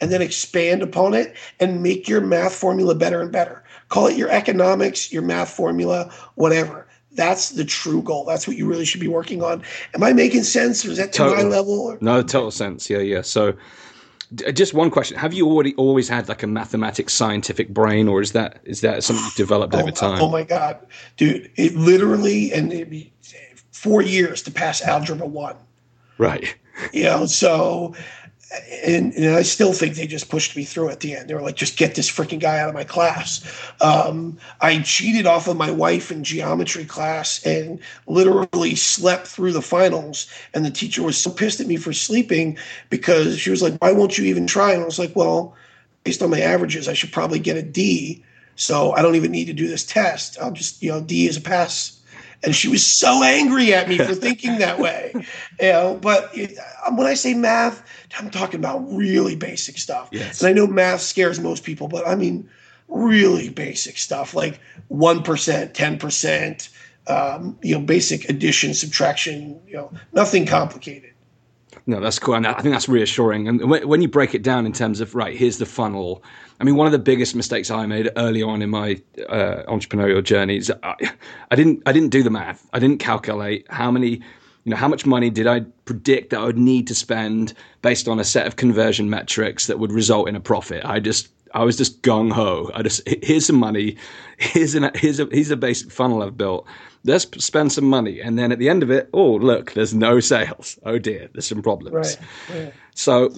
and 0.00 0.10
then 0.10 0.22
expand 0.22 0.82
upon 0.82 1.14
it 1.14 1.34
and 1.60 1.82
make 1.82 2.08
your 2.08 2.20
math 2.20 2.54
formula 2.54 2.94
better 2.94 3.20
and 3.20 3.32
better. 3.32 3.62
Call 3.88 4.06
it 4.06 4.16
your 4.16 4.30
economics, 4.30 5.12
your 5.12 5.22
math 5.22 5.50
formula, 5.50 6.12
whatever. 6.34 6.86
That's 7.12 7.50
the 7.50 7.64
true 7.64 8.02
goal. 8.02 8.24
That's 8.24 8.46
what 8.46 8.56
you 8.56 8.66
really 8.66 8.84
should 8.84 9.00
be 9.00 9.08
working 9.08 9.42
on. 9.42 9.62
Am 9.94 10.02
I 10.02 10.12
making 10.12 10.44
sense? 10.44 10.84
Or 10.84 10.90
is 10.90 10.98
that 10.98 11.12
too 11.12 11.24
total. 11.24 11.36
high 11.36 11.42
level? 11.42 11.80
Or? 11.80 11.98
No, 12.00 12.22
total 12.22 12.50
sense. 12.50 12.88
Yeah, 12.88 12.98
yeah. 12.98 13.22
So, 13.22 13.54
uh, 14.46 14.52
just 14.52 14.74
one 14.74 14.90
question: 14.90 15.16
Have 15.16 15.32
you 15.32 15.46
already 15.46 15.74
always 15.76 16.08
had 16.08 16.28
like 16.28 16.42
a 16.42 16.46
mathematics 16.46 17.14
scientific 17.14 17.70
brain, 17.70 18.08
or 18.08 18.20
is 18.20 18.32
that 18.32 18.60
is 18.64 18.82
that 18.82 19.02
something 19.02 19.24
you've 19.24 19.34
developed 19.34 19.74
oh, 19.74 19.80
over 19.80 19.90
time? 19.90 20.20
Oh 20.20 20.28
my 20.28 20.44
god, 20.44 20.86
dude! 21.16 21.50
It 21.56 21.74
literally 21.74 22.52
and 22.52 22.72
it 22.72 22.92
eh, 22.92 23.38
four 23.72 24.02
years 24.02 24.42
to 24.42 24.50
pass 24.50 24.82
algebra 24.82 25.26
one. 25.26 25.56
Right. 26.18 26.54
You 26.92 27.04
know, 27.04 27.26
so 27.26 27.94
and, 28.84 29.12
and, 29.12 29.34
I 29.34 29.42
still 29.42 29.72
think 29.72 29.94
they 29.94 30.06
just 30.06 30.30
pushed 30.30 30.56
me 30.56 30.64
through 30.64 30.88
at 30.88 31.00
the 31.00 31.14
end. 31.14 31.28
They 31.28 31.34
were 31.34 31.42
like, 31.42 31.56
just 31.56 31.76
get 31.76 31.94
this 31.94 32.10
freaking 32.10 32.40
guy 32.40 32.58
out 32.58 32.68
of 32.68 32.74
my 32.74 32.84
class. 32.84 33.44
Um, 33.82 34.38
I 34.62 34.80
cheated 34.80 35.26
off 35.26 35.48
of 35.48 35.56
my 35.56 35.70
wife 35.70 36.10
in 36.10 36.24
geometry 36.24 36.86
class 36.86 37.44
and 37.44 37.78
literally 38.06 38.74
slept 38.74 39.26
through 39.26 39.52
the 39.52 39.60
finals. 39.60 40.30
And 40.54 40.64
the 40.64 40.70
teacher 40.70 41.02
was 41.02 41.18
so 41.18 41.30
pissed 41.30 41.60
at 41.60 41.66
me 41.66 41.76
for 41.76 41.92
sleeping 41.92 42.56
because 42.88 43.38
she 43.38 43.50
was 43.50 43.60
like, 43.60 43.76
why 43.82 43.92
won't 43.92 44.16
you 44.16 44.24
even 44.24 44.46
try? 44.46 44.72
And 44.72 44.82
I 44.82 44.86
was 44.86 44.98
like, 44.98 45.14
well, 45.14 45.54
based 46.04 46.22
on 46.22 46.30
my 46.30 46.40
averages, 46.40 46.88
I 46.88 46.94
should 46.94 47.12
probably 47.12 47.38
get 47.38 47.58
a 47.58 47.62
D. 47.62 48.24
So 48.56 48.92
I 48.92 49.02
don't 49.02 49.14
even 49.14 49.30
need 49.30 49.46
to 49.46 49.52
do 49.52 49.68
this 49.68 49.84
test. 49.84 50.38
I'll 50.40 50.52
just, 50.52 50.82
you 50.82 50.90
know, 50.90 51.02
D 51.02 51.26
is 51.26 51.36
a 51.36 51.40
pass 51.42 51.97
and 52.44 52.54
she 52.54 52.68
was 52.68 52.84
so 52.84 53.22
angry 53.22 53.74
at 53.74 53.88
me 53.88 53.98
for 53.98 54.14
thinking 54.14 54.58
that 54.58 54.78
way. 54.78 55.12
You 55.60 55.72
know, 55.72 55.98
but 56.00 56.30
it, 56.36 56.58
when 56.92 57.06
I 57.06 57.14
say 57.14 57.34
math, 57.34 57.82
I'm 58.18 58.30
talking 58.30 58.60
about 58.60 58.78
really 58.92 59.36
basic 59.36 59.78
stuff. 59.78 60.08
Yes. 60.12 60.40
And 60.40 60.48
I 60.48 60.52
know 60.52 60.66
math 60.66 61.00
scares 61.00 61.40
most 61.40 61.64
people, 61.64 61.88
but 61.88 62.06
I 62.06 62.14
mean 62.14 62.48
really 62.88 63.50
basic 63.50 63.98
stuff 63.98 64.34
like 64.34 64.60
one 64.88 65.22
percent, 65.22 65.74
ten 65.74 65.98
percent, 65.98 66.70
um, 67.06 67.58
you 67.62 67.74
know, 67.74 67.84
basic 67.84 68.28
addition, 68.28 68.74
subtraction. 68.74 69.60
You 69.66 69.74
know, 69.74 69.92
nothing 70.12 70.46
complicated. 70.46 71.12
No, 71.86 72.00
that's 72.00 72.18
cool. 72.18 72.34
And 72.34 72.46
I 72.46 72.60
think 72.60 72.74
that's 72.74 72.88
reassuring. 72.88 73.48
And 73.48 73.70
when 73.70 74.02
you 74.02 74.08
break 74.08 74.34
it 74.34 74.42
down 74.42 74.66
in 74.66 74.72
terms 74.72 75.00
of, 75.00 75.14
right, 75.14 75.36
here's 75.36 75.58
the 75.58 75.66
funnel. 75.66 76.22
I 76.60 76.64
mean, 76.64 76.76
one 76.76 76.86
of 76.86 76.92
the 76.92 76.98
biggest 76.98 77.34
mistakes 77.36 77.70
I 77.70 77.86
made 77.86 78.10
early 78.16 78.42
on 78.42 78.62
in 78.62 78.70
my 78.70 79.00
uh, 79.28 79.62
entrepreneurial 79.68 80.22
journey 80.22 80.56
is 80.56 80.72
I, 80.82 80.94
I, 81.50 81.56
didn't, 81.56 81.82
I 81.86 81.92
didn't 81.92 82.10
do 82.10 82.22
the 82.22 82.30
math. 82.30 82.66
I 82.72 82.80
didn't 82.80 82.98
calculate 82.98 83.66
how 83.70 83.90
many, 83.90 84.10
you 84.10 84.70
know, 84.70 84.76
how 84.76 84.88
much 84.88 85.06
money 85.06 85.30
did 85.30 85.46
I 85.46 85.60
predict 85.84 86.30
that 86.30 86.40
I 86.40 86.44
would 86.44 86.58
need 86.58 86.88
to 86.88 86.94
spend 86.94 87.54
based 87.82 88.08
on 88.08 88.18
a 88.18 88.24
set 88.24 88.46
of 88.46 88.56
conversion 88.56 89.08
metrics 89.08 89.68
that 89.68 89.78
would 89.78 89.92
result 89.92 90.28
in 90.28 90.34
a 90.34 90.40
profit? 90.40 90.84
I 90.84 90.98
just 90.98 91.28
I 91.54 91.64
was 91.64 91.76
just 91.76 92.02
gung 92.02 92.32
ho. 92.32 92.70
I 92.74 92.82
just 92.82 93.06
here's 93.06 93.46
some 93.46 93.56
money, 93.56 93.96
here's 94.38 94.74
an 94.74 94.90
here's 94.94 95.20
a 95.20 95.28
here's 95.30 95.50
a 95.50 95.56
basic 95.56 95.90
funnel 95.90 96.22
I've 96.22 96.36
built. 96.36 96.66
Let's 97.04 97.24
spend 97.42 97.72
some 97.72 97.84
money, 97.84 98.20
and 98.20 98.38
then 98.38 98.52
at 98.52 98.58
the 98.58 98.68
end 98.68 98.82
of 98.82 98.90
it, 98.90 99.08
oh 99.12 99.36
look, 99.36 99.72
there's 99.72 99.94
no 99.94 100.20
sales. 100.34 100.78
Oh 100.84 100.98
dear, 100.98 101.28
there's 101.32 101.46
some 101.46 101.62
problems. 101.62 101.94
Right. 101.94 102.18
right. 102.50 102.74
So 102.94 103.32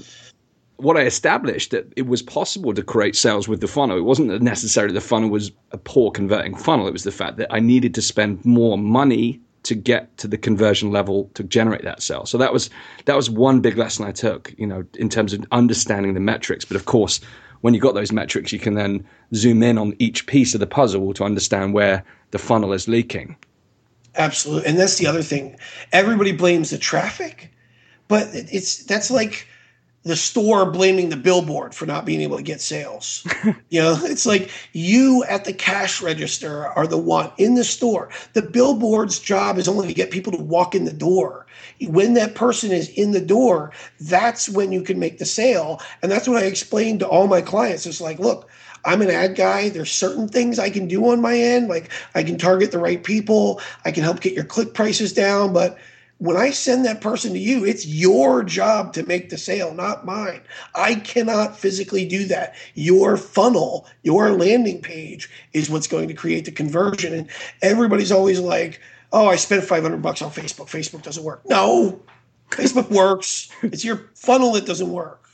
what 0.83 0.97
I 0.97 1.03
established 1.03 1.71
that 1.71 1.93
it 1.97 2.07
was 2.07 2.23
possible 2.23 2.75
to 2.75 2.83
create 2.83 3.17
sales 3.17 3.49
with 3.49 3.61
the 3.61 3.69
funnel. 3.69 3.99
It 3.99 4.03
wasn't 4.03 4.43
necessarily 4.43 4.95
the 4.95 5.01
funnel 5.01 5.31
was 5.31 5.53
a 5.73 5.79
poor 5.79 6.11
converting 6.11 6.55
funnel. 6.55 6.87
It 6.87 6.93
was 6.93 7.05
the 7.05 7.13
fact 7.13 7.37
that 7.37 7.49
I 7.51 7.61
needed 7.61 7.95
to 7.95 8.03
spend 8.03 8.45
more 8.45 8.79
money 8.79 9.41
to 9.63 9.75
get 9.75 10.17
to 10.19 10.27
the 10.27 10.39
conversion 10.39 10.91
level 10.91 11.31
to 11.35 11.45
generate 11.45 11.83
that 11.85 12.03
sale. 12.03 12.25
So 12.25 12.39
that 12.39 12.53
was 12.53 12.71
that 13.05 13.17
was 13.17 13.29
one 13.29 13.61
big 13.61 13.77
lesson 13.77 14.07
I 14.07 14.13
took, 14.13 14.55
you 14.57 14.67
know, 14.67 14.85
in 14.99 15.09
terms 15.09 15.33
of 15.33 15.45
understanding 15.53 16.15
the 16.15 16.21
metrics. 16.21 16.65
But 16.65 16.77
of 16.77 16.87
course, 16.87 17.21
when 17.61 17.75
you 17.75 17.81
got 17.81 17.95
those 17.95 18.13
metrics, 18.13 18.53
you 18.53 18.59
can 18.59 18.75
then 18.75 19.07
zoom 19.35 19.63
in 19.63 19.77
on 19.79 19.95
each 19.99 20.27
piece 20.27 20.55
of 20.55 20.61
the 20.61 20.67
puzzle 20.67 21.13
to 21.15 21.25
understand 21.25 21.75
where 21.75 22.05
the 22.31 22.39
funnel 22.39 22.73
is 22.73 22.89
leaking. 22.89 23.37
Absolutely, 24.17 24.69
and 24.69 24.79
that's 24.79 24.97
the 24.99 25.07
other 25.07 25.23
thing. 25.23 25.57
Everybody 25.93 26.33
blames 26.33 26.71
the 26.71 26.79
traffic, 26.79 27.53
but 28.09 28.29
it's 28.33 28.85
that's 28.85 29.11
like 29.11 29.47
the 30.03 30.17
store 30.17 30.71
blaming 30.71 31.11
the 31.11 31.17
billboard 31.17 31.75
for 31.75 31.85
not 31.85 32.07
being 32.07 32.23
able 32.23 32.39
to 32.39 32.43
get 32.43 32.61
sales. 32.61 33.27
you 33.69 33.81
know, 33.81 33.99
it's 34.03 34.25
like 34.25 34.51
you 34.73 35.25
at 35.25 35.45
the 35.45 35.53
cash 35.53 36.01
register 36.01 36.67
are 36.69 36.87
the 36.87 36.97
one 36.97 37.31
in 37.37 37.55
the 37.55 37.65
store. 37.65 38.09
The 38.33 38.43
billboard's 38.43 39.19
job 39.19 39.59
is 39.59 39.69
only 39.69 39.89
to 39.89 39.95
get 39.95 40.11
people 40.11 40.33
to 40.33 40.43
walk 40.43 40.75
in 40.75 40.87
the 40.87 40.93
door. 40.93 41.47
When 41.87 42.15
that 42.15 42.35
person 42.35 42.73
is 42.73 42.89
in 42.91 43.13
the 43.13 43.21
door, 43.21 43.73
that's 44.01 44.49
when 44.49 44.73
you 44.73 44.83
can 44.83 44.99
make 44.99 45.19
the 45.19 45.27
sale. 45.27 45.81
And 46.03 46.11
that's 46.11 46.27
what 46.27 46.43
I 46.43 46.47
explained 46.47 47.01
to 47.01 47.09
all 47.09 47.27
my 47.27 47.43
clients. 47.43 47.85
It's 47.85 48.01
like, 48.01 48.19
look, 48.19 48.49
I'm 48.87 49.03
an 49.03 49.11
ad 49.11 49.37
guy. 49.37 49.69
There's 49.69 49.93
certain 49.93 50.29
things 50.29 50.59
I 50.59 50.71
can 50.71 50.89
do 50.89 51.11
on 51.11 51.21
my 51.21 51.37
end. 51.37 51.69
Like 51.69 51.91
I 52.15 52.23
can 52.23 52.39
target 52.39 52.73
the 52.73 52.79
right 52.79 53.03
people. 53.05 53.61
I 53.85 53.93
can 53.93 54.03
help 54.03 54.21
get 54.21 54.33
your 54.33 54.45
click 54.45 54.73
prices 54.73 55.13
down, 55.13 55.53
but 55.53 55.77
when 56.21 56.37
I 56.37 56.51
send 56.51 56.85
that 56.85 57.01
person 57.01 57.33
to 57.33 57.39
you, 57.39 57.65
it's 57.65 57.87
your 57.87 58.45
job 58.45 58.93
to 58.93 59.03
make 59.05 59.31
the 59.31 59.39
sale, 59.39 59.73
not 59.73 60.05
mine. 60.05 60.43
I 60.75 60.97
cannot 60.97 61.59
physically 61.59 62.05
do 62.07 62.27
that. 62.27 62.55
Your 62.75 63.17
funnel, 63.17 63.87
your 64.03 64.33
landing 64.33 64.83
page 64.83 65.31
is 65.55 65.71
what's 65.71 65.87
going 65.87 66.09
to 66.09 66.15
create 66.15 66.45
the 66.45 66.53
conversion. 66.53 67.15
And 67.15 67.29
everybody's 67.63 68.13
always 68.13 68.39
like, 68.39 68.83
oh, 69.13 69.29
I 69.29 69.37
spent 69.37 69.65
500 69.65 70.03
bucks 70.03 70.21
on 70.21 70.31
Facebook. 70.31 70.67
Facebook 70.67 71.03
doesn't 71.03 71.25
work. 71.25 71.41
No, 71.49 71.99
Facebook 72.51 72.91
works. 72.91 73.49
It's 73.63 73.83
your 73.83 74.11
funnel 74.15 74.53
that 74.53 74.67
doesn't 74.67 74.93
work. 74.93 75.27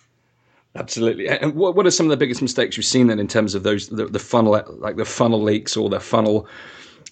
Absolutely. 0.76 1.28
And 1.28 1.56
what, 1.56 1.74
what 1.74 1.86
are 1.86 1.90
some 1.90 2.06
of 2.06 2.10
the 2.10 2.16
biggest 2.16 2.42
mistakes 2.42 2.76
you've 2.76 2.86
seen 2.86 3.08
then 3.08 3.18
in 3.18 3.26
terms 3.26 3.56
of 3.56 3.64
those, 3.64 3.88
the, 3.88 4.06
the 4.06 4.20
funnel, 4.20 4.62
like 4.78 4.94
the 4.94 5.04
funnel 5.04 5.42
leaks 5.42 5.76
or 5.76 5.90
the 5.90 5.98
funnel 5.98 6.46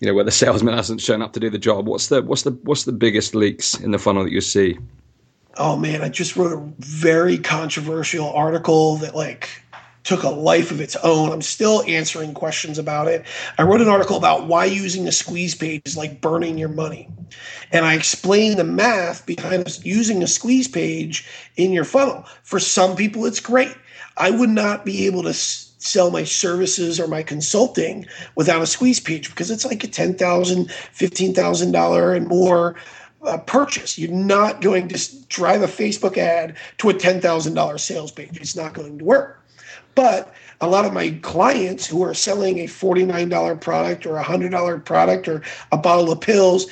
you 0.04 0.10
know 0.10 0.14
where 0.14 0.24
the 0.24 0.30
salesman 0.30 0.74
hasn't 0.74 1.00
shown 1.00 1.22
up 1.22 1.32
to 1.32 1.40
do 1.40 1.48
the 1.48 1.58
job. 1.58 1.86
What's 1.88 2.08
the 2.08 2.20
what's 2.20 2.42
the 2.42 2.50
what's 2.64 2.84
the 2.84 2.92
biggest 2.92 3.34
leaks 3.34 3.72
in 3.80 3.90
the 3.90 3.98
funnel 3.98 4.24
that 4.24 4.32
you 4.32 4.42
see? 4.42 4.78
Oh 5.56 5.76
man 5.76 6.02
i 6.02 6.10
just 6.10 6.36
wrote 6.36 6.52
a 6.52 6.72
very 6.80 7.38
controversial 7.38 8.28
article 8.30 8.96
that 8.96 9.14
like 9.14 9.48
took 10.02 10.22
a 10.22 10.28
life 10.28 10.70
of 10.70 10.82
its 10.82 10.96
own. 10.96 11.32
I'm 11.32 11.40
still 11.40 11.82
answering 11.84 12.34
questions 12.34 12.76
about 12.76 13.08
it. 13.08 13.24
I 13.56 13.62
wrote 13.62 13.80
an 13.80 13.88
article 13.88 14.18
about 14.18 14.46
why 14.46 14.66
using 14.66 15.08
a 15.08 15.12
squeeze 15.12 15.54
page 15.54 15.80
is 15.86 15.96
like 15.96 16.20
burning 16.20 16.58
your 16.58 16.68
money. 16.68 17.08
And 17.72 17.86
i 17.86 17.94
explained 17.94 18.58
the 18.58 18.64
math 18.64 19.24
behind 19.24 19.78
using 19.84 20.22
a 20.22 20.26
squeeze 20.26 20.68
page 20.68 21.26
in 21.56 21.72
your 21.72 21.84
funnel. 21.84 22.26
For 22.42 22.60
some 22.60 22.94
people 22.94 23.24
it's 23.24 23.40
great. 23.40 23.74
I 24.18 24.30
would 24.30 24.50
not 24.50 24.84
be 24.84 25.06
able 25.06 25.22
to 25.22 25.32
sell 25.84 26.10
my 26.10 26.24
services 26.24 26.98
or 26.98 27.06
my 27.06 27.22
consulting 27.22 28.06
without 28.36 28.62
a 28.62 28.66
squeeze 28.66 29.00
page 29.00 29.28
because 29.28 29.50
it's 29.50 29.66
like 29.66 29.84
a 29.84 29.88
$10,000, 29.88 30.16
$15,000 30.16 32.16
and 32.16 32.26
more 32.26 32.74
uh, 33.22 33.38
purchase. 33.38 33.98
You're 33.98 34.10
not 34.10 34.62
going 34.62 34.88
to 34.88 35.26
drive 35.26 35.62
a 35.62 35.66
Facebook 35.66 36.16
ad 36.16 36.56
to 36.78 36.90
a 36.90 36.94
$10,000 36.94 37.80
sales 37.80 38.10
page. 38.10 38.36
It's 38.36 38.56
not 38.56 38.72
going 38.72 38.98
to 38.98 39.04
work. 39.04 39.42
But 39.94 40.32
a 40.60 40.68
lot 40.68 40.86
of 40.86 40.92
my 40.92 41.10
clients 41.22 41.86
who 41.86 42.02
are 42.02 42.14
selling 42.14 42.60
a 42.60 42.64
$49 42.64 43.60
product 43.60 44.06
or 44.06 44.18
a 44.18 44.24
$100 44.24 44.84
product 44.84 45.28
or 45.28 45.42
a 45.70 45.76
bottle 45.76 46.10
of 46.10 46.20
pills, 46.20 46.66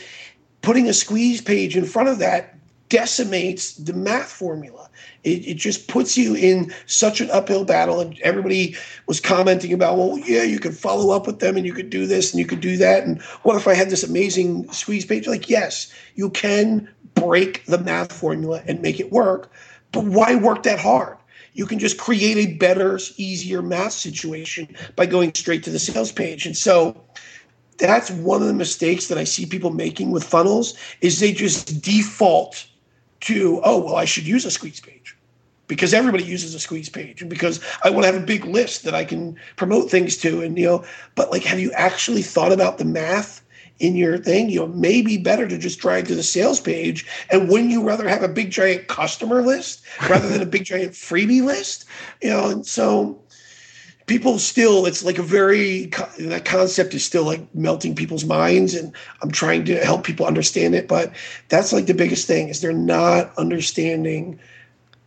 putting 0.63 0.89
a 0.89 0.95
squeeze 0.95 1.41
page 1.41 1.77
in 1.77 1.85
front 1.85 2.09
of 2.09 2.19
that 2.19 2.57
decimates 2.93 3.73
the 3.77 3.95
math 3.95 4.31
formula. 4.31 4.87
It, 5.25 5.49
it 5.49 5.55
just 5.55 5.89
puts 5.89 6.19
you 6.19 6.35
in 6.35 6.71
such 6.85 7.23
an 7.23 7.31
uphill 7.31 7.65
battle. 7.65 8.01
And 8.01 8.21
everybody 8.21 8.77
was 9.07 9.19
commenting 9.19 9.73
about, 9.73 9.97
well, 9.97 10.19
yeah, 10.19 10.43
you 10.43 10.61
could 10.61 10.77
follow 10.77 11.17
up 11.17 11.27
with 11.27 11.39
them 11.39 11.57
and 11.57 11.65
you 11.65 11.73
could 11.73 11.89
do 11.89 12.07
this 12.07 12.31
and 12.31 12.39
you 12.39 12.45
could 12.45 12.61
do 12.61 12.77
that. 12.77 13.05
And 13.05 13.23
what 13.45 13.57
if 13.57 13.67
I 13.67 13.73
had 13.73 13.89
this 13.89 14.05
amazing 14.05 14.71
squeeze 14.73 15.07
page? 15.07 15.27
Like, 15.27 15.49
yes, 15.49 15.91
you 16.17 16.29
can 16.29 16.87
break 17.15 17.65
the 17.65 17.79
math 17.79 18.13
formula 18.13 18.63
and 18.67 18.83
make 18.83 19.01
it 19.01 19.11
work. 19.11 19.51
But 19.91 20.05
why 20.05 20.35
work 20.35 20.63
that 20.65 20.79
hard? 20.79 21.17
You 21.55 21.65
can 21.65 21.79
just 21.79 21.97
create 21.97 22.37
a 22.37 22.55
better, 22.59 23.01
easier 23.17 23.63
math 23.63 23.93
situation 23.93 24.69
by 24.97 25.07
going 25.07 25.33
straight 25.35 25.63
to 25.65 25.71
the 25.71 25.79
sales 25.79 26.13
page. 26.13 26.45
And 26.45 26.57
so 26.57 26.95
that's 27.79 28.11
one 28.11 28.43
of 28.43 28.49
the 28.49 28.55
mistakes 28.55 29.09
that 29.09 29.17
I 29.17 29.25
see 29.25 29.47
people 29.47 29.71
making 29.71 30.11
with 30.11 30.25
funnels 30.25 30.77
is 31.01 31.21
they 31.21 31.33
just 31.33 31.81
default 31.81 32.67
to, 33.23 33.61
oh, 33.65 33.79
well, 33.79 33.97
I 33.97 34.05
should 34.05 34.27
use 34.27 34.45
a 34.45 34.51
squeeze 34.51 34.81
page 34.81 35.17
because 35.69 35.95
everybody 35.95 36.25
uses 36.25 36.55
a 36.55 36.61
squeeze 36.61 36.89
page 36.89 37.21
and 37.21 37.31
because 37.31 37.61
I 37.83 37.91
want 37.91 38.05
to 38.05 38.13
have 38.13 38.23
a 38.23 38.27
big 38.27 38.45
list 38.45 38.85
that 38.85 38.95
I 38.95 39.05
can 39.05 39.37
promote 39.57 39.91
things 39.91 40.17
to. 40.19 40.43
And, 40.43 40.59
you 40.59 40.67
know, 40.67 40.85
but 41.15 41.31
like, 41.31 41.45
have 41.45 41.61
you 41.61 41.73
actually 41.73 42.23
thought 42.23 42.53
about 42.53 42.79
the 42.79 42.85
math 42.85 43.43
in 43.79 43.97
your 43.97 44.19
thing? 44.19 44.51
You 44.51 44.61
know, 44.61 44.67
maybe 44.69 45.17
better 45.17 45.47
to 45.49 45.57
just 45.57 45.79
drag 45.79 46.07
to 46.09 46.15
the 46.15 46.23
sales 46.23 46.61
page. 46.61 47.07
And 47.31 47.49
wouldn't 47.49 47.71
you 47.71 47.83
rather 47.83 48.09
have 48.09 48.23
a 48.23 48.29
big 48.29 48.51
giant 48.51 48.89
customer 48.89 49.41
list 49.41 49.83
rather 50.11 50.29
than 50.29 50.43
a 50.43 50.47
big 50.47 50.65
giant 50.65 50.93
freebie 50.93 51.43
list? 51.43 51.85
You 52.21 52.31
know, 52.31 52.51
and 52.51 52.67
so 52.67 53.22
people 54.07 54.39
still 54.39 54.87
it's 54.87 55.05
like 55.05 55.19
a 55.19 55.23
very 55.23 55.87
that 56.19 56.45
concept 56.45 56.95
is 56.95 57.05
still 57.05 57.25
like 57.25 57.43
melting 57.55 57.95
people's 57.95 58.25
minds 58.25 58.75
and 58.75 58.93
i'm 59.23 59.31
trying 59.31 59.65
to 59.65 59.77
help 59.85 60.05
people 60.05 60.27
understand 60.27 60.75
it 60.75 60.89
but 60.89 61.13
that's 61.49 61.73
like 61.73 61.87
the 61.87 61.95
biggest 61.95 62.27
thing 62.27 62.49
is 62.49 62.61
they're 62.61 62.73
not 62.73 63.37
understanding 63.39 64.39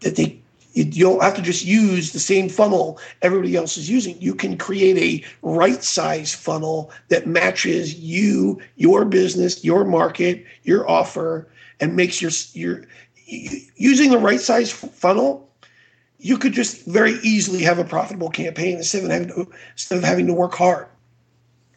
that 0.01 0.15
they 0.15 0.39
you 0.75 1.05
don't 1.05 1.23
have 1.23 1.35
to 1.35 1.41
just 1.41 1.65
use 1.65 2.11
the 2.11 2.19
same 2.19 2.49
funnel 2.49 2.99
everybody 3.21 3.55
else 3.55 3.77
is 3.77 3.89
using. 3.89 4.21
You 4.21 4.35
can 4.35 4.57
create 4.57 4.97
a 4.97 5.25
right 5.41 5.81
size 5.81 6.35
funnel 6.35 6.91
that 7.07 7.25
matches 7.25 7.95
you 7.95 8.61
your 8.75 9.05
business 9.05 9.63
your 9.63 9.85
market 9.85 10.45
your 10.63 10.87
offer 10.89 11.47
and 11.79 11.95
makes 11.95 12.21
your 12.21 12.31
your 12.53 12.83
using 13.25 14.11
the 14.11 14.17
right 14.17 14.41
size 14.41 14.71
funnel 14.71 15.44
you 16.25 16.39
could 16.39 16.53
just 16.53 16.83
very 16.87 17.19
easily 17.21 17.61
have 17.61 17.77
a 17.77 17.83
profitable 17.83 18.31
campaign 18.31 18.77
instead 18.77 19.03
of 19.03 19.11
having 19.11 19.27
to, 19.27 19.47
instead 19.73 19.99
of 19.99 20.03
having 20.03 20.25
to 20.25 20.33
work 20.33 20.55
hard. 20.55 20.87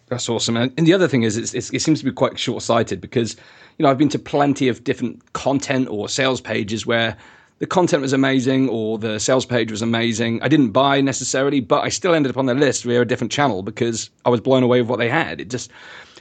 That's 0.06 0.26
awesome. 0.26 0.56
And 0.56 0.74
the 0.74 0.94
other 0.94 1.06
thing 1.06 1.22
is, 1.22 1.36
it's, 1.36 1.52
it's, 1.52 1.68
it 1.68 1.82
seems 1.82 1.98
to 1.98 2.06
be 2.06 2.12
quite 2.12 2.38
short 2.38 2.62
sighted 2.62 2.98
because, 2.98 3.36
you 3.76 3.82
know, 3.82 3.90
I've 3.90 3.98
been 3.98 4.08
to 4.08 4.18
plenty 4.18 4.68
of 4.68 4.84
different 4.84 5.34
content 5.34 5.88
or 5.90 6.08
sales 6.08 6.40
pages 6.40 6.86
where 6.86 7.14
the 7.58 7.66
content 7.66 8.00
was 8.00 8.14
amazing 8.14 8.70
or 8.70 8.96
the 8.96 9.20
sales 9.20 9.44
page 9.44 9.70
was 9.70 9.82
amazing. 9.82 10.42
I 10.42 10.48
didn't 10.48 10.70
buy 10.70 11.02
necessarily, 11.02 11.60
but 11.60 11.84
I 11.84 11.90
still 11.90 12.14
ended 12.14 12.30
up 12.30 12.38
on 12.38 12.46
their 12.46 12.56
list 12.56 12.84
via 12.84 13.02
a 13.02 13.04
different 13.04 13.30
channel 13.30 13.62
because 13.62 14.08
I 14.24 14.30
was 14.30 14.40
blown 14.40 14.62
away 14.62 14.80
with 14.80 14.88
what 14.88 14.98
they 14.98 15.10
had. 15.10 15.42
It 15.42 15.50
just, 15.50 15.70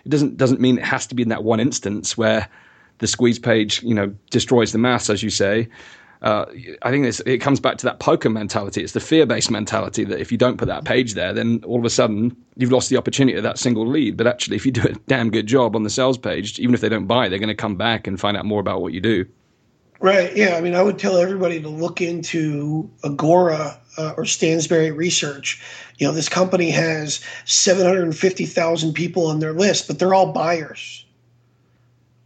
it 0.03 0.09
doesn't, 0.09 0.35
doesn't 0.35 0.59
mean 0.59 0.79
it 0.79 0.83
has 0.83 1.07
to 1.07 1.15
be 1.15 1.23
in 1.23 1.29
that 1.29 1.45
one 1.45 1.61
instance 1.61 2.17
where 2.17 2.49
the 2.97 3.07
squeeze 3.07 3.39
page, 3.39 3.81
you 3.83 3.93
know, 3.93 4.13
destroys 4.31 4.73
the 4.73 4.79
mass, 4.79 5.09
as 5.09 5.23
you 5.23 5.29
say 5.29 5.69
uh, 6.27 6.45
I 6.81 6.91
think 6.91 7.05
it 7.25 7.37
comes 7.37 7.61
back 7.61 7.77
to 7.77 7.85
that 7.85 7.99
poker 7.99 8.29
mentality. 8.29 8.83
It's 8.83 8.91
the 8.91 8.99
fear-based 8.99 9.49
mentality 9.49 10.03
that 10.03 10.19
if 10.19 10.29
you 10.29 10.37
don't 10.37 10.57
put 10.57 10.67
that 10.67 10.83
page 10.83 11.13
there, 11.13 11.31
then 11.31 11.63
all 11.65 11.79
of 11.79 11.85
a 11.85 11.89
sudden 11.89 12.35
you've 12.57 12.73
lost 12.73 12.89
the 12.89 12.97
opportunity 12.97 13.37
of 13.37 13.43
that 13.43 13.57
single 13.57 13.87
lead. 13.87 14.17
But 14.17 14.27
actually, 14.27 14.57
if 14.57 14.65
you 14.65 14.73
do 14.73 14.81
a 14.81 14.91
damn 15.07 15.31
good 15.31 15.47
job 15.47 15.73
on 15.73 15.83
the 15.83 15.89
sales 15.89 16.17
page, 16.17 16.59
even 16.59 16.75
if 16.75 16.81
they 16.81 16.89
don't 16.89 17.07
buy, 17.07 17.29
they're 17.29 17.39
going 17.39 17.47
to 17.47 17.55
come 17.55 17.77
back 17.77 18.07
and 18.07 18.19
find 18.19 18.35
out 18.35 18.43
more 18.43 18.59
about 18.59 18.81
what 18.81 18.91
you 18.91 18.99
do. 18.99 19.25
Right. 20.01 20.35
Yeah. 20.35 20.57
I 20.57 20.61
mean, 20.61 20.75
I 20.75 20.81
would 20.81 20.99
tell 20.99 21.15
everybody 21.15 21.61
to 21.61 21.69
look 21.69 22.01
into 22.01 22.91
Agora 23.05 23.79
uh, 23.97 24.13
or 24.17 24.25
Stansberry 24.25 24.93
Research. 24.93 25.63
You 25.97 26.07
know, 26.07 26.13
this 26.13 26.27
company 26.27 26.71
has 26.71 27.21
750,000 27.45 28.93
people 28.93 29.27
on 29.27 29.39
their 29.39 29.53
list, 29.53 29.87
but 29.87 29.97
they're 29.97 30.13
all 30.13 30.33
buyers 30.33 31.05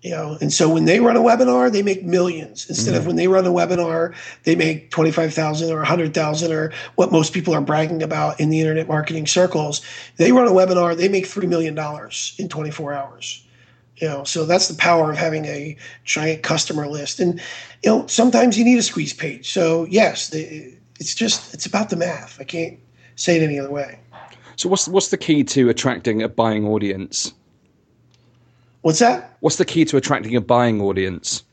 you 0.02 0.12
know 0.12 0.38
and 0.41 0.52
so 0.52 0.68
when 0.68 0.86
they 0.86 0.99
run 0.99 1.16
a 1.16 1.20
webinar 1.20 1.72
they 1.72 1.84
make 1.84 2.04
millions 2.04 2.68
instead 2.70 2.91
mm-hmm. 2.91 3.02
of 3.02 3.08
when 3.08 3.16
they 3.16 3.28
run 3.28 3.45
a 3.45 3.49
webinar 3.49 4.14
they 4.43 4.56
make 4.56 4.91
25000 4.91 5.72
or 5.72 5.78
100000 5.78 6.52
or 6.52 6.72
what 6.95 7.12
most 7.12 7.34
people 7.34 7.54
are 7.54 7.62
bragging 7.62 8.02
about 8.02 8.39
in 8.39 8.49
the 8.49 8.60
internet 8.60 8.88
marketing 8.88 9.28
circles 9.28 9.82
they 10.18 10.32
run 10.32 10.47
a 10.47 10.52
webinar 10.52 10.95
they 10.95 11.08
make 11.08 11.26
$3 11.26 11.47
million 11.47 11.78
in 12.38 12.49
24 12.49 12.93
hours 12.93 13.43
You 14.02 14.08
know, 14.08 14.24
so 14.24 14.45
that's 14.45 14.68
the 14.68 14.74
power 14.74 15.12
of 15.12 15.18
having 15.18 15.45
a 15.45 15.78
giant 16.06 16.41
customer 16.41 16.88
list. 16.88 17.20
And 17.20 17.39
you 17.84 17.89
know, 17.91 18.08
sometimes 18.08 18.58
you 18.58 18.66
need 18.66 18.80
a 18.80 18.82
squeeze 18.82 19.14
page. 19.14 19.52
So 19.52 19.86
yes, 19.86 20.30
the, 20.30 20.74
it's 20.99 21.14
just 21.14 21.54
it's 21.54 21.68
about 21.68 21.91
the 21.91 21.95
math. 21.95 22.39
I 22.39 22.43
can't 22.43 22.80
say 23.16 23.38
it 23.38 23.43
any 23.43 23.60
other 23.60 23.70
way. 23.70 23.99
So 24.56 24.70
what's 24.70 24.88
what's 24.88 25.10
the 25.10 25.18
key 25.18 25.43
to 25.43 25.70
attracting 25.70 26.24
a 26.24 26.28
buying 26.28 26.66
audience? 26.66 27.34
What's 28.82 29.00
that? 29.00 29.38
What's 29.42 29.58
the 29.58 29.66
key 29.66 29.86
to 29.86 29.98
attracting 29.98 30.36
a 30.36 30.42
buying 30.42 30.82
audience? 30.82 31.44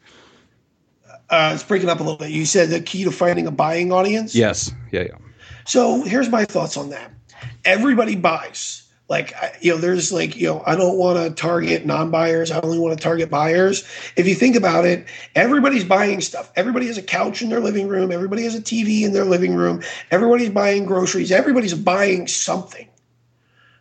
Uh, 1.31 1.53
it's 1.55 1.62
breaking 1.62 1.89
up 1.89 2.01
a 2.01 2.03
little 2.03 2.18
bit. 2.18 2.31
You 2.31 2.47
said 2.47 2.70
the 2.70 2.81
key 2.81 3.05
to 3.05 3.11
finding 3.11 3.47
a 3.47 3.51
buying 3.51 3.93
audience. 3.93 4.35
Yes. 4.35 4.72
Yeah. 4.91 5.03
Yeah. 5.03 5.18
So 5.66 6.03
here's 6.03 6.31
my 6.31 6.45
thoughts 6.47 6.76
on 6.76 6.91
that. 6.91 7.11
Everybody 7.64 8.16
buys. 8.16 8.89
Like 9.09 9.35
you 9.61 9.72
know, 9.72 9.79
there's 9.79 10.12
like 10.12 10.37
you 10.37 10.49
know, 10.49 10.62
I 10.66 10.76
don't 10.76 10.99
want 10.99 11.18
to 11.18 11.35
target 11.35 11.87
non-buyers. 11.87 12.51
I 12.51 12.61
only 12.61 12.79
want 12.79 12.99
to 12.99 13.03
target 13.03 13.31
buyers. 13.31 13.85
If 14.16 14.29
you 14.29 14.35
think 14.35 14.55
about 14.55 14.85
it, 14.85 15.07
everybody's 15.35 15.85
buying 15.85 16.20
stuff. 16.20 16.53
Everybody 16.57 16.89
has 16.89 16.99
a 16.99 17.03
couch 17.03 17.41
in 17.41 17.49
their 17.49 17.61
living 17.61 17.89
room. 17.89 18.12
Everybody 18.12 18.43
has 18.43 18.55
a 18.55 18.61
TV 18.61 19.03
in 19.03 19.14
their 19.14 19.24
living 19.24 19.55
room. 19.55 19.83
Everybody's 20.11 20.51
buying 20.51 20.85
groceries. 20.85 21.33
Everybody's 21.33 21.72
buying 21.72 22.26
something. 22.26 22.87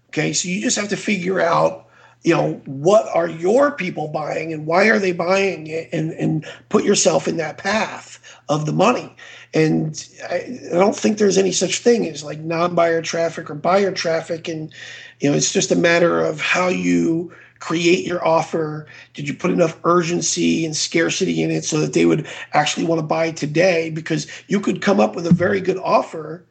Okay, 0.10 0.32
so 0.32 0.48
you 0.48 0.62
just 0.62 0.78
have 0.78 0.90
to 0.90 0.98
figure 0.98 1.42
out 1.42 1.87
you 2.24 2.34
know 2.34 2.62
what 2.66 3.08
are 3.14 3.28
your 3.30 3.72
people 3.72 4.08
buying 4.08 4.52
and 4.52 4.66
why 4.66 4.86
are 4.90 5.00
they 5.00 5.12
buying 5.12 5.68
it? 5.68 5.90
And 5.94 6.12
and 6.12 6.46
put 6.70 6.84
yourself 6.84 7.28
in 7.28 7.38
that 7.38 7.58
path 7.58 8.20
of 8.50 8.66
the 8.66 8.74
money. 8.74 9.16
And 9.54 10.08
I, 10.30 10.60
I, 10.72 10.76
don't 10.76 10.96
think 10.96 11.18
there's 11.18 11.38
any 11.38 11.52
such 11.52 11.80
thing 11.80 12.08
as 12.08 12.24
like 12.24 12.40
non-buyer 12.40 13.02
traffic 13.02 13.50
or 13.50 13.56
buyer 13.56 13.92
traffic. 13.92 14.48
And 14.48 14.74
you 15.20 15.30
know 15.30 15.38
it's 15.38 15.54
just 15.54 15.72
a 15.72 15.76
matter 15.76 16.20
of 16.20 16.42
how 16.42 16.68
you 16.68 17.34
create 17.60 18.06
your 18.06 18.26
offer. 18.26 18.88
Did 19.14 19.28
you 19.28 19.34
put 19.34 19.52
enough 19.52 19.80
urgency 19.84 20.66
and 20.66 20.76
scarcity 20.76 21.42
in 21.42 21.50
it 21.50 21.64
so 21.64 21.80
that 21.80 21.94
they 21.94 22.06
would 22.06 22.28
actually 22.54 22.86
want 22.86 23.00
to 23.00 23.08
buy 23.08 23.32
today? 23.32 23.90
Because 23.90 24.28
you 24.48 24.60
could 24.60 24.82
come 24.82 25.00
up 25.00 25.16
with 25.16 25.26
a 25.28 25.34
very 25.34 25.62
good 25.62 25.78
offer 25.78 26.46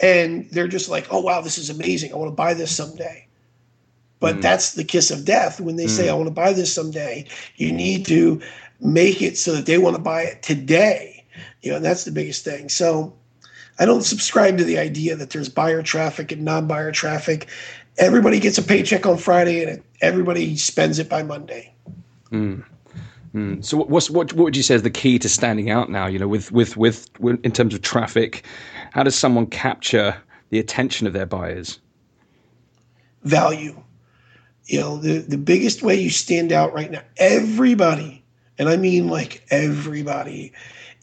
and 0.00 0.48
they're 0.50 0.68
just 0.68 0.88
like 0.88 1.06
oh 1.10 1.20
wow 1.20 1.42
this 1.42 1.58
is 1.58 1.70
amazing. 1.70 2.12
I 2.12 2.16
want 2.16 2.30
to 2.30 2.34
buy 2.34 2.54
this 2.54 2.74
someday 2.74 3.28
but 4.22 4.36
mm. 4.36 4.40
that's 4.40 4.74
the 4.74 4.84
kiss 4.84 5.10
of 5.10 5.24
death 5.24 5.60
when 5.60 5.74
they 5.74 5.86
mm. 5.86 5.90
say, 5.90 6.08
I 6.08 6.14
want 6.14 6.28
to 6.28 6.32
buy 6.32 6.52
this 6.52 6.72
someday. 6.72 7.26
You 7.56 7.72
need 7.72 8.06
to 8.06 8.40
make 8.80 9.20
it 9.20 9.36
so 9.36 9.52
that 9.56 9.66
they 9.66 9.78
want 9.78 9.96
to 9.96 10.02
buy 10.02 10.22
it 10.22 10.42
today. 10.44 11.24
You 11.60 11.70
know, 11.70 11.76
and 11.76 11.84
that's 11.84 12.04
the 12.04 12.12
biggest 12.12 12.44
thing. 12.44 12.68
So 12.68 13.12
I 13.80 13.84
don't 13.84 14.02
subscribe 14.02 14.58
to 14.58 14.64
the 14.64 14.78
idea 14.78 15.16
that 15.16 15.30
there's 15.30 15.48
buyer 15.48 15.82
traffic 15.82 16.30
and 16.30 16.44
non 16.44 16.68
buyer 16.68 16.92
traffic. 16.92 17.48
Everybody 17.98 18.38
gets 18.38 18.58
a 18.58 18.62
paycheck 18.62 19.06
on 19.06 19.18
Friday 19.18 19.64
and 19.64 19.82
everybody 20.00 20.56
spends 20.56 21.00
it 21.00 21.08
by 21.08 21.24
Monday. 21.24 21.74
Mm. 22.30 22.64
Mm. 23.34 23.64
So 23.64 23.78
what's 23.78 24.08
what 24.08 24.32
what 24.34 24.44
would 24.44 24.56
you 24.56 24.62
say 24.62 24.76
is 24.76 24.82
the 24.82 24.90
key 24.90 25.18
to 25.18 25.28
standing 25.28 25.68
out 25.68 25.90
now? 25.90 26.06
You 26.06 26.20
know, 26.20 26.28
with, 26.28 26.52
with 26.52 26.76
with 26.76 27.10
with 27.18 27.44
in 27.44 27.50
terms 27.50 27.74
of 27.74 27.82
traffic, 27.82 28.44
how 28.92 29.02
does 29.02 29.16
someone 29.16 29.46
capture 29.46 30.16
the 30.50 30.60
attention 30.60 31.08
of 31.08 31.12
their 31.12 31.26
buyers? 31.26 31.80
Value 33.24 33.82
you 34.72 34.80
know 34.80 34.96
the, 34.96 35.18
the 35.18 35.36
biggest 35.36 35.82
way 35.82 35.94
you 35.94 36.08
stand 36.08 36.50
out 36.50 36.72
right 36.72 36.90
now 36.90 37.02
everybody 37.18 38.24
and 38.58 38.70
i 38.70 38.76
mean 38.76 39.06
like 39.06 39.44
everybody 39.50 40.50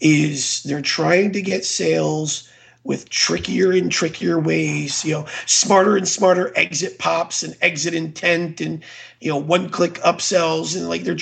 is 0.01 0.63
they're 0.63 0.82
trying 0.82 1.32
to 1.32 1.41
get 1.41 1.63
sales 1.63 2.49
with 2.84 3.09
trickier 3.09 3.72
and 3.72 3.91
trickier 3.91 4.39
ways 4.39 5.05
you 5.05 5.13
know 5.13 5.26
smarter 5.45 5.95
and 5.95 6.07
smarter 6.07 6.51
exit 6.57 6.97
pops 6.97 7.43
and 7.43 7.55
exit 7.61 7.93
intent 7.93 8.59
and 8.59 8.84
you 9.22 9.30
know 9.30 9.38
one 9.38 9.70
click 9.70 9.93
upsells 9.99 10.76
and 10.76 10.89
like 10.89 11.03
they're 11.03 11.17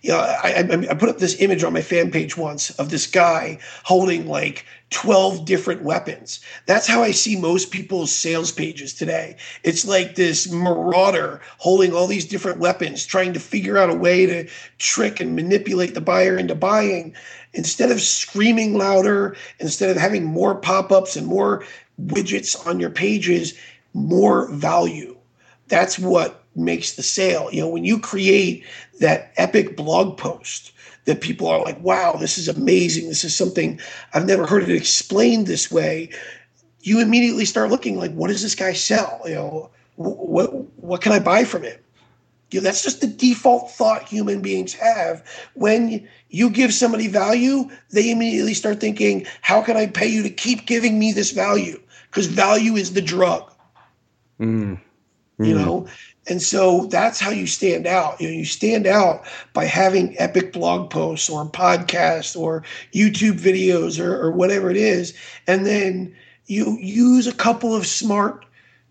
you 0.00 0.10
know, 0.10 0.18
I, 0.18 0.60
I, 0.90 0.94
put 0.94 1.08
up 1.08 1.18
this 1.18 1.40
image 1.40 1.64
on 1.64 1.72
my 1.72 1.82
fan 1.82 2.12
page 2.12 2.36
once 2.36 2.70
of 2.78 2.90
this 2.90 3.08
guy 3.08 3.58
holding 3.82 4.28
like 4.28 4.64
12 4.90 5.44
different 5.44 5.82
weapons. 5.82 6.40
That's 6.66 6.86
how 6.86 7.02
I 7.02 7.10
see 7.10 7.36
most 7.36 7.70
people's 7.70 8.14
sales 8.14 8.50
pages 8.50 8.94
today. 8.94 9.36
It's 9.62 9.86
like 9.86 10.14
this 10.14 10.50
marauder 10.50 11.40
holding 11.58 11.92
all 11.92 12.06
these 12.06 12.24
different 12.24 12.58
weapons, 12.58 13.04
trying 13.04 13.32
to 13.34 13.40
figure 13.40 13.76
out 13.76 13.90
a 13.90 13.94
way 13.94 14.24
to 14.26 14.48
trick 14.78 15.20
and 15.20 15.36
manipulate 15.36 15.94
the 15.94 16.00
buyer 16.00 16.38
into 16.38 16.54
buying. 16.54 17.14
Instead 17.52 17.90
of 17.90 18.00
screaming 18.00 18.78
louder, 18.78 19.36
instead 19.58 19.90
of 19.90 19.96
having 19.96 20.24
more 20.24 20.54
pop 20.54 20.90
ups 20.90 21.16
and 21.16 21.26
more 21.26 21.64
widgets 22.02 22.66
on 22.66 22.80
your 22.80 22.90
pages, 22.90 23.54
more 23.92 24.50
value. 24.52 25.16
That's 25.68 25.98
what 25.98 26.44
makes 26.56 26.94
the 26.94 27.02
sale. 27.02 27.50
You 27.52 27.60
know, 27.60 27.68
when 27.68 27.84
you 27.84 27.98
create 27.98 28.64
that 29.00 29.32
epic 29.36 29.76
blog 29.76 30.16
post 30.16 30.72
that 31.08 31.22
people 31.22 31.48
are 31.48 31.62
like, 31.62 31.80
wow, 31.80 32.12
this 32.20 32.36
is 32.36 32.48
amazing. 32.48 33.08
This 33.08 33.24
is 33.24 33.34
something 33.34 33.80
I've 34.12 34.26
never 34.26 34.46
heard 34.46 34.62
it 34.62 34.76
explained 34.76 35.46
this 35.46 35.70
way. 35.70 36.10
You 36.82 37.00
immediately 37.00 37.46
start 37.46 37.70
looking 37.70 37.96
like, 37.96 38.12
what 38.12 38.28
does 38.28 38.42
this 38.42 38.54
guy 38.54 38.74
sell? 38.74 39.22
You 39.24 39.34
know, 39.34 39.70
what 39.96 40.52
what 40.76 41.00
can 41.00 41.12
I 41.12 41.18
buy 41.18 41.44
from 41.44 41.62
him? 41.62 41.78
You 42.50 42.60
know, 42.60 42.64
that's 42.64 42.82
just 42.82 43.00
the 43.00 43.06
default 43.06 43.70
thought 43.70 44.06
human 44.06 44.42
beings 44.42 44.74
have. 44.74 45.26
When 45.54 46.06
you 46.28 46.50
give 46.50 46.74
somebody 46.74 47.08
value, 47.08 47.70
they 47.90 48.10
immediately 48.10 48.52
start 48.52 48.78
thinking, 48.78 49.26
how 49.40 49.62
can 49.62 49.78
I 49.78 49.86
pay 49.86 50.08
you 50.08 50.22
to 50.22 50.30
keep 50.30 50.66
giving 50.66 50.98
me 50.98 51.12
this 51.12 51.30
value? 51.30 51.80
Because 52.10 52.26
value 52.26 52.76
is 52.76 52.92
the 52.92 53.02
drug. 53.02 53.50
Mm. 54.38 54.78
Mm. 55.38 55.46
You 55.46 55.54
know, 55.54 55.86
and 56.28 56.42
so 56.42 56.86
that's 56.86 57.18
how 57.18 57.30
you 57.30 57.46
stand 57.46 57.86
out. 57.86 58.20
You 58.20 58.28
know, 58.28 58.34
you 58.34 58.44
stand 58.44 58.86
out 58.86 59.24
by 59.54 59.64
having 59.64 60.18
epic 60.18 60.52
blog 60.52 60.90
posts 60.90 61.30
or 61.30 61.44
podcasts 61.46 62.38
or 62.38 62.62
YouTube 62.92 63.40
videos 63.40 63.98
or, 63.98 64.14
or 64.20 64.30
whatever 64.30 64.70
it 64.70 64.76
is. 64.76 65.14
And 65.46 65.64
then 65.64 66.14
you 66.46 66.76
use 66.80 67.26
a 67.26 67.34
couple 67.34 67.74
of 67.74 67.86
smart 67.86 68.44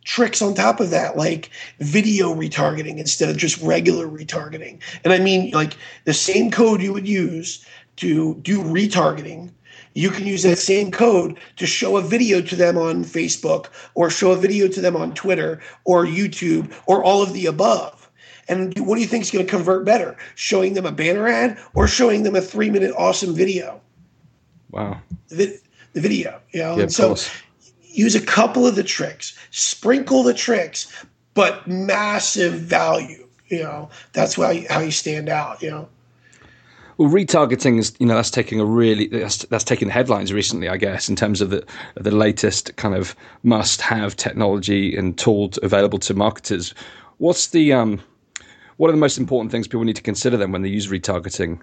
tricks 0.03 0.41
on 0.41 0.55
top 0.55 0.79
of 0.79 0.89
that, 0.89 1.17
like 1.17 1.51
video 1.79 2.33
retargeting 2.33 2.97
instead 2.97 3.29
of 3.29 3.38
just 3.38 3.61
regular 3.61 4.07
retargeting. 4.07 4.79
And 5.03 5.13
I 5.13 5.19
mean, 5.19 5.51
like 5.51 5.77
the 6.05 6.13
same 6.13 6.49
code 6.49 6.81
you 6.81 6.93
would 6.93 7.07
use 7.07 7.65
to 7.97 8.35
do 8.35 8.63
retargeting 8.63 9.51
you 9.97 10.11
can 10.11 10.27
use 10.27 10.43
that 10.43 10.59
same 10.59 10.91
code 10.91 11.39
to 11.55 11.65
show 11.65 11.97
a 11.97 12.03
video 12.03 12.39
to 12.39 12.55
them 12.55 12.77
on 12.77 13.03
Facebook 13.03 13.69
or 13.95 14.11
show 14.11 14.31
a 14.31 14.35
video 14.35 14.67
to 14.67 14.79
them 14.79 14.95
on 14.95 15.11
Twitter 15.15 15.59
or 15.85 16.05
YouTube 16.05 16.71
or 16.85 17.03
all 17.03 17.23
of 17.23 17.33
the 17.33 17.47
above. 17.47 18.07
And 18.47 18.77
what 18.77 18.93
do 18.95 19.01
you 19.01 19.07
think 19.07 19.23
is 19.23 19.31
going 19.31 19.43
to 19.43 19.49
convert 19.49 19.85
better? 19.85 20.15
Showing 20.35 20.75
them 20.75 20.85
a 20.85 20.91
banner 20.91 21.27
ad 21.27 21.57
or 21.73 21.87
showing 21.87 22.21
them 22.21 22.35
a 22.35 22.41
three 22.41 22.69
minute 22.69 22.93
awesome 22.95 23.33
video? 23.33 23.81
Wow. 24.69 25.01
The, 25.29 25.59
the 25.93 26.01
video, 26.01 26.41
you 26.51 26.61
know? 26.61 26.75
Yeah, 26.75 26.83
and 26.83 26.93
so 26.93 27.07
course. 27.07 27.31
use 27.81 28.13
a 28.13 28.21
couple 28.21 28.67
of 28.67 28.75
the 28.75 28.83
tricks, 28.83 29.35
sprinkle 29.49 30.21
the 30.21 30.35
tricks, 30.35 31.05
but 31.33 31.67
massive 31.67 32.53
value. 32.53 33.27
You 33.47 33.63
know, 33.63 33.89
that's 34.13 34.35
how 34.35 34.51
you, 34.51 34.67
how 34.69 34.81
you 34.81 34.91
stand 34.91 35.27
out, 35.27 35.63
you 35.63 35.71
know? 35.71 35.89
Well, 36.97 37.09
retargeting 37.09 37.77
is 37.77 37.93
you 37.99 38.07
know 38.07 38.15
that's 38.15 38.31
taking 38.31 38.59
a 38.59 38.65
really 38.65 39.07
that's, 39.07 39.45
that's 39.45 39.63
taking 39.63 39.87
the 39.87 39.93
headlines 39.93 40.33
recently, 40.33 40.67
I 40.67 40.77
guess, 40.77 41.09
in 41.09 41.15
terms 41.15 41.41
of 41.41 41.51
the 41.51 41.65
the 41.95 42.11
latest 42.11 42.75
kind 42.75 42.95
of 42.95 43.15
must-have 43.43 44.15
technology 44.15 44.95
and 44.95 45.17
tools 45.17 45.59
available 45.61 45.99
to 45.99 46.13
marketers. 46.15 46.73
What's 47.17 47.47
the 47.47 47.71
um, 47.73 48.01
what 48.77 48.89
are 48.89 48.93
the 48.93 48.97
most 48.97 49.17
important 49.17 49.51
things 49.51 49.67
people 49.67 49.83
need 49.83 49.95
to 49.95 50.01
consider 50.01 50.37
then 50.37 50.51
when 50.51 50.63
they 50.63 50.69
use 50.69 50.87
retargeting? 50.87 51.61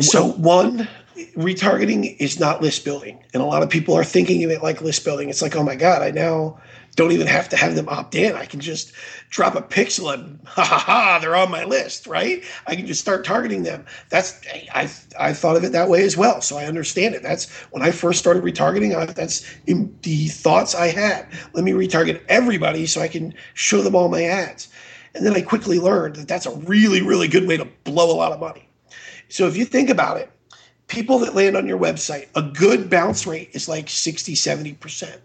So 0.00 0.32
one, 0.32 0.88
retargeting 1.36 2.16
is 2.18 2.40
not 2.40 2.62
list 2.62 2.86
building, 2.86 3.22
and 3.34 3.42
a 3.42 3.46
lot 3.46 3.62
of 3.62 3.68
people 3.68 3.94
are 3.94 4.04
thinking 4.04 4.42
of 4.44 4.50
it 4.50 4.62
like 4.62 4.80
list 4.80 5.04
building. 5.04 5.28
It's 5.28 5.42
like, 5.42 5.56
oh 5.56 5.62
my 5.62 5.76
god, 5.76 6.00
I 6.00 6.10
now 6.10 6.58
don't 6.94 7.12
even 7.12 7.26
have 7.26 7.48
to 7.48 7.56
have 7.56 7.74
them 7.74 7.88
opt 7.88 8.14
in. 8.14 8.34
I 8.34 8.46
can 8.46 8.60
just 8.60 8.92
drop 9.30 9.54
a 9.56 9.62
pixel 9.62 10.14
and 10.14 10.38
ha 10.46 10.64
ha 10.64 10.78
ha, 10.78 11.18
they're 11.20 11.36
on 11.36 11.50
my 11.50 11.64
list, 11.64 12.06
right? 12.06 12.44
I 12.66 12.76
can 12.76 12.86
just 12.86 13.00
start 13.00 13.24
targeting 13.24 13.64
them. 13.64 13.84
That's 14.10 14.40
I 14.74 14.90
I 15.18 15.32
thought 15.32 15.56
of 15.56 15.64
it 15.64 15.72
that 15.72 15.88
way 15.88 16.04
as 16.04 16.16
well, 16.16 16.40
so 16.40 16.56
I 16.56 16.66
understand 16.66 17.14
it. 17.14 17.22
That's 17.22 17.50
when 17.70 17.82
I 17.82 17.90
first 17.90 18.18
started 18.18 18.42
retargeting. 18.42 18.94
I, 18.96 19.06
that's 19.06 19.44
the 19.66 20.28
thoughts 20.28 20.74
I 20.74 20.88
had. 20.88 21.26
Let 21.52 21.64
me 21.64 21.72
retarget 21.72 22.22
everybody 22.28 22.86
so 22.86 23.00
I 23.00 23.08
can 23.08 23.34
show 23.54 23.82
them 23.82 23.96
all 23.96 24.08
my 24.08 24.22
ads. 24.22 24.68
And 25.14 25.24
then 25.24 25.34
I 25.34 25.42
quickly 25.42 25.78
learned 25.78 26.16
that 26.16 26.28
that's 26.28 26.46
a 26.46 26.54
really 26.56 27.02
really 27.02 27.28
good 27.28 27.48
way 27.48 27.56
to 27.56 27.64
blow 27.84 28.12
a 28.12 28.16
lot 28.16 28.32
of 28.32 28.40
money. 28.40 28.68
So 29.28 29.48
if 29.48 29.56
you 29.56 29.64
think 29.64 29.90
about 29.90 30.18
it, 30.18 30.30
people 30.86 31.18
that 31.20 31.34
land 31.34 31.56
on 31.56 31.66
your 31.66 31.78
website, 31.78 32.28
a 32.36 32.42
good 32.42 32.88
bounce 32.88 33.26
rate 33.26 33.50
is 33.52 33.68
like 33.68 33.88
60, 33.88 34.34
70%. 34.34 35.18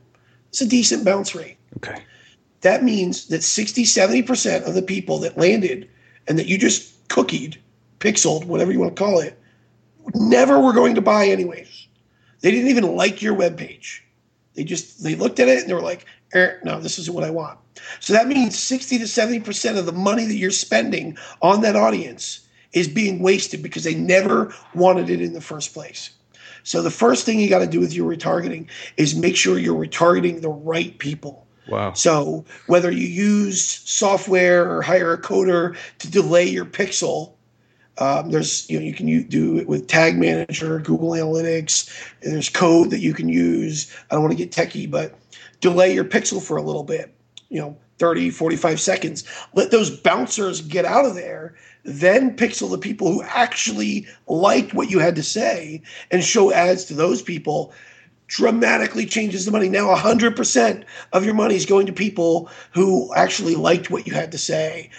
It's 0.49 0.61
a 0.61 0.67
decent 0.67 1.05
bounce 1.05 1.35
rate. 1.35 1.57
Okay. 1.77 2.03
That 2.61 2.83
means 2.83 3.27
that 3.27 3.43
60, 3.43 3.83
70% 3.83 4.67
of 4.67 4.73
the 4.73 4.81
people 4.81 5.19
that 5.19 5.37
landed 5.37 5.89
and 6.27 6.37
that 6.37 6.47
you 6.47 6.57
just 6.57 7.07
cookied, 7.07 7.57
pixeled, 7.99 8.45
whatever 8.45 8.71
you 8.71 8.79
want 8.79 8.95
to 8.95 9.01
call 9.01 9.19
it, 9.19 9.39
never 10.15 10.59
were 10.59 10.73
going 10.73 10.95
to 10.95 11.01
buy 11.01 11.27
anyways. 11.27 11.87
They 12.41 12.51
didn't 12.51 12.69
even 12.69 12.95
like 12.95 13.21
your 13.21 13.33
web 13.33 13.57
page. 13.57 14.03
They 14.55 14.63
just 14.63 15.03
they 15.03 15.15
looked 15.15 15.39
at 15.39 15.47
it 15.47 15.59
and 15.59 15.69
they 15.69 15.73
were 15.73 15.81
like, 15.81 16.05
eh, 16.33 16.51
no, 16.63 16.79
this 16.79 16.99
isn't 16.99 17.13
what 17.13 17.23
I 17.23 17.29
want. 17.29 17.59
So 17.99 18.13
that 18.13 18.27
means 18.27 18.57
60 18.57 18.97
to 18.97 19.05
70% 19.05 19.77
of 19.77 19.85
the 19.85 19.91
money 19.91 20.25
that 20.25 20.35
you're 20.35 20.51
spending 20.51 21.17
on 21.41 21.61
that 21.61 21.75
audience 21.75 22.47
is 22.73 22.87
being 22.87 23.19
wasted 23.19 23.63
because 23.63 23.83
they 23.83 23.95
never 23.95 24.53
wanted 24.75 25.09
it 25.09 25.21
in 25.21 25.33
the 25.33 25.41
first 25.41 25.73
place. 25.73 26.11
So 26.63 26.81
the 26.81 26.91
first 26.91 27.25
thing 27.25 27.39
you 27.39 27.49
got 27.49 27.59
to 27.59 27.67
do 27.67 27.79
with 27.79 27.93
your 27.93 28.11
retargeting 28.11 28.67
is 28.97 29.15
make 29.15 29.35
sure 29.35 29.57
you're 29.57 29.79
retargeting 29.79 30.41
the 30.41 30.49
right 30.49 30.97
people. 30.97 31.47
Wow. 31.67 31.93
So 31.93 32.45
whether 32.67 32.91
you 32.91 33.07
use 33.07 33.63
software 33.63 34.69
or 34.69 34.81
hire 34.81 35.13
a 35.13 35.21
coder 35.21 35.77
to 35.99 36.11
delay 36.11 36.45
your 36.45 36.65
pixel, 36.65 37.33
um, 37.99 38.31
there's 38.31 38.69
you 38.69 38.79
know 38.79 38.85
you 38.85 38.93
can 38.93 39.23
do 39.27 39.57
it 39.57 39.67
with 39.67 39.87
Tag 39.87 40.17
Manager, 40.17 40.79
Google 40.79 41.11
Analytics. 41.11 41.89
And 42.23 42.33
there's 42.33 42.49
code 42.49 42.89
that 42.91 42.99
you 42.99 43.13
can 43.13 43.29
use. 43.29 43.93
I 44.09 44.15
don't 44.15 44.23
want 44.23 44.35
to 44.37 44.43
get 44.43 44.51
techie, 44.51 44.89
but 44.89 45.15
delay 45.59 45.93
your 45.93 46.05
pixel 46.05 46.41
for 46.41 46.57
a 46.57 46.61
little 46.61 46.83
bit. 46.83 47.13
You 47.49 47.61
know, 47.61 47.77
30, 47.99 48.29
45 48.29 48.79
seconds. 48.79 49.23
Let 49.53 49.71
those 49.71 49.89
bouncers 49.89 50.61
get 50.61 50.85
out 50.85 51.05
of 51.05 51.15
there. 51.15 51.55
Then 51.83 52.35
pixel 52.35 52.69
the 52.69 52.77
people 52.77 53.11
who 53.11 53.23
actually 53.23 54.07
liked 54.27 54.73
what 54.73 54.89
you 54.89 54.99
had 54.99 55.15
to 55.15 55.23
say 55.23 55.81
and 56.11 56.23
show 56.23 56.51
ads 56.51 56.85
to 56.85 56.93
those 56.93 57.21
people 57.21 57.73
dramatically 58.27 59.05
changes 59.05 59.45
the 59.45 59.51
money. 59.51 59.69
Now 59.69 59.93
100% 59.95 60.83
of 61.13 61.25
your 61.25 61.33
money 61.33 61.55
is 61.55 61.65
going 61.65 61.87
to 61.87 61.93
people 61.93 62.49
who 62.73 63.13
actually 63.15 63.55
liked 63.55 63.89
what 63.89 64.05
you 64.05 64.13
had 64.13 64.31
to 64.33 64.37
say, 64.37 64.91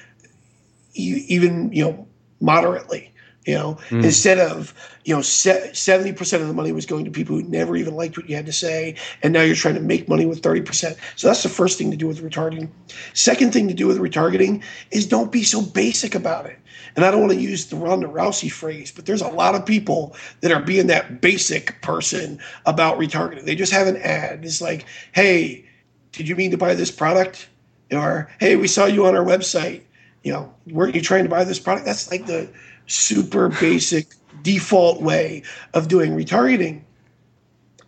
even, 0.94 1.72
you 1.72 1.84
know, 1.84 2.06
moderately, 2.40 3.09
you 3.50 3.56
know, 3.56 3.78
mm. 3.88 4.04
instead 4.04 4.38
of, 4.38 4.72
you 5.04 5.12
know, 5.12 5.20
70% 5.20 6.40
of 6.40 6.46
the 6.46 6.54
money 6.54 6.70
was 6.70 6.86
going 6.86 7.04
to 7.04 7.10
people 7.10 7.34
who 7.34 7.42
never 7.42 7.74
even 7.74 7.96
liked 7.96 8.16
what 8.16 8.30
you 8.30 8.36
had 8.36 8.46
to 8.46 8.52
say. 8.52 8.94
And 9.24 9.32
now 9.32 9.42
you're 9.42 9.56
trying 9.56 9.74
to 9.74 9.80
make 9.80 10.08
money 10.08 10.24
with 10.24 10.40
30%. 10.40 10.96
So 11.16 11.26
that's 11.26 11.42
the 11.42 11.48
first 11.48 11.76
thing 11.76 11.90
to 11.90 11.96
do 11.96 12.06
with 12.06 12.22
retargeting. 12.22 12.68
Second 13.12 13.52
thing 13.52 13.66
to 13.66 13.74
do 13.74 13.88
with 13.88 13.98
retargeting 13.98 14.62
is 14.92 15.08
don't 15.08 15.32
be 15.32 15.42
so 15.42 15.62
basic 15.62 16.14
about 16.14 16.46
it. 16.46 16.60
And 16.94 17.04
I 17.04 17.10
don't 17.10 17.20
want 17.22 17.32
to 17.32 17.40
use 17.40 17.66
the 17.66 17.74
Ronda 17.74 18.06
Rousey 18.06 18.52
phrase, 18.52 18.92
but 18.92 19.04
there's 19.04 19.20
a 19.20 19.28
lot 19.28 19.56
of 19.56 19.66
people 19.66 20.14
that 20.42 20.52
are 20.52 20.62
being 20.62 20.86
that 20.86 21.20
basic 21.20 21.82
person 21.82 22.38
about 22.66 23.00
retargeting. 23.00 23.44
They 23.44 23.56
just 23.56 23.72
have 23.72 23.88
an 23.88 23.96
ad. 23.96 24.44
It's 24.44 24.60
like, 24.60 24.86
hey, 25.10 25.68
did 26.12 26.28
you 26.28 26.36
mean 26.36 26.52
to 26.52 26.56
buy 26.56 26.74
this 26.74 26.92
product? 26.92 27.48
Or, 27.90 28.30
hey, 28.38 28.54
we 28.54 28.68
saw 28.68 28.86
you 28.86 29.06
on 29.06 29.16
our 29.16 29.24
website. 29.24 29.82
You 30.22 30.34
know, 30.34 30.54
weren't 30.68 30.94
you 30.94 31.00
trying 31.00 31.24
to 31.24 31.30
buy 31.30 31.42
this 31.42 31.58
product? 31.58 31.86
That's 31.86 32.12
like 32.12 32.26
the 32.26 32.48
super 32.90 33.48
basic 33.48 34.14
default 34.42 35.02
way 35.02 35.42
of 35.74 35.88
doing 35.88 36.12
retargeting. 36.12 36.82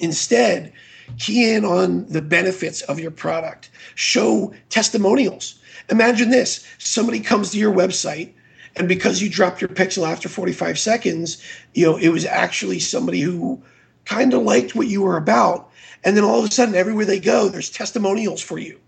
Instead, 0.01 0.73
key 1.19 1.53
in 1.53 1.65
on 1.65 2.07
the 2.07 2.23
benefits 2.23 2.83
of 2.83 2.99
your 2.99 3.11
product. 3.11 3.71
Show 3.95 4.53
testimonials. 4.69 5.59
Imagine 5.91 6.31
this 6.31 6.67
somebody 6.79 7.21
comes 7.21 7.51
to 7.51 7.59
your 7.59 7.73
website 7.73 8.33
and 8.77 8.89
because 8.89 9.21
you 9.21 9.29
dropped 9.29 9.61
your 9.61 9.69
pixel 9.69 10.09
after 10.09 10.29
45 10.29 10.79
seconds, 10.79 11.43
you 11.75 11.85
know, 11.85 11.97
it 11.97 12.09
was 12.09 12.25
actually 12.25 12.79
somebody 12.79 13.21
who 13.21 13.61
kind 14.05 14.33
of 14.33 14.43
liked 14.43 14.75
what 14.75 14.89
you 14.89 15.03
were 15.03 15.17
about. 15.17 15.71
And 16.05 16.17
then 16.17 16.25
all 16.25 16.39
of 16.39 16.45
a 16.45 16.51
sudden, 16.51 16.75
everywhere 16.75 17.05
they 17.05 17.21
go, 17.21 17.49
there's 17.49 17.71
testimonials 17.71 18.41
for 18.41 18.59
you 18.59 18.79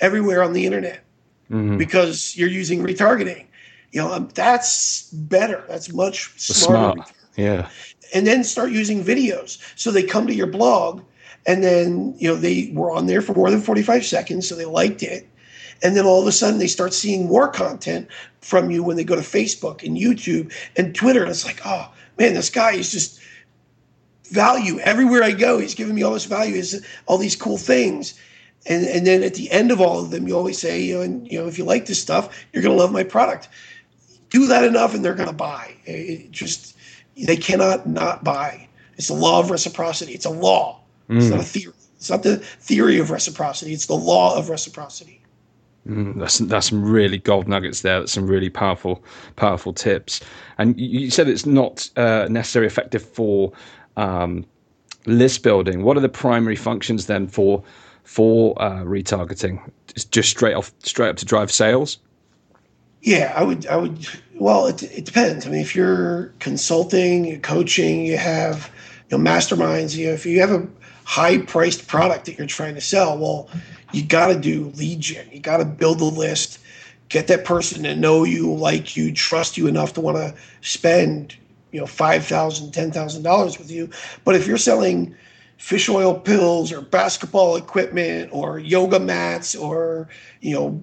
everywhere 0.00 0.42
on 0.42 0.52
the 0.52 0.66
internet 0.66 1.04
mm-hmm. 1.50 1.76
because 1.76 2.36
you're 2.36 2.48
using 2.48 2.82
retargeting. 2.82 3.46
You 3.92 4.02
know, 4.02 4.12
um, 4.12 4.28
that's 4.34 5.10
better. 5.12 5.64
That's 5.68 5.92
much 5.92 6.38
smarter. 6.38 7.02
Smart. 7.02 7.12
Yeah. 7.36 7.68
And 8.14 8.26
then 8.26 8.44
start 8.44 8.70
using 8.70 9.04
videos. 9.04 9.58
So 9.76 9.90
they 9.90 10.02
come 10.02 10.26
to 10.26 10.34
your 10.34 10.46
blog 10.46 11.02
and 11.46 11.62
then, 11.62 12.14
you 12.18 12.28
know, 12.28 12.34
they 12.34 12.70
were 12.74 12.90
on 12.90 13.06
there 13.06 13.22
for 13.22 13.32
more 13.34 13.50
than 13.50 13.60
45 13.60 14.04
seconds. 14.04 14.48
So 14.48 14.54
they 14.54 14.64
liked 14.64 15.02
it. 15.02 15.28
And 15.82 15.96
then 15.96 16.04
all 16.04 16.20
of 16.20 16.26
a 16.26 16.32
sudden 16.32 16.58
they 16.58 16.66
start 16.66 16.92
seeing 16.92 17.26
more 17.26 17.48
content 17.48 18.08
from 18.40 18.70
you 18.70 18.82
when 18.82 18.96
they 18.96 19.04
go 19.04 19.14
to 19.14 19.22
Facebook 19.22 19.82
and 19.82 19.96
YouTube 19.96 20.52
and 20.76 20.94
Twitter. 20.94 21.22
And 21.22 21.30
it's 21.30 21.46
like, 21.46 21.60
oh 21.64 21.90
man, 22.18 22.34
this 22.34 22.50
guy 22.50 22.72
is 22.72 22.90
just 22.90 23.20
value 24.30 24.78
everywhere 24.80 25.22
I 25.22 25.32
go. 25.32 25.58
He's 25.58 25.74
giving 25.74 25.94
me 25.94 26.02
all 26.02 26.14
this 26.14 26.24
value, 26.24 26.56
is 26.56 26.84
all 27.06 27.18
these 27.18 27.36
cool 27.36 27.58
things. 27.58 28.18
And, 28.66 28.84
and 28.86 29.06
then 29.06 29.22
at 29.22 29.34
the 29.34 29.50
end 29.50 29.70
of 29.70 29.80
all 29.80 30.00
of 30.00 30.10
them, 30.10 30.26
you 30.26 30.36
always 30.36 30.58
say, 30.58 30.80
you 30.82 30.96
know, 30.96 31.00
and, 31.00 31.30
you 31.30 31.38
know, 31.40 31.46
if 31.46 31.56
you 31.58 31.64
like 31.64 31.86
this 31.86 32.02
stuff, 32.02 32.44
you're 32.52 32.62
going 32.62 32.76
to 32.76 32.82
love 32.82 32.92
my 32.92 33.04
product. 33.04 33.48
Do 34.30 34.46
that 34.46 34.64
enough, 34.64 34.94
and 34.94 35.04
they're 35.04 35.14
going 35.14 35.28
to 35.28 35.34
buy. 35.34 35.74
It 35.84 36.30
just 36.30 36.76
they 37.16 37.36
cannot 37.36 37.86
not 37.86 38.24
buy. 38.24 38.68
It's 38.96 39.08
the 39.08 39.14
law 39.14 39.40
of 39.40 39.50
reciprocity. 39.50 40.12
It's 40.12 40.26
a 40.26 40.30
law. 40.30 40.80
Mm. 41.08 41.18
It's 41.18 41.28
not 41.28 41.40
a 41.40 41.44
theory. 41.44 41.74
It's 41.96 42.10
not 42.10 42.22
the 42.22 42.36
theory 42.36 42.98
of 42.98 43.10
reciprocity. 43.10 43.72
It's 43.72 43.86
the 43.86 43.94
law 43.94 44.36
of 44.36 44.48
reciprocity. 44.48 45.20
Mm, 45.88 46.18
that's 46.18 46.38
that's 46.38 46.68
some 46.68 46.84
really 46.84 47.18
gold 47.18 47.48
nuggets 47.48 47.80
there. 47.80 48.00
That's 48.00 48.12
some 48.12 48.26
really 48.26 48.50
powerful 48.50 49.02
powerful 49.36 49.72
tips. 49.72 50.20
And 50.58 50.78
you 50.78 51.10
said 51.10 51.28
it's 51.28 51.46
not 51.46 51.88
uh, 51.96 52.26
necessarily 52.30 52.66
effective 52.66 53.02
for 53.02 53.52
um, 53.96 54.44
list 55.06 55.42
building. 55.42 55.82
What 55.82 55.96
are 55.96 56.00
the 56.00 56.08
primary 56.08 56.56
functions 56.56 57.06
then 57.06 57.26
for 57.26 57.62
for 58.04 58.60
uh, 58.60 58.82
retargeting? 58.82 59.60
It's 59.90 60.04
just 60.04 60.28
straight 60.28 60.54
off 60.54 60.72
straight 60.82 61.08
up 61.08 61.16
to 61.16 61.24
drive 61.24 61.50
sales. 61.50 61.98
Yeah, 63.02 63.32
I 63.36 63.42
would. 63.44 63.66
I 63.66 63.76
would. 63.76 64.06
Well, 64.34 64.66
it, 64.66 64.82
it 64.82 65.04
depends. 65.04 65.46
I 65.46 65.50
mean, 65.50 65.60
if 65.60 65.74
you're 65.74 66.32
consulting, 66.40 67.40
coaching, 67.42 68.04
you 68.04 68.16
have 68.16 68.70
you 69.10 69.18
know 69.18 69.24
masterminds. 69.30 69.96
You 69.96 70.08
know, 70.08 70.12
if 70.12 70.26
you 70.26 70.40
have 70.40 70.50
a 70.50 70.66
high 71.04 71.38
priced 71.38 71.86
product 71.86 72.26
that 72.26 72.38
you're 72.38 72.46
trying 72.46 72.74
to 72.74 72.80
sell, 72.80 73.16
well 73.18 73.48
you 73.92 74.04
got 74.04 74.28
to 74.28 74.38
do 74.38 74.72
lead 74.76 75.00
gen. 75.00 75.28
You 75.32 75.40
got 75.40 75.58
to 75.58 75.64
build 75.64 76.00
a 76.00 76.04
list, 76.04 76.58
get 77.08 77.26
that 77.28 77.44
person 77.44 77.82
to 77.84 77.96
know 77.96 78.24
you, 78.24 78.52
like 78.54 78.96
you, 78.96 79.12
trust 79.12 79.56
you 79.56 79.66
enough 79.66 79.94
to 79.94 80.00
want 80.00 80.16
to 80.18 80.34
spend, 80.60 81.36
you 81.72 81.80
know, 81.80 81.86
five 81.86 82.24
thousand, 82.24 82.72
ten 82.72 82.90
thousand 82.92 83.22
dollars 83.22 83.58
with 83.58 83.70
you. 83.70 83.88
But 84.24 84.34
if 84.34 84.46
you're 84.46 84.58
selling 84.58 85.14
fish 85.56 85.88
oil 85.88 86.18
pills 86.18 86.70
or 86.70 86.82
basketball 86.82 87.56
equipment 87.56 88.30
or 88.32 88.58
yoga 88.58 89.00
mats 89.00 89.56
or 89.56 90.08
you 90.40 90.54
know, 90.54 90.82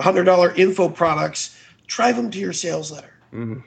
hundred 0.00 0.24
dollar 0.24 0.52
info 0.54 0.88
products, 0.88 1.56
drive 1.86 2.16
them 2.16 2.30
to 2.30 2.38
your 2.38 2.52
sales 2.52 2.92
letter. 2.92 3.12
Mm-hmm. 3.32 3.60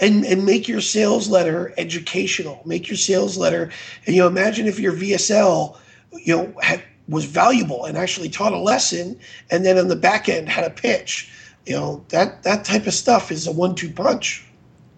And, 0.00 0.24
and 0.24 0.44
make 0.44 0.66
your 0.66 0.80
sales 0.80 1.28
letter 1.28 1.72
educational. 1.78 2.60
Make 2.64 2.88
your 2.88 2.96
sales 2.96 3.38
letter, 3.38 3.70
and 4.06 4.16
you 4.16 4.22
know, 4.22 4.26
imagine 4.26 4.66
if 4.66 4.80
your 4.80 4.92
VSL, 4.92 5.76
you 6.12 6.36
know, 6.36 6.54
had 6.60 6.82
was 7.08 7.26
valuable 7.26 7.84
and 7.84 7.96
actually 7.96 8.28
taught 8.28 8.52
a 8.52 8.58
lesson, 8.58 9.18
and 9.50 9.64
then 9.64 9.78
on 9.78 9.88
the 9.88 9.96
back 9.96 10.28
end 10.28 10.48
had 10.48 10.64
a 10.64 10.70
pitch. 10.70 11.30
You 11.66 11.74
know 11.74 12.04
that 12.08 12.42
that 12.42 12.64
type 12.64 12.86
of 12.86 12.94
stuff 12.94 13.30
is 13.30 13.46
a 13.46 13.52
one-two 13.52 13.90
punch. 13.90 14.44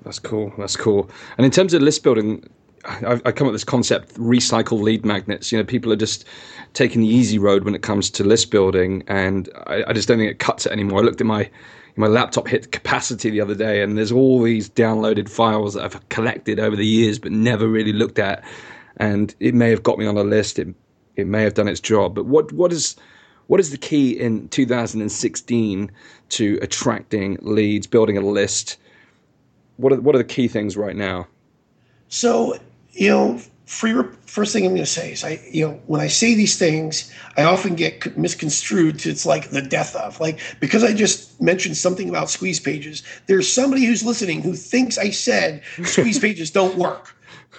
That's 0.03 0.19
cool. 0.19 0.53
That's 0.57 0.77
cool. 0.77 1.11
And 1.37 1.45
in 1.45 1.51
terms 1.51 1.75
of 1.75 1.83
list 1.83 2.03
building, 2.03 2.49
I, 2.87 3.20
I 3.24 3.32
come 3.32 3.47
up 3.47 3.53
with 3.53 3.55
this 3.55 3.64
concept: 3.64 4.14
recycle 4.14 4.80
lead 4.80 5.05
magnets. 5.05 5.51
You 5.53 5.59
know, 5.59 5.64
people 5.64 5.93
are 5.93 5.97
just 5.97 6.24
taking 6.72 7.01
the 7.01 7.09
easy 7.09 7.39
road 7.39 7.64
when 7.64 7.74
it 7.74 7.82
comes 7.82 8.11
to 8.11 8.24
list 8.24 8.51
building, 8.51 9.03
and 9.07 9.49
I, 9.66 9.84
I 9.89 9.93
just 9.93 10.09
don't 10.09 10.18
think 10.18 10.30
it 10.30 10.39
cuts 10.39 10.66
it 10.66 10.72
anymore. 10.72 11.01
I 11.01 11.03
looked 11.03 11.20
at 11.20 11.26
my 11.26 11.51
my 11.97 12.07
laptop 12.07 12.47
hit 12.47 12.72
capacity 12.72 13.30
the 13.30 13.41
other 13.41 13.55
day, 13.55 13.82
and 13.82 13.97
there's 13.97 14.12
all 14.12 14.43
these 14.43 14.68
downloaded 14.68 15.28
files 15.28 15.74
that 15.74 15.84
I've 15.84 16.09
collected 16.11 16.61
over 16.61 16.76
the 16.76 16.87
years 16.87 17.18
but 17.18 17.32
never 17.32 17.66
really 17.66 17.93
looked 17.93 18.18
at. 18.18 18.45
And 18.99 19.34
it 19.41 19.55
may 19.55 19.70
have 19.70 19.82
got 19.82 19.99
me 19.99 20.07
on 20.07 20.16
a 20.16 20.24
list. 20.24 20.59
It 20.59 20.74
it 21.16 21.26
may 21.26 21.43
have 21.43 21.55
done 21.55 21.68
its 21.68 21.80
job. 21.80 22.14
But 22.14 22.26
what 22.26 22.53
what 22.53 22.72
is 22.72 22.97
what 23.47 23.61
is 23.61 23.70
the 23.70 23.78
key 23.78 24.18
in 24.18 24.49
2016 24.49 25.91
to 26.30 26.59
attracting 26.62 27.39
leads, 27.41 27.87
building 27.87 28.16
a 28.16 28.20
list? 28.20 28.76
What 29.76 29.93
are 29.93 30.01
what 30.01 30.14
are 30.14 30.18
the 30.18 30.24
key 30.24 30.49
things 30.49 30.76
right 30.76 30.97
now? 30.97 31.26
So 32.09 32.59
you 32.97 33.11
know, 33.11 33.40
free. 33.66 33.94
First 34.26 34.53
thing 34.53 34.64
I'm 34.64 34.72
going 34.72 34.82
to 34.82 34.86
say 34.86 35.12
is, 35.12 35.24
I 35.24 35.40
you 35.51 35.66
know, 35.66 35.80
when 35.86 36.01
I 36.01 36.09
say 36.09 36.34
these 36.34 36.59
things, 36.59 37.12
I 37.36 37.44
often 37.44 37.74
get 37.74 38.16
misconstrued 38.16 38.99
to 39.01 39.11
it's 39.11 39.26
like 39.26 39.51
the 39.51 39.62
death 39.62 39.94
of 39.94 40.18
like 40.20 40.40
because 40.61 40.82
I 40.82 40.92
just 40.92 41.40
mentioned 41.40 41.76
something 41.76 42.09
about 42.09 42.30
squeeze 42.30 42.61
pages. 42.61 43.03
There's 43.26 43.53
somebody 43.53 43.84
who's 43.84 44.05
listening 44.05 44.42
who 44.42 44.55
thinks 44.55 44.99
I 44.99 45.11
said 45.11 45.62
squeeze 45.84 46.18
pages 46.18 46.51
don't 46.51 46.76
work. 46.76 47.14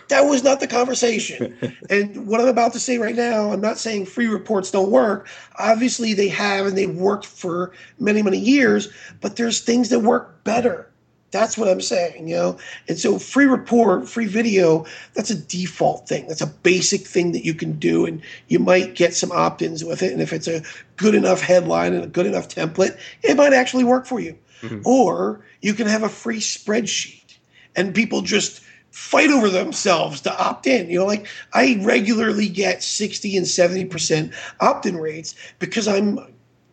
That 0.10 0.22
was 0.22 0.44
not 0.44 0.60
the 0.60 0.68
conversation. 0.68 1.58
and 1.90 2.28
what 2.28 2.40
I'm 2.40 2.48
about 2.48 2.74
to 2.74 2.80
say 2.80 2.98
right 2.98 3.16
now, 3.16 3.52
I'm 3.52 3.62
not 3.62 3.78
saying 3.78 4.06
free 4.06 4.28
reports 4.28 4.72
don't 4.72 4.92
work. 4.92 5.28
Obviously, 5.60 6.14
they 6.14 6.30
have 6.30 6.66
and 6.66 6.78
they've 6.78 6.96
worked 6.96 7.26
for 7.26 7.74
many, 8.00 8.22
many 8.22 8.38
years, 8.38 8.90
but 9.20 9.36
there's 9.36 9.60
things 9.60 9.90
that 9.90 10.00
work 10.00 10.44
better. 10.44 10.87
That's 11.32 11.58
what 11.58 11.68
I'm 11.68 11.82
saying, 11.82 12.28
you 12.28 12.36
know? 12.36 12.58
And 12.88 12.98
so 12.98 13.20
free 13.20 13.46
report, 13.46 14.08
free 14.08 14.28
video, 14.28 14.86
that's 15.14 15.30
a 15.30 15.36
default 15.36 16.08
thing. 16.08 16.28
That's 16.28 16.42
a 16.42 16.48
basic 16.48 17.02
thing 17.02 17.34
that 17.34 17.44
you 17.44 17.54
can 17.54 17.74
do. 17.74 18.06
And 18.06 18.22
you 18.48 18.60
might 18.60 18.96
get 18.96 19.14
some 19.14 19.32
opt 19.32 19.62
ins 19.62 19.84
with 19.84 20.02
it. 20.02 20.14
And 20.14 20.22
if 20.22 20.32
it's 20.32 20.48
a 20.48 20.64
good 20.96 21.16
enough 21.16 21.42
headline 21.42 21.94
and 21.94 22.04
a 22.04 22.08
good 22.08 22.26
enough 22.26 22.48
template, 22.48 22.98
it 23.24 23.36
might 23.36 23.54
actually 23.54 23.84
work 23.84 24.06
for 24.06 24.20
you. 24.20 24.38
Mm-hmm. 24.62 24.82
Or 24.86 25.42
you 25.62 25.74
can 25.74 25.88
have 25.88 26.04
a 26.04 26.10
free 26.10 26.40
spreadsheet 26.40 27.38
and 27.76 27.94
people 27.94 28.22
just 28.22 28.62
fight 28.92 29.30
over 29.30 29.50
themselves 29.50 30.22
to 30.22 30.36
opt 30.40 30.66
in. 30.66 30.90
You 30.90 31.00
know, 31.00 31.06
like 31.06 31.28
I 31.54 31.80
regularly 31.82 32.50
get 32.50 32.82
60 32.82 33.38
and 33.38 33.46
70% 33.46 34.34
opt 34.60 34.86
in 34.86 34.98
rates 34.98 35.36
because 35.60 35.88
I'm 35.88 36.20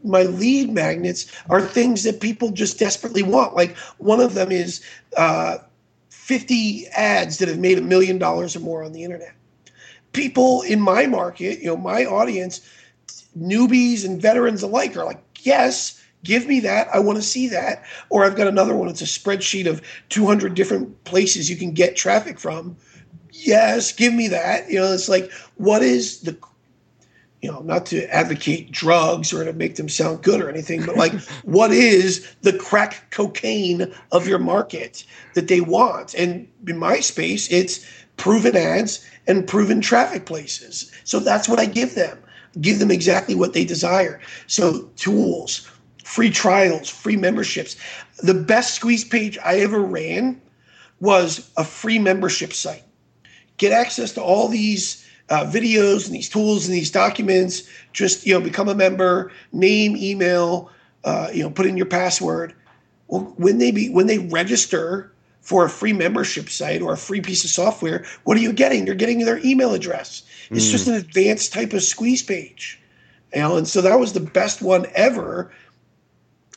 my 0.05 0.23
lead 0.23 0.71
magnets 0.71 1.27
are 1.49 1.61
things 1.61 2.03
that 2.05 2.21
people 2.21 2.51
just 2.51 2.79
desperately 2.79 3.23
want. 3.23 3.55
Like 3.55 3.77
one 3.99 4.21
of 4.21 4.35
them 4.35 4.53
is 4.53 4.85
uh, 5.17 5.59
50 6.11 6.87
ads 6.89 7.39
that 7.39 7.49
have 7.49 7.59
made 7.59 7.79
a 7.79 7.83
million 7.83 8.19
dollars 8.19 8.55
or 8.55 8.61
more 8.61 8.85
on 8.85 8.93
the 8.93 9.03
internet. 9.03 9.35
People 10.13 10.63
in 10.63 10.81
my 10.81 11.07
market, 11.07 11.59
you 11.61 11.67
know, 11.67 11.77
my 11.77 12.05
audience, 12.05 12.61
newbies 13.39 14.05
and 14.05 14.21
veterans 14.21 14.63
alike 14.63 14.97
are 14.97 15.05
like, 15.05 15.23
yes, 15.41 16.01
give 16.23 16.47
me 16.47 16.61
that. 16.61 16.89
I 16.93 16.99
want 17.01 17.17
to 17.17 17.23
see 17.23 17.49
that. 17.49 17.83
Or 18.11 18.25
I've 18.25 18.37
got 18.37 18.47
another 18.47 18.77
one. 18.77 18.89
It's 18.89 19.03
a 19.03 19.05
spreadsheet 19.05 19.67
of 19.67 19.83
200 20.11 20.55
different 20.55 21.05
places 21.05 21.51
you 21.51 21.57
can 21.57 21.73
get 21.73 21.97
traffic 21.97 22.39
from. 22.39 22.77
Yes, 23.33 23.93
give 23.93 24.15
me 24.15 24.29
that. 24.29 24.71
You 24.71 24.81
know, 24.81 24.93
it's 24.93 25.09
like, 25.09 25.31
what 25.57 25.83
is 25.83 26.21
the, 26.21 26.39
you 27.45 27.53
know, 27.53 27.61
not 27.61 27.85
to 27.85 28.09
advocate 28.09 28.71
drugs 28.71 29.31
or 29.31 29.45
to 29.45 29.53
make 29.53 29.77
them 29.77 29.87
sound 29.87 30.23
good 30.23 30.41
or 30.41 30.49
anything, 30.49 30.83
but 30.87 30.97
like, 30.97 31.13
what 31.43 31.73
is 31.73 32.27
the 32.41 32.57
crack 32.57 33.11
cocaine 33.11 33.93
of 34.13 34.27
your 34.27 34.39
market 34.39 35.05
that 35.35 35.49
they 35.49 35.61
want? 35.61 36.15
And 36.15 36.49
in 36.67 36.79
my 36.79 37.01
space, 37.01 37.53
it's 37.53 37.85
proven 38.17 38.57
ads 38.57 39.07
and 39.27 39.47
proven 39.47 39.83
traffic 39.83 40.25
places. 40.25 40.91
So 41.05 41.21
that's 41.21 41.47
what 41.47 41.61
I 41.61 41.67
give 41.67 41.95
them. 41.95 42.17
Give 42.63 42.79
them 42.79 42.91
exactly 42.91 43.35
what 43.35 43.53
they 43.53 43.67
desire. 43.67 44.23
So 44.47 44.89
tools, 44.97 45.71
free 46.03 46.31
trials, 46.31 46.89
free 46.89 47.19
memberships. 47.19 47.77
The 48.23 48.33
best 48.33 48.73
squeeze 48.73 49.05
page 49.05 49.37
I 49.45 49.57
ever 49.61 49.81
ran 49.81 50.41
was 51.01 51.51
a 51.59 51.65
free 51.65 51.99
membership 51.99 52.55
site. 52.55 52.85
Get 53.59 53.73
access 53.73 54.13
to 54.13 54.23
all 54.23 54.49
these 54.49 55.04
uh, 55.31 55.45
videos 55.45 56.07
and 56.07 56.15
these 56.15 56.29
tools 56.29 56.67
and 56.67 56.75
these 56.75 56.91
documents. 56.91 57.69
Just 57.93 58.27
you 58.27 58.35
know, 58.35 58.41
become 58.41 58.69
a 58.69 58.75
member, 58.75 59.33
name, 59.53 59.97
email, 59.97 60.71
uh, 61.05 61.29
you 61.33 61.43
know, 61.43 61.51
put 61.51 61.67
in 61.67 61.77
your 61.77 61.87
password. 61.87 62.55
Well, 63.09 63.33
when 63.37 63.59
they 63.59 63.71
be 63.71 63.91
when 63.91 64.07
they 64.07 64.19
register 64.19 65.13
for 65.41 65.65
a 65.65 65.71
free 65.71 65.93
membership 65.93 66.49
site 66.49 66.81
or 66.81 66.95
a 66.95 66.99
free 66.99 67.21
piece 67.21 67.45
of 67.45 67.51
software, 67.51 68.05
what 68.25 68.37
are 68.37 68.41
you 68.41 68.53
getting? 68.53 68.87
You're 68.87 68.95
getting 68.95 69.19
their 69.25 69.45
email 69.45 69.75
address. 69.75 70.23
It's 70.51 70.69
mm. 70.69 70.71
just 70.71 70.89
an 70.89 70.95
advanced 70.95 71.53
type 71.53 71.73
of 71.75 71.83
squeeze 71.83 72.23
page. 72.23 72.81
You 73.35 73.41
know, 73.41 73.57
and 73.57 73.69
so 73.69 73.83
that 73.83 73.99
was 73.99 74.13
the 74.13 74.21
best 74.21 74.63
one 74.63 74.87
ever 74.95 75.53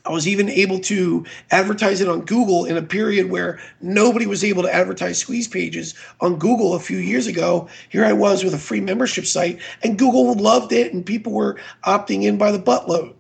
I 0.08 0.12
was 0.12 0.28
even 0.28 0.50
able 0.50 0.80
to 0.80 1.26
advertise 1.52 2.00
it 2.00 2.08
on 2.08 2.22
Google 2.22 2.64
in 2.66 2.78
a 2.78 2.82
period 2.82 3.30
where 3.30 3.60
nobody 3.82 4.26
was 4.26 4.44
able 4.44 4.64
to 4.64 4.74
advertise 4.74 5.18
squeeze 5.18 5.48
pages 5.48 5.96
on 6.22 6.38
Google 6.38 6.74
a 6.74 6.80
few 6.80 6.98
years 6.98 7.28
ago. 7.28 7.68
Here 7.90 8.06
I 8.06 8.14
was 8.14 8.44
with 8.44 8.54
a 8.54 8.58
free 8.58 8.80
membership 8.80 9.26
site, 9.26 9.60
and 9.84 10.00
Google 10.00 10.34
loved 10.36 10.72
it, 10.72 10.94
and 10.94 11.06
people 11.06 11.34
were 11.34 11.60
opting 11.86 12.24
in 12.24 12.38
by 12.38 12.52
the 12.52 12.60
buttload. 12.60 13.14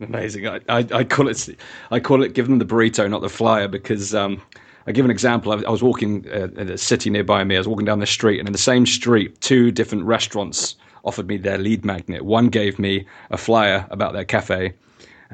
Amazing. 0.00 0.48
I, 0.48 0.60
I, 0.68 0.86
I 0.92 1.04
call 1.04 1.28
it 1.28 1.48
I 1.92 2.00
call 2.00 2.24
it 2.24 2.34
give 2.34 2.48
them 2.48 2.58
the 2.58 2.64
burrito, 2.64 3.08
not 3.08 3.22
the 3.22 3.28
flyer, 3.28 3.68
because 3.68 4.14
um, 4.14 4.42
I 4.88 4.92
give 4.92 5.04
an 5.04 5.10
example. 5.12 5.52
I, 5.52 5.70
was 5.70 5.82
walking 5.82 6.26
uh, 6.28 6.48
in 6.56 6.68
a 6.70 6.78
city 6.78 7.08
nearby 7.08 7.44
me. 7.44 7.54
I 7.54 7.58
was 7.58 7.68
walking 7.68 7.86
down 7.86 8.00
the 8.00 8.06
street, 8.06 8.40
and 8.40 8.48
in 8.48 8.52
the 8.52 8.58
same 8.58 8.84
street, 8.84 9.40
two 9.40 9.70
different 9.70 10.04
restaurants 10.04 10.74
offered 11.04 11.28
me 11.28 11.36
their 11.36 11.58
lead 11.58 11.84
magnet. 11.84 12.24
One 12.24 12.48
gave 12.48 12.80
me 12.80 13.06
a 13.30 13.36
flyer 13.36 13.86
about 13.90 14.12
their 14.12 14.24
cafe 14.24 14.74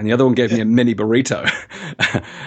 and 0.01 0.09
the 0.09 0.15
other 0.15 0.25
one 0.25 0.33
gave 0.33 0.51
me 0.51 0.61
a 0.61 0.65
mini 0.65 0.95
burrito. 0.95 1.45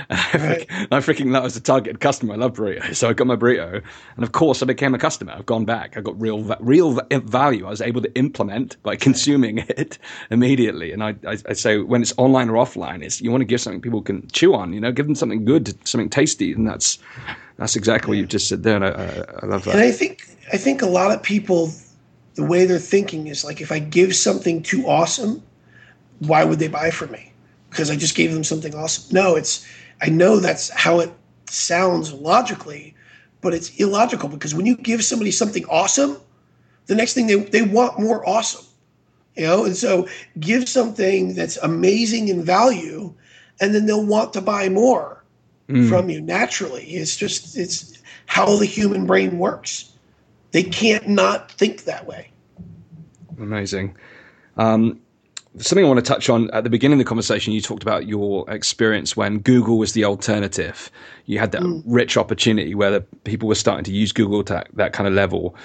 I, 0.10 0.30
right. 0.34 0.68
I 0.92 0.98
freaking 1.02 1.34
that 1.34 1.44
was 1.44 1.56
a 1.56 1.62
targeted 1.62 2.00
customer. 2.00 2.34
I 2.34 2.38
love 2.38 2.54
burritos, 2.54 2.96
so 2.96 3.08
I 3.08 3.14
got 3.14 3.28
my 3.28 3.36
burrito, 3.36 3.80
and 4.16 4.24
of 4.24 4.32
course 4.32 4.64
I 4.64 4.66
became 4.66 4.96
a 4.96 4.98
customer. 4.98 5.34
I've 5.34 5.46
gone 5.46 5.64
back. 5.64 5.96
I 5.96 6.02
got 6.02 6.20
real 6.20 6.42
real 6.60 7.00
value. 7.12 7.68
I 7.68 7.70
was 7.70 7.80
able 7.80 8.02
to 8.02 8.12
implement 8.16 8.82
by 8.82 8.96
consuming 8.96 9.60
it 9.70 10.00
immediately. 10.32 10.94
And 10.94 11.04
I, 11.04 11.10
I, 11.28 11.38
I 11.48 11.54
say 11.54 11.78
when 11.78 12.02
it's 12.02 12.12
online 12.18 12.50
or 12.50 12.54
offline, 12.54 13.04
it's 13.04 13.22
you 13.22 13.30
want 13.30 13.42
to 13.42 13.46
give 13.46 13.62
something 13.62 13.82
people 13.82 14.02
can 14.02 14.28
chew 14.30 14.56
on. 14.56 14.74
You 14.74 14.82
know, 14.82 14.92
give 14.92 15.06
them 15.06 15.14
something 15.14 15.46
good, 15.46 15.88
something 15.88 16.10
tasty, 16.10 16.54
and 16.54 16.68
that's 16.68 16.98
that's 17.58 17.76
exactly 17.76 18.10
what 18.10 18.18
you 18.18 18.26
just 18.26 18.50
said 18.50 18.64
there. 18.64 18.78
And 18.78 18.86
I, 18.86 18.90
I, 18.90 19.26
I 19.44 19.46
love 19.46 19.66
that. 19.66 19.76
And 19.76 19.84
I 19.84 19.92
think 19.92 20.28
I 20.52 20.58
think 20.58 20.82
a 20.82 20.88
lot 20.88 21.12
of 21.12 21.22
people, 21.22 21.72
the 22.34 22.46
way 22.46 22.66
they're 22.66 22.80
thinking 22.80 23.28
is 23.28 23.46
like, 23.46 23.62
if 23.62 23.72
I 23.72 23.78
give 23.78 24.16
something 24.16 24.64
too 24.64 24.88
awesome, 24.88 25.44
why 26.18 26.44
would 26.44 26.58
they 26.58 26.68
buy 26.68 26.90
from 26.90 27.12
me? 27.12 27.33
Because 27.74 27.90
I 27.90 27.96
just 27.96 28.16
gave 28.16 28.32
them 28.32 28.44
something 28.44 28.76
awesome. 28.76 29.12
No, 29.12 29.36
it's 29.36 29.68
I 30.02 30.10
know 30.10 30.40
that's 30.40 30.70
how 30.70 31.00
it 31.00 31.12
sounds 31.50 32.14
logically, 32.14 32.96
but 33.42 33.54
it's 33.54 33.76
illogical 33.78 34.30
because 34.30 34.54
when 34.54 34.68
you 34.68 34.78
give 34.78 35.04
somebody 35.04 35.32
something 35.32 35.66
awesome, 35.66 36.18
the 36.86 36.94
next 36.94 37.16
thing 37.16 37.26
they 37.26 37.36
they 37.36 37.64
want 37.64 38.00
more 38.00 38.28
awesome. 38.30 38.66
You 39.36 39.48
know, 39.48 39.66
and 39.66 39.76
so 39.76 40.08
give 40.40 40.70
something 40.70 41.34
that's 41.34 41.58
amazing 41.58 42.28
in 42.28 42.44
value, 42.44 43.12
and 43.60 43.74
then 43.74 43.88
they'll 43.88 44.06
want 44.06 44.34
to 44.34 44.42
buy 44.42 44.70
more 44.70 45.24
mm. 45.68 45.90
from 45.90 46.12
you 46.12 46.22
naturally. 46.22 46.86
It's 46.86 47.18
just 47.18 47.58
it's 47.58 47.98
how 48.28 48.56
the 48.58 48.68
human 48.68 49.08
brain 49.08 49.40
works. 49.40 49.92
They 50.52 50.62
can't 50.62 51.08
not 51.08 51.52
think 51.52 51.86
that 51.86 52.06
way. 52.06 52.30
Amazing. 53.40 53.98
Um, 54.58 55.02
something 55.58 55.86
I 55.86 55.88
want 55.88 56.04
to 56.04 56.06
touch 56.06 56.30
on 56.30 56.50
at 56.52 56.64
the 56.64 56.70
beginning 56.70 57.00
of 57.00 57.06
the 57.06 57.10
conversation. 57.10 57.54
You 57.54 57.62
talked 57.62 57.84
about 57.84 58.08
your 58.08 58.50
experience 58.50 59.16
when 59.16 59.40
Google 59.40 59.78
was 59.78 59.94
the 59.94 60.04
alternative. 60.06 60.90
You 61.26 61.40
had 61.40 61.52
that 61.52 61.62
mm. 61.62 61.84
rich 61.86 62.18
opportunity 62.18 62.76
where 62.76 62.92
the 62.92 63.02
people 63.24 63.48
were 63.48 63.56
starting 63.56 63.84
to 63.86 63.92
use 63.92 64.12
Google 64.12 64.44
to 64.46 64.64
that 64.74 64.94
kind 64.94 65.08
of 65.08 65.14
level. 65.14 65.56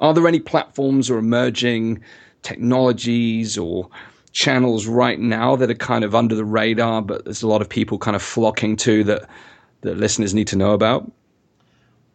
Are 0.00 0.14
there 0.14 0.28
any 0.28 0.40
platforms 0.40 1.10
or 1.10 1.18
emerging 1.18 2.02
technologies 2.42 3.58
or 3.58 3.88
channels 4.32 4.86
right 4.86 5.18
now 5.18 5.56
that 5.56 5.70
are 5.70 5.74
kind 5.74 6.04
of 6.04 6.14
under 6.14 6.34
the 6.34 6.44
radar, 6.44 7.02
but 7.02 7.24
there's 7.24 7.42
a 7.42 7.48
lot 7.48 7.60
of 7.60 7.68
people 7.68 7.98
kind 7.98 8.14
of 8.14 8.22
flocking 8.22 8.76
to 8.76 9.02
that 9.04 9.28
that 9.80 9.96
listeners 9.96 10.34
need 10.34 10.48
to 10.48 10.56
know 10.56 10.72
about? 10.72 11.10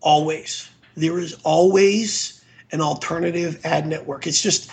Always. 0.01 0.69
There 0.95 1.17
is 1.17 1.34
always 1.43 2.43
an 2.71 2.81
alternative 2.81 3.65
ad 3.65 3.88
network. 3.88 4.27
It's 4.27 4.41
just 4.41 4.69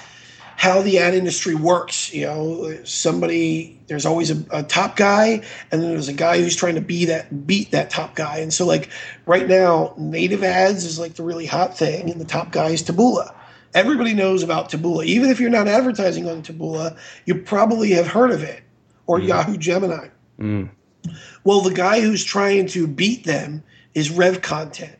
how 0.61 0.82
the 0.82 0.98
ad 0.98 1.14
industry 1.14 1.54
works. 1.54 2.12
You 2.12 2.26
know, 2.26 2.84
somebody 2.84 3.80
there's 3.86 4.04
always 4.04 4.30
a, 4.30 4.44
a, 4.50 4.62
top 4.62 4.94
guy, 4.94 5.40
and 5.72 5.80
then 5.80 5.88
there's 5.88 6.08
a 6.08 6.12
guy 6.12 6.38
who's 6.38 6.54
trying 6.54 6.74
to 6.74 6.82
be 6.82 7.06
that 7.06 7.46
beat 7.46 7.70
that 7.70 7.88
top 7.88 8.14
guy. 8.14 8.40
And 8.40 8.52
so, 8.52 8.66
like 8.66 8.90
right 9.24 9.48
now, 9.48 9.94
native 9.96 10.44
ads 10.44 10.84
is 10.84 10.98
like 10.98 11.14
the 11.14 11.22
really 11.22 11.46
hot 11.46 11.78
thing, 11.78 12.11
and 12.11 12.20
the 12.20 12.26
top 12.26 12.52
guy 12.52 12.68
is 12.68 12.82
Taboola. 12.82 13.34
Everybody 13.72 14.12
knows 14.12 14.42
about 14.42 14.70
Taboola. 14.70 15.06
Even 15.06 15.30
if 15.30 15.40
you're 15.40 15.48
not 15.48 15.66
advertising 15.66 16.28
on 16.28 16.42
Taboola, 16.42 16.94
you 17.24 17.36
probably 17.36 17.92
have 17.92 18.06
heard 18.06 18.30
of 18.30 18.42
it 18.42 18.62
or 19.06 19.18
mm. 19.18 19.28
Yahoo 19.28 19.56
Gemini. 19.56 20.08
Mm. 20.38 20.68
Well, 21.42 21.62
the 21.62 21.72
guy 21.72 22.02
who's 22.02 22.22
trying 22.22 22.66
to 22.66 22.86
beat 22.86 23.24
them 23.24 23.62
is 23.94 24.11
Rev 24.11 24.42
Content. 24.42 24.96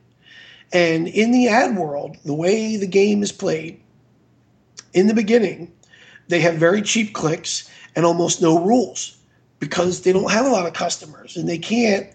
And 0.73 1.07
in 1.07 1.33
the 1.33 1.49
ad 1.49 1.77
world, 1.77 2.17
the 2.25 2.33
way 2.33 2.79
the 2.79 2.87
game 2.87 3.23
is 3.23 3.31
played, 3.31 3.79
in 4.93 5.07
the 5.07 5.15
beginning, 5.15 5.73
they 6.29 6.41
have 6.41 6.55
very 6.55 6.83
cheap 6.83 7.13
clicks 7.13 7.71
and 7.97 8.05
almost 8.05 8.41
no 8.41 8.63
rules 8.65 9.17
because 9.59 10.03
they 10.03 10.13
don't 10.13 10.31
have 10.31 10.47
a 10.47 10.51
lot 10.51 10.67
of 10.67 10.73
customers 10.73 11.37
and 11.37 11.49
they 11.49 11.59
can't 11.59 12.09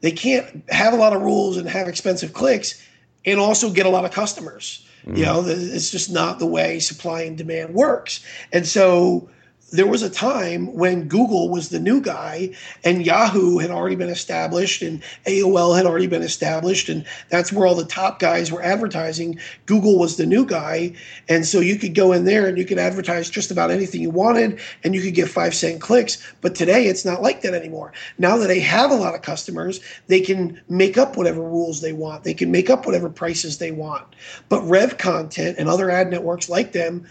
they 0.00 0.12
can't 0.12 0.62
have 0.70 0.92
a 0.92 0.96
lot 0.96 1.12
of 1.12 1.22
rules 1.22 1.56
and 1.56 1.68
have 1.68 1.88
expensive 1.88 2.32
clicks 2.32 2.80
and 3.24 3.40
also 3.40 3.70
get 3.70 3.84
a 3.84 3.88
lot 3.88 4.04
of 4.04 4.12
customers. 4.12 4.86
Mm-hmm. 5.02 5.16
You 5.16 5.24
know, 5.24 5.44
it's 5.44 5.90
just 5.90 6.10
not 6.10 6.38
the 6.38 6.46
way 6.46 6.78
supply 6.78 7.22
and 7.22 7.36
demand 7.36 7.74
works. 7.74 8.24
And 8.52 8.64
so 8.66 9.28
there 9.70 9.86
was 9.86 10.02
a 10.02 10.08
time 10.08 10.72
when 10.74 11.08
Google 11.08 11.50
was 11.50 11.68
the 11.68 11.78
new 11.78 12.00
guy 12.00 12.50
and 12.84 13.04
Yahoo 13.04 13.58
had 13.58 13.70
already 13.70 13.96
been 13.96 14.08
established 14.08 14.80
and 14.80 15.02
AOL 15.26 15.76
had 15.76 15.84
already 15.84 16.06
been 16.06 16.22
established 16.22 16.88
and 16.88 17.04
that's 17.28 17.52
where 17.52 17.66
all 17.66 17.74
the 17.74 17.84
top 17.84 18.18
guys 18.18 18.50
were 18.50 18.62
advertising. 18.62 19.38
Google 19.66 19.98
was 19.98 20.16
the 20.16 20.24
new 20.24 20.46
guy 20.46 20.94
and 21.28 21.44
so 21.44 21.60
you 21.60 21.76
could 21.76 21.94
go 21.94 22.12
in 22.12 22.24
there 22.24 22.46
and 22.46 22.56
you 22.56 22.64
could 22.64 22.78
advertise 22.78 23.28
just 23.28 23.50
about 23.50 23.70
anything 23.70 24.00
you 24.00 24.10
wanted 24.10 24.58
and 24.84 24.94
you 24.94 25.02
could 25.02 25.14
get 25.14 25.28
5 25.28 25.54
cent 25.54 25.80
clicks, 25.82 26.16
but 26.40 26.54
today 26.54 26.86
it's 26.86 27.04
not 27.04 27.20
like 27.20 27.42
that 27.42 27.54
anymore. 27.54 27.92
Now 28.16 28.38
that 28.38 28.46
they 28.46 28.60
have 28.60 28.90
a 28.90 28.96
lot 28.96 29.14
of 29.14 29.22
customers, 29.22 29.80
they 30.06 30.20
can 30.20 30.60
make 30.70 30.96
up 30.96 31.16
whatever 31.16 31.42
rules 31.42 31.82
they 31.82 31.92
want. 31.92 32.24
They 32.24 32.34
can 32.34 32.50
make 32.50 32.70
up 32.70 32.86
whatever 32.86 33.10
prices 33.10 33.58
they 33.58 33.72
want. 33.72 34.06
But 34.48 34.62
Rev 34.62 34.96
Content 34.96 35.58
and 35.58 35.68
other 35.68 35.90
ad 35.90 36.10
networks 36.10 36.48
like 36.48 36.72
them 36.72 37.06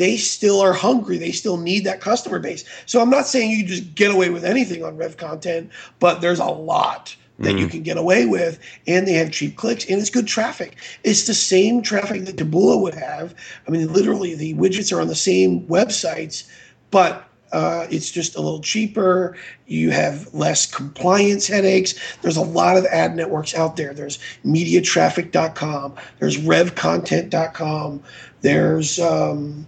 they 0.00 0.16
still 0.16 0.60
are 0.60 0.72
hungry. 0.72 1.18
They 1.18 1.30
still 1.32 1.58
need 1.58 1.84
that 1.84 2.00
customer 2.00 2.38
base. 2.38 2.64
So 2.86 3.00
I'm 3.02 3.10
not 3.10 3.26
saying 3.26 3.50
you 3.50 3.66
just 3.66 3.94
get 3.94 4.10
away 4.10 4.30
with 4.30 4.44
anything 4.44 4.82
on 4.82 4.96
Rev 4.96 5.18
content, 5.18 5.70
but 5.98 6.20
there's 6.22 6.40
a 6.40 6.46
lot 6.46 7.14
that 7.38 7.54
mm. 7.54 7.58
you 7.58 7.68
can 7.68 7.82
get 7.82 7.98
away 7.98 8.24
with, 8.26 8.58
and 8.86 9.06
they 9.06 9.12
have 9.12 9.30
cheap 9.30 9.56
clicks, 9.56 9.84
and 9.88 10.00
it's 10.00 10.10
good 10.10 10.26
traffic. 10.26 10.76
It's 11.04 11.26
the 11.26 11.34
same 11.34 11.82
traffic 11.82 12.24
that 12.24 12.36
Taboola 12.36 12.80
would 12.80 12.94
have. 12.94 13.34
I 13.66 13.70
mean, 13.70 13.92
literally, 13.92 14.34
the 14.34 14.54
widgets 14.54 14.90
are 14.94 15.00
on 15.00 15.08
the 15.08 15.14
same 15.14 15.66
websites, 15.68 16.48
but 16.90 17.26
Uh, 17.52 17.84
it's 17.90 18.12
just 18.12 18.36
a 18.36 18.40
little 18.40 18.60
cheaper. 18.60 19.36
You 19.66 19.90
have 19.90 20.32
less 20.32 20.66
compliance 20.66 21.48
headaches. 21.48 21.94
There's 22.22 22.36
a 22.36 22.42
lot 22.60 22.76
of 22.76 22.86
ad 22.86 23.16
networks 23.16 23.56
out 23.56 23.74
there. 23.74 23.92
There's 23.92 24.20
mediatraffic.com, 24.46 25.94
there's 26.20 26.36
revcontent.com, 26.38 28.02
there's. 28.42 29.00
Um, 29.00 29.66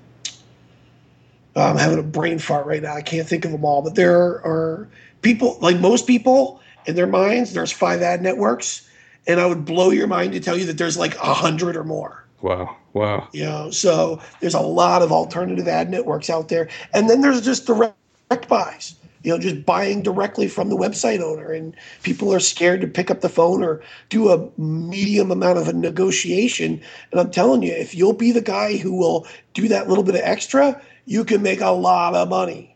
I'm 1.54 1.76
having 1.76 1.98
a 1.98 2.02
brain 2.02 2.38
fart 2.38 2.66
right 2.66 2.82
now. 2.82 2.94
I 2.94 3.02
can't 3.02 3.28
think 3.28 3.44
of 3.44 3.52
them 3.52 3.64
all, 3.64 3.82
but 3.82 3.94
there 3.94 4.44
are 4.44 4.88
people, 5.20 5.58
like 5.60 5.78
most 5.78 6.06
people 6.06 6.60
in 6.86 6.96
their 6.96 7.06
minds, 7.06 7.52
there's 7.52 7.72
five 7.72 8.02
ad 8.02 8.22
networks. 8.22 8.88
And 9.26 9.38
I 9.38 9.46
would 9.46 9.64
blow 9.64 9.90
your 9.90 10.08
mind 10.08 10.32
to 10.32 10.40
tell 10.40 10.56
you 10.56 10.64
that 10.66 10.78
there's 10.78 10.96
like 10.96 11.14
a 11.16 11.32
hundred 11.32 11.76
or 11.76 11.84
more. 11.84 12.24
Wow. 12.40 12.76
Wow. 12.92 13.28
You 13.32 13.44
know, 13.44 13.70
so 13.70 14.20
there's 14.40 14.54
a 14.54 14.60
lot 14.60 15.00
of 15.00 15.12
alternative 15.12 15.68
ad 15.68 15.90
networks 15.90 16.28
out 16.28 16.48
there. 16.48 16.68
And 16.92 17.08
then 17.08 17.20
there's 17.20 17.40
just 17.40 17.66
direct 17.66 18.48
buys, 18.48 18.96
you 19.22 19.30
know, 19.30 19.38
just 19.38 19.64
buying 19.64 20.02
directly 20.02 20.48
from 20.48 20.68
the 20.68 20.76
website 20.76 21.20
owner. 21.20 21.52
And 21.52 21.74
people 22.02 22.34
are 22.34 22.40
scared 22.40 22.80
to 22.80 22.88
pick 22.88 23.10
up 23.10 23.20
the 23.20 23.28
phone 23.28 23.62
or 23.62 23.80
do 24.08 24.30
a 24.30 24.50
medium 24.60 25.30
amount 25.30 25.58
of 25.58 25.68
a 25.68 25.72
negotiation. 25.72 26.82
And 27.12 27.20
I'm 27.20 27.30
telling 27.30 27.62
you, 27.62 27.72
if 27.72 27.94
you'll 27.94 28.12
be 28.12 28.32
the 28.32 28.42
guy 28.42 28.76
who 28.76 28.92
will 28.92 29.26
do 29.54 29.68
that 29.68 29.88
little 29.88 30.04
bit 30.04 30.16
of 30.16 30.22
extra, 30.22 30.82
you 31.04 31.24
can 31.24 31.42
make 31.42 31.60
a 31.60 31.70
lot 31.70 32.14
of 32.14 32.28
money. 32.28 32.72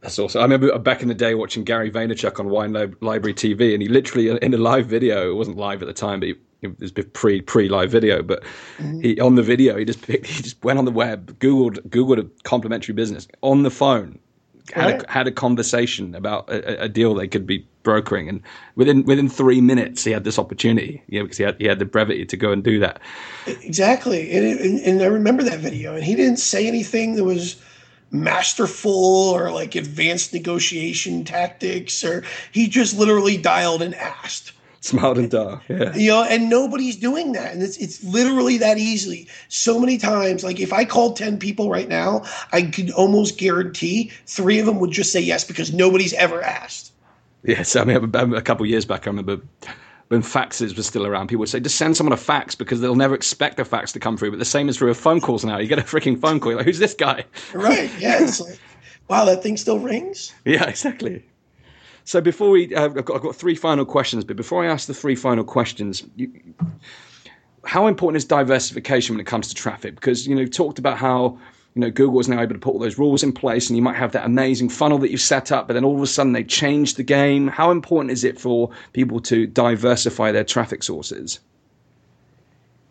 That's 0.00 0.18
awesome. 0.18 0.40
I 0.40 0.44
remember 0.44 0.78
back 0.78 1.02
in 1.02 1.08
the 1.08 1.14
day 1.14 1.34
watching 1.34 1.64
Gary 1.64 1.90
Vaynerchuk 1.90 2.38
on 2.38 2.48
Wine 2.50 2.72
Library 3.00 3.34
TV, 3.34 3.72
and 3.72 3.82
he 3.82 3.88
literally 3.88 4.28
in 4.28 4.54
a 4.54 4.58
live 4.58 4.86
video. 4.86 5.30
It 5.30 5.34
wasn't 5.34 5.56
live 5.56 5.82
at 5.82 5.88
the 5.88 5.94
time, 5.94 6.20
but 6.20 6.28
he, 6.28 6.34
it 6.62 6.78
was 6.78 6.92
pre 6.92 7.40
pre 7.40 7.68
live 7.68 7.90
video. 7.90 8.22
But 8.22 8.44
mm-hmm. 8.78 9.00
he 9.00 9.20
on 9.20 9.34
the 9.34 9.42
video, 9.42 9.76
he 9.76 9.84
just 9.84 10.02
picked, 10.02 10.26
he 10.26 10.42
just 10.42 10.62
went 10.62 10.78
on 10.78 10.84
the 10.84 10.92
web, 10.92 11.36
googled 11.40 11.80
googled 11.88 12.20
a 12.20 12.42
complimentary 12.44 12.94
business 12.94 13.26
on 13.42 13.64
the 13.64 13.70
phone, 13.70 14.20
had 14.72 14.92
right. 14.92 15.02
a, 15.02 15.10
had 15.10 15.26
a 15.26 15.32
conversation 15.32 16.14
about 16.14 16.48
a, 16.48 16.84
a, 16.84 16.88
deal 16.88 17.12
they 17.12 17.26
could 17.26 17.46
be 17.46 17.66
brokering, 17.82 18.28
and 18.28 18.40
within 18.76 19.02
within 19.02 19.28
three 19.28 19.60
minutes, 19.60 20.04
he 20.04 20.12
had 20.12 20.22
this 20.22 20.38
opportunity. 20.38 21.02
You 21.08 21.18
know, 21.18 21.24
because 21.24 21.38
he 21.38 21.44
had 21.44 21.56
he 21.58 21.66
had 21.66 21.80
the 21.80 21.86
brevity 21.86 22.24
to 22.24 22.36
go 22.36 22.52
and 22.52 22.62
do 22.62 22.78
that. 22.78 23.00
Exactly, 23.48 24.30
and, 24.30 24.60
and, 24.60 24.80
and 24.80 25.02
I 25.02 25.06
remember 25.06 25.42
that 25.42 25.58
video, 25.58 25.96
and 25.96 26.04
he 26.04 26.14
didn't 26.14 26.38
say 26.38 26.68
anything 26.68 27.16
that 27.16 27.24
was 27.24 27.56
masterful 28.10 28.92
or 28.92 29.50
like 29.50 29.74
advanced 29.74 30.32
negotiation 30.32 31.24
tactics 31.24 32.02
or 32.02 32.24
he 32.52 32.68
just 32.68 32.98
literally 32.98 33.36
dialed 33.36 33.82
and 33.82 33.94
asked 33.94 34.52
smiled 34.80 35.18
and 35.18 35.30
duh 35.30 35.58
yeah. 35.68 35.94
You 35.94 36.10
know 36.10 36.24
and 36.24 36.48
nobody's 36.48 36.96
doing 36.96 37.32
that 37.32 37.52
and 37.52 37.62
it's 37.62 37.76
it's 37.76 38.02
literally 38.02 38.56
that 38.58 38.78
easily 38.78 39.28
so 39.48 39.78
many 39.78 39.98
times 39.98 40.42
like 40.42 40.58
if 40.58 40.72
i 40.72 40.84
called 40.84 41.16
10 41.16 41.38
people 41.38 41.68
right 41.68 41.88
now 41.88 42.22
i 42.52 42.62
could 42.62 42.90
almost 42.92 43.36
guarantee 43.36 44.10
three 44.26 44.58
of 44.58 44.66
them 44.66 44.80
would 44.80 44.90
just 44.90 45.12
say 45.12 45.20
yes 45.20 45.44
because 45.44 45.72
nobody's 45.72 46.14
ever 46.14 46.42
asked. 46.42 46.92
Yes 47.44 47.76
i 47.76 47.84
mean 47.84 48.14
a 48.14 48.42
couple 48.42 48.64
years 48.64 48.84
back 48.84 49.06
i 49.06 49.10
remember 49.10 49.40
when 50.08 50.22
faxes 50.22 50.76
were 50.76 50.82
still 50.82 51.06
around, 51.06 51.28
people 51.28 51.40
would 51.40 51.48
say, 51.48 51.60
just 51.60 51.76
send 51.76 51.96
someone 51.96 52.12
a 52.12 52.16
fax 52.16 52.54
because 52.54 52.80
they'll 52.80 52.94
never 52.94 53.14
expect 53.14 53.60
a 53.60 53.64
fax 53.64 53.92
to 53.92 54.00
come 54.00 54.16
through. 54.16 54.30
But 54.30 54.38
the 54.38 54.44
same 54.44 54.68
is 54.68 54.78
true 54.78 54.90
of 54.90 54.96
phone 54.96 55.20
calls 55.20 55.44
now. 55.44 55.58
You 55.58 55.68
get 55.68 55.78
a 55.78 55.82
freaking 55.82 56.18
phone 56.18 56.40
call, 56.40 56.56
like, 56.56 56.64
who's 56.64 56.78
this 56.78 56.94
guy? 56.94 57.24
Right. 57.52 57.90
Yeah. 57.98 58.22
It's 58.22 58.40
like, 58.40 58.58
wow, 59.08 59.24
that 59.26 59.42
thing 59.42 59.56
still 59.56 59.78
rings. 59.78 60.34
Yeah, 60.44 60.64
exactly. 60.64 61.24
So 62.04 62.22
before 62.22 62.50
we, 62.50 62.74
uh, 62.74 62.86
I've, 62.86 63.04
got, 63.04 63.16
I've 63.16 63.22
got 63.22 63.36
three 63.36 63.54
final 63.54 63.84
questions. 63.84 64.24
But 64.24 64.36
before 64.36 64.64
I 64.64 64.68
ask 64.68 64.86
the 64.86 64.94
three 64.94 65.14
final 65.14 65.44
questions, 65.44 66.04
you, 66.16 66.32
how 67.64 67.86
important 67.86 68.16
is 68.16 68.24
diversification 68.24 69.14
when 69.14 69.20
it 69.20 69.26
comes 69.26 69.48
to 69.48 69.54
traffic? 69.54 69.94
Because 69.94 70.26
you 70.26 70.34
know, 70.34 70.40
you 70.40 70.48
talked 70.48 70.78
about 70.78 70.96
how 70.96 71.38
you 71.74 71.80
know, 71.80 71.90
Google 71.90 72.18
is 72.20 72.28
now 72.28 72.40
able 72.40 72.54
to 72.54 72.58
put 72.58 72.72
all 72.72 72.80
those 72.80 72.98
rules 72.98 73.22
in 73.22 73.32
place 73.32 73.68
and 73.70 73.76
you 73.76 73.82
might 73.82 73.96
have 73.96 74.12
that 74.12 74.24
amazing 74.24 74.68
funnel 74.68 74.98
that 74.98 75.10
you've 75.10 75.20
set 75.20 75.52
up, 75.52 75.68
but 75.68 75.74
then 75.74 75.84
all 75.84 75.94
of 75.94 76.02
a 76.02 76.06
sudden 76.06 76.32
they 76.32 76.42
change 76.42 76.94
the 76.94 77.02
game. 77.02 77.46
How 77.46 77.70
important 77.70 78.10
is 78.10 78.24
it 78.24 78.40
for 78.40 78.70
people 78.92 79.20
to 79.20 79.46
diversify 79.46 80.32
their 80.32 80.44
traffic 80.44 80.82
sources? 80.82 81.40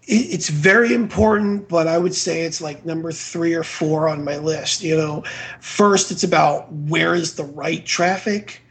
It's 0.09 0.47
very 0.47 0.93
important, 0.93 1.67
but 1.67 1.85
I 1.87 1.97
would 1.97 2.15
say 2.15 2.43
it's 2.43 2.61
like 2.61 2.85
number 2.85 3.11
three 3.11 3.53
or 3.53 3.63
four 3.63 4.07
on 4.07 4.23
my 4.23 4.37
list. 4.37 4.81
You 4.81 4.95
know, 4.95 5.23
first 5.59 6.11
it's 6.11 6.23
about 6.23 6.71
where 6.71 7.13
is 7.13 7.35
the 7.35 7.43
right 7.43 7.85
traffic, 7.85 8.61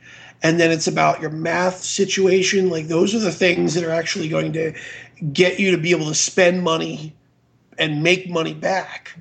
and 0.42 0.58
then 0.58 0.70
it's 0.70 0.86
about 0.86 1.20
your 1.20 1.28
math 1.28 1.82
situation. 1.82 2.70
Like 2.70 2.86
those 2.86 3.14
are 3.14 3.18
the 3.18 3.30
things 3.30 3.74
that 3.74 3.84
are 3.84 3.90
actually 3.90 4.30
going 4.30 4.54
to 4.54 4.72
get 5.30 5.60
you 5.60 5.70
to 5.72 5.76
be 5.76 5.90
able 5.90 6.06
to 6.06 6.14
spend 6.14 6.62
money 6.62 7.14
and 7.76 8.02
make 8.02 8.30
money 8.30 8.54
back 8.54 9.14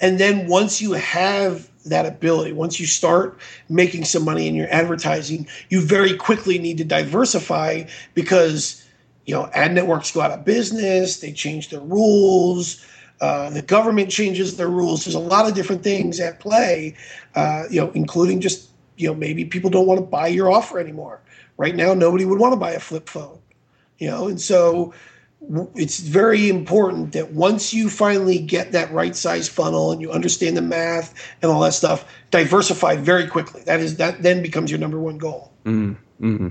and 0.00 0.18
then 0.18 0.46
once 0.46 0.80
you 0.80 0.92
have 0.92 1.68
that 1.84 2.06
ability, 2.06 2.52
once 2.52 2.78
you 2.78 2.86
start 2.86 3.38
making 3.68 4.04
some 4.04 4.24
money 4.24 4.46
in 4.46 4.54
your 4.54 4.72
advertising, 4.72 5.46
you 5.70 5.80
very 5.80 6.16
quickly 6.16 6.58
need 6.58 6.78
to 6.78 6.84
diversify 6.84 7.84
because 8.14 8.84
you 9.26 9.34
know 9.34 9.50
ad 9.54 9.74
networks 9.74 10.12
go 10.12 10.20
out 10.20 10.30
of 10.30 10.44
business, 10.44 11.20
they 11.20 11.32
change 11.32 11.70
their 11.70 11.80
rules. 11.80 12.84
Uh, 13.20 13.50
the 13.50 13.62
government 13.62 14.10
changes 14.10 14.56
their 14.56 14.68
rules. 14.68 15.04
There's 15.04 15.16
a 15.16 15.18
lot 15.18 15.48
of 15.48 15.54
different 15.54 15.82
things 15.82 16.20
at 16.20 16.38
play, 16.38 16.94
uh, 17.34 17.64
you 17.68 17.80
know, 17.80 17.90
including 17.90 18.40
just 18.40 18.68
you 18.96 19.08
know 19.08 19.14
maybe 19.14 19.44
people 19.44 19.70
don't 19.70 19.86
want 19.86 19.98
to 19.98 20.06
buy 20.06 20.28
your 20.28 20.50
offer 20.50 20.78
anymore. 20.78 21.20
Right 21.56 21.74
now, 21.74 21.94
nobody 21.94 22.24
would 22.24 22.38
want 22.38 22.52
to 22.52 22.56
buy 22.56 22.72
a 22.72 22.80
flip 22.80 23.08
phone, 23.08 23.38
you 23.98 24.08
know, 24.08 24.28
and 24.28 24.40
so 24.40 24.94
it's 25.74 26.00
very 26.00 26.48
important 26.48 27.12
that 27.12 27.32
once 27.32 27.72
you 27.72 27.88
finally 27.88 28.38
get 28.38 28.72
that 28.72 28.92
right 28.92 29.14
size 29.14 29.48
funnel 29.48 29.92
and 29.92 30.00
you 30.00 30.10
understand 30.10 30.56
the 30.56 30.62
math 30.62 31.14
and 31.40 31.50
all 31.50 31.60
that 31.60 31.74
stuff, 31.74 32.04
diversify 32.30 32.96
very 32.96 33.26
quickly. 33.26 33.62
That 33.62 33.80
is 33.80 33.96
that 33.96 34.22
then 34.22 34.42
becomes 34.42 34.70
your 34.70 34.80
number 34.80 34.98
one 34.98 35.16
goal. 35.18 35.52
Mm-hmm. 35.64 36.48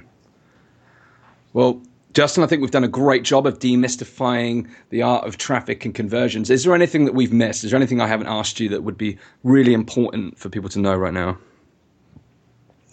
Well, 1.54 1.82
Justin, 2.14 2.44
I 2.44 2.48
think 2.48 2.62
we've 2.62 2.72
done 2.72 2.84
a 2.84 2.90
great 2.90 3.24
job 3.24 3.46
of 3.46 3.60
demystifying 3.60 4.70
the 4.90 5.02
art 5.02 5.28
of 5.28 5.38
traffic 5.38 5.86
and 5.86 5.94
conversions. 5.94 6.50
Is 6.50 6.64
there 6.64 6.74
anything 6.74 7.06
that 7.06 7.14
we've 7.14 7.34
missed? 7.34 7.64
Is 7.64 7.72
there 7.72 7.78
anything 7.78 8.02
I 8.02 8.08
haven't 8.08 8.28
asked 8.28 8.60
you 8.60 8.70
that 8.70 8.84
would 8.84 8.98
be 8.98 9.18
really 9.44 9.74
important 9.74 10.40
for 10.40 10.50
people 10.50 10.70
to 10.70 10.80
know 10.80 10.96
right 10.96 11.14
now? 11.14 11.38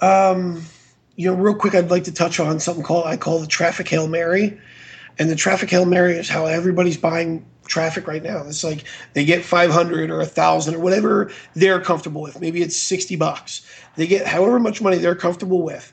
Um, 0.01 0.63
you 1.17 1.31
know, 1.31 1.41
real 1.41 1.55
quick, 1.55 1.75
I'd 1.75 1.91
like 1.91 2.05
to 2.05 2.13
touch 2.13 2.41
on 2.41 2.59
something 2.59 2.85
called 2.85 3.07
I 3.07 3.17
call 3.17 3.39
the 3.39 3.47
traffic 3.47 3.89
hail 3.89 4.09
mary 4.09 4.61
and 5.19 5.31
the 5.31 5.37
traffic 5.37 5.71
hail 5.71 5.85
mary 5.85 6.15
is 6.15 6.29
how 6.29 6.47
everybody's 6.47 6.99
buying 6.99 7.45
traffic 7.67 8.07
right 8.07 8.23
now. 8.23 8.43
It's 8.47 8.65
like 8.65 8.85
they 9.15 9.25
get 9.25 9.45
500 9.45 10.11
or 10.11 10.21
a 10.21 10.27
thousand 10.27 10.75
or 10.75 10.81
whatever 10.81 11.31
they're 11.55 11.81
comfortable 11.81 12.23
with. 12.23 12.41
Maybe 12.41 12.63
it's 12.63 12.77
60 12.77 13.17
bucks. 13.17 13.67
They 13.97 14.07
get 14.07 14.27
however 14.27 14.59
much 14.59 14.83
money 14.83 14.99
they're 14.99 15.15
comfortable 15.15 15.63
with. 15.63 15.93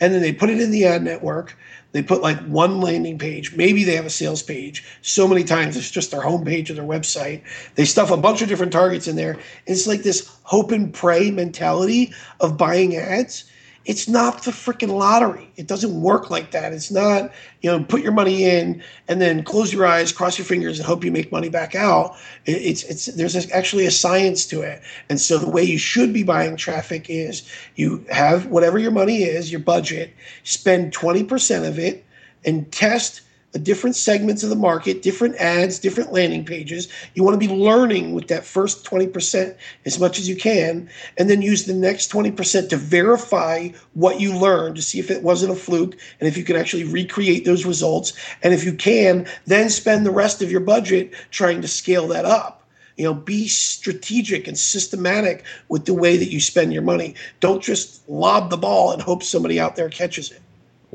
And 0.00 0.12
then 0.12 0.22
they 0.22 0.32
put 0.32 0.50
it 0.50 0.60
in 0.60 0.70
the 0.70 0.86
ad 0.86 1.02
network. 1.02 1.56
They 1.92 2.02
put 2.02 2.22
like 2.22 2.40
one 2.46 2.80
landing 2.80 3.18
page. 3.18 3.54
Maybe 3.54 3.84
they 3.84 3.94
have 3.94 4.06
a 4.06 4.10
sales 4.10 4.42
page. 4.42 4.84
So 5.02 5.28
many 5.28 5.44
times 5.44 5.76
it's 5.76 5.90
just 5.90 6.10
their 6.10 6.22
homepage 6.22 6.68
of 6.70 6.76
their 6.76 6.84
website. 6.84 7.42
They 7.76 7.84
stuff 7.84 8.10
a 8.10 8.16
bunch 8.16 8.42
of 8.42 8.48
different 8.48 8.72
targets 8.72 9.06
in 9.06 9.14
there. 9.14 9.38
It's 9.66 9.86
like 9.86 10.02
this 10.02 10.36
hope 10.42 10.72
and 10.72 10.92
pray 10.92 11.30
mentality 11.30 12.12
of 12.40 12.58
buying 12.58 12.96
ads 12.96 13.44
it's 13.84 14.08
not 14.08 14.44
the 14.44 14.50
freaking 14.50 14.96
lottery. 14.96 15.50
It 15.56 15.66
doesn't 15.66 16.00
work 16.00 16.30
like 16.30 16.52
that. 16.52 16.72
It's 16.72 16.90
not, 16.90 17.30
you 17.60 17.70
know, 17.70 17.84
put 17.84 18.02
your 18.02 18.12
money 18.12 18.44
in 18.44 18.82
and 19.08 19.20
then 19.20 19.44
close 19.44 19.72
your 19.72 19.86
eyes, 19.86 20.10
cross 20.10 20.38
your 20.38 20.46
fingers, 20.46 20.78
and 20.78 20.86
hope 20.86 21.04
you 21.04 21.12
make 21.12 21.30
money 21.30 21.50
back 21.50 21.74
out. 21.74 22.16
It's 22.46 22.82
it's 22.84 23.06
there's 23.06 23.50
actually 23.52 23.84
a 23.84 23.90
science 23.90 24.46
to 24.46 24.62
it. 24.62 24.80
And 25.10 25.20
so 25.20 25.36
the 25.36 25.50
way 25.50 25.62
you 25.62 25.78
should 25.78 26.12
be 26.12 26.22
buying 26.22 26.56
traffic 26.56 27.10
is 27.10 27.48
you 27.76 28.04
have 28.10 28.46
whatever 28.46 28.78
your 28.78 28.92
money 28.92 29.22
is, 29.22 29.50
your 29.50 29.60
budget, 29.60 30.14
spend 30.44 30.92
twenty 30.92 31.22
percent 31.22 31.66
of 31.66 31.78
it, 31.78 32.04
and 32.44 32.70
test 32.72 33.20
Uh, 33.54 33.58
different 33.58 33.94
segments 33.96 34.42
of 34.42 34.50
the 34.50 34.56
market, 34.56 35.02
different 35.02 35.36
ads, 35.36 35.78
different 35.78 36.12
landing 36.12 36.44
pages. 36.44 36.88
You 37.14 37.22
want 37.22 37.40
to 37.40 37.48
be 37.48 37.54
learning 37.54 38.12
with 38.12 38.28
that 38.28 38.44
first 38.44 38.84
20% 38.84 39.54
as 39.84 40.00
much 40.00 40.18
as 40.18 40.28
you 40.28 40.36
can, 40.36 40.88
and 41.16 41.30
then 41.30 41.42
use 41.42 41.64
the 41.64 41.74
next 41.74 42.10
20% 42.10 42.68
to 42.70 42.76
verify 42.76 43.68
what 43.94 44.20
you 44.20 44.36
learned 44.36 44.76
to 44.76 44.82
see 44.82 44.98
if 44.98 45.10
it 45.10 45.22
wasn't 45.22 45.52
a 45.52 45.56
fluke 45.56 45.96
and 46.20 46.28
if 46.28 46.36
you 46.36 46.44
can 46.44 46.56
actually 46.56 46.84
recreate 46.84 47.44
those 47.44 47.64
results. 47.64 48.12
And 48.42 48.52
if 48.52 48.64
you 48.64 48.72
can, 48.72 49.26
then 49.46 49.70
spend 49.70 50.04
the 50.04 50.10
rest 50.10 50.42
of 50.42 50.50
your 50.50 50.60
budget 50.60 51.12
trying 51.30 51.62
to 51.62 51.68
scale 51.68 52.08
that 52.08 52.24
up. 52.24 52.62
You 52.96 53.04
know, 53.04 53.14
be 53.14 53.48
strategic 53.48 54.46
and 54.46 54.56
systematic 54.56 55.44
with 55.68 55.84
the 55.84 55.94
way 55.94 56.16
that 56.16 56.30
you 56.30 56.40
spend 56.40 56.72
your 56.72 56.82
money. 56.82 57.16
Don't 57.40 57.62
just 57.62 58.08
lob 58.08 58.50
the 58.50 58.56
ball 58.56 58.92
and 58.92 59.02
hope 59.02 59.22
somebody 59.22 59.58
out 59.58 59.74
there 59.74 59.88
catches 59.88 60.30
it. 60.30 60.40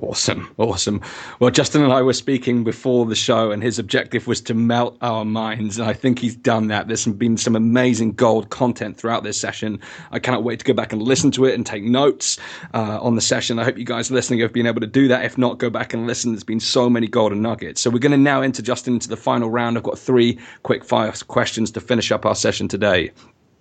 Awesome, 0.01 0.49
awesome. 0.57 1.01
Well, 1.39 1.51
Justin 1.51 1.83
and 1.83 1.91
I 1.91 2.01
were 2.01 2.13
speaking 2.13 2.63
before 2.63 3.05
the 3.05 3.15
show, 3.15 3.51
and 3.51 3.61
his 3.61 3.77
objective 3.79 4.27
was 4.27 4.39
to 4.41 4.53
melt 4.53 4.97
our 5.01 5.25
minds, 5.25 5.77
and 5.77 5.89
I 5.89 5.93
think 5.93 6.19
he's 6.19 6.37
done 6.37 6.67
that. 6.67 6.87
There's 6.87 7.05
been 7.05 7.35
some 7.35 7.55
amazing 7.55 8.13
gold 8.13 8.49
content 8.49 8.97
throughout 8.97 9.23
this 9.23 9.37
session. 9.37 9.79
I 10.11 10.19
cannot 10.19 10.43
wait 10.43 10.59
to 10.59 10.65
go 10.65 10.73
back 10.73 10.93
and 10.93 11.01
listen 11.01 11.31
to 11.31 11.45
it 11.45 11.53
and 11.53 11.65
take 11.65 11.83
notes 11.83 12.39
uh, 12.73 12.99
on 13.01 13.15
the 13.15 13.21
session. 13.21 13.59
I 13.59 13.65
hope 13.65 13.77
you 13.77 13.83
guys 13.83 14.09
listening 14.09 14.39
have 14.39 14.53
been 14.53 14.67
able 14.67 14.81
to 14.81 14.87
do 14.87 15.09
that. 15.09 15.25
If 15.25 15.37
not, 15.37 15.57
go 15.57 15.69
back 15.69 15.93
and 15.93 16.07
listen. 16.07 16.31
There's 16.31 16.45
been 16.45 16.61
so 16.61 16.89
many 16.89 17.07
golden 17.07 17.41
nuggets. 17.41 17.81
So 17.81 17.89
we're 17.89 17.99
going 17.99 18.13
to 18.13 18.17
now 18.17 18.41
enter 18.41 18.61
Justin 18.61 18.93
into 18.93 19.09
the 19.09 19.17
final 19.17 19.49
round. 19.49 19.77
I've 19.77 19.83
got 19.83 19.99
three 19.99 20.39
quick 20.63 20.85
fire 20.85 21.11
questions 21.27 21.71
to 21.71 21.81
finish 21.81 22.09
up 22.11 22.25
our 22.25 22.35
session 22.35 22.69
today. 22.69 23.11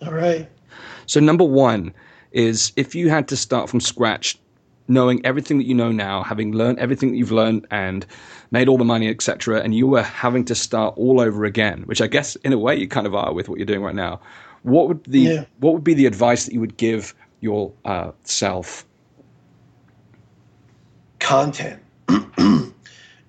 All 0.03 0.13
right. 0.13 0.49
So 1.07 1.19
number 1.19 1.45
one 1.45 1.93
is 2.31 2.73
if 2.77 2.95
you 2.95 3.09
had 3.09 3.27
to 3.29 3.37
start 3.37 3.69
from 3.69 3.81
scratch, 3.81 4.39
knowing 4.89 5.25
everything 5.25 5.59
that 5.59 5.67
you 5.67 5.75
know 5.75 5.93
now, 5.93 6.23
having 6.23 6.53
learned 6.53 6.79
everything 6.79 7.13
that 7.13 7.19
you've 7.19 7.33
learned 7.33 7.67
and 7.71 8.07
made 8.51 8.69
all 8.69 8.79
the 8.79 8.85
money, 8.85 9.09
etc., 9.09 9.61
and 9.61 9.75
you 9.75 9.87
were 9.87 10.03
having 10.03 10.45
to 10.47 10.55
start 10.55 10.95
all 10.97 11.21
over 11.21 11.45
again, 11.45 11.83
which 11.83 12.01
I 12.01 12.07
guess 12.07 12.37
in 12.37 12.53
a 12.53 12.59
way 12.59 12.77
you 12.77 12.89
kind 12.89 13.07
of 13.07 13.15
are 13.15 13.33
with 13.33 13.49
what 13.49 13.59
you're 13.59 13.67
doing 13.67 13.83
right 13.83 13.95
now. 13.95 14.21
What 14.63 14.89
would 14.89 15.05
the 15.05 15.21
yeah. 15.21 15.45
what 15.61 15.75
would 15.75 15.85
be 15.85 15.95
the 15.95 16.07
advice 16.07 16.47
that 16.47 16.55
you 16.55 16.61
would 16.61 16.77
give 16.77 17.15
your 17.41 17.73
uh, 17.85 18.13
self? 18.25 18.85
Content. 21.21 21.83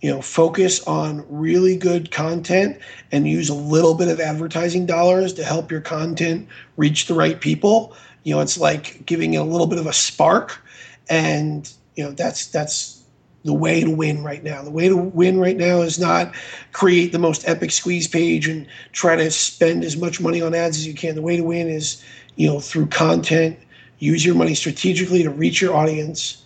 you 0.01 0.10
know, 0.10 0.22
focus 0.22 0.82
on 0.88 1.26
really 1.30 1.76
good 1.76 2.12
content 2.12 2.78
and 3.12 3.28
use 3.28 3.49
a 3.49 3.53
little 3.53 3.95
bit 3.95 4.07
of 4.07 4.20
advertising 4.20 4.86
dollars 4.86 5.34
to 5.34 5.43
help 5.43 5.70
your 5.70 5.82
content 5.82 6.47
reach 6.78 7.07
the 7.07 7.14
right 7.14 7.41
people. 7.41 7.95
You 8.24 8.36
know, 8.36 8.41
it's 8.41 8.57
like 8.57 9.05
giving 9.05 9.34
it 9.34 9.38
a 9.38 9.43
little 9.43 9.68
bit 9.68 9.80
of 9.80 9.88
a 9.88 9.93
spark, 9.93 10.62
and 11.10 11.72
you 11.95 12.03
know 12.03 12.12
that's 12.12 12.47
that's 12.47 13.03
the 13.43 13.53
way 13.53 13.82
to 13.82 13.89
win 13.89 14.24
right 14.24 14.43
now. 14.43 14.62
The 14.62 14.72
way 14.72 14.89
to 14.89 14.97
win 14.97 15.39
right 15.39 15.55
now 15.55 15.82
is 15.82 15.97
not 15.97 16.34
create 16.74 17.12
the 17.12 17.20
most 17.20 17.47
epic 17.47 17.72
squeeze 17.72 18.07
page 18.07 18.47
and 18.47 18.68
try 18.91 19.16
to 19.16 19.32
spend 19.32 19.84
as 19.84 19.95
much 19.95 20.20
money 20.20 20.41
on 20.41 20.53
ads 20.53 20.78
as 20.78 20.88
you 20.88 20.93
can. 20.93 21.16
The 21.16 21.22
way 21.22 21.38
to 21.38 21.43
win 21.43 21.70
is, 21.70 22.03
you 22.36 22.47
know, 22.47 22.60
through 22.60 22.88
content, 22.88 23.57
use 23.99 24.26
your 24.26 24.36
money 24.36 24.55
strategically 24.55 25.24
to 25.24 25.30
reach 25.30 25.62
your 25.62 25.76
audience 25.76 26.43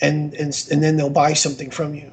and 0.00 0.34
and 0.34 0.66
and 0.70 0.82
then 0.82 0.96
they'll 0.96 1.10
buy 1.10 1.32
something 1.32 1.70
from 1.70 1.94
you. 1.94 2.10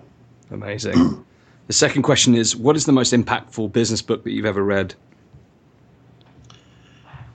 Amazing. 0.49 1.25
the 1.67 1.73
second 1.73 2.03
question 2.03 2.35
is 2.35 2.55
what 2.55 2.75
is 2.75 2.85
the 2.85 2.93
most 2.93 3.13
impactful 3.13 3.71
business 3.71 4.01
book 4.01 4.23
that 4.23 4.31
you've 4.31 4.45
ever 4.45 4.63
read? 4.63 4.95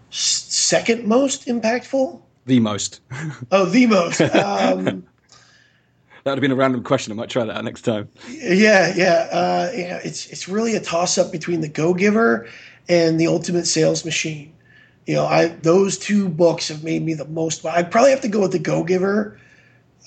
second 0.08 1.06
most 1.06 1.46
impactful? 1.46 2.20
The 2.46 2.60
most. 2.60 3.00
oh, 3.50 3.66
the 3.66 3.86
most. 3.86 4.20
Um, 4.34 5.04
that 6.24 6.32
would 6.32 6.38
have 6.38 6.42
been 6.42 6.50
a 6.50 6.56
random 6.56 6.82
question. 6.82 7.12
I 7.12 7.14
might 7.14 7.30
try 7.30 7.44
that 7.44 7.64
next 7.64 7.82
time. 7.82 8.08
Yeah, 8.28 8.92
yeah. 8.96 9.28
Uh, 9.30 9.70
yeah 9.72 10.00
it's 10.02 10.26
it's 10.26 10.48
really 10.48 10.74
a 10.74 10.80
toss 10.80 11.18
up 11.18 11.30
between 11.30 11.60
the 11.60 11.68
Go 11.68 11.94
Giver 11.94 12.48
and 12.88 13.20
the 13.20 13.28
Ultimate 13.28 13.64
Sales 13.66 14.04
Machine. 14.04 14.52
You 15.06 15.14
know, 15.14 15.26
I 15.26 15.48
those 15.48 15.96
two 15.96 16.28
books 16.28 16.66
have 16.66 16.82
made 16.82 17.04
me 17.04 17.14
the 17.14 17.26
most. 17.26 17.64
I'd 17.64 17.92
probably 17.92 18.10
have 18.10 18.22
to 18.22 18.28
go 18.28 18.40
with 18.40 18.50
the 18.50 18.58
Go 18.58 18.82
Giver. 18.82 19.38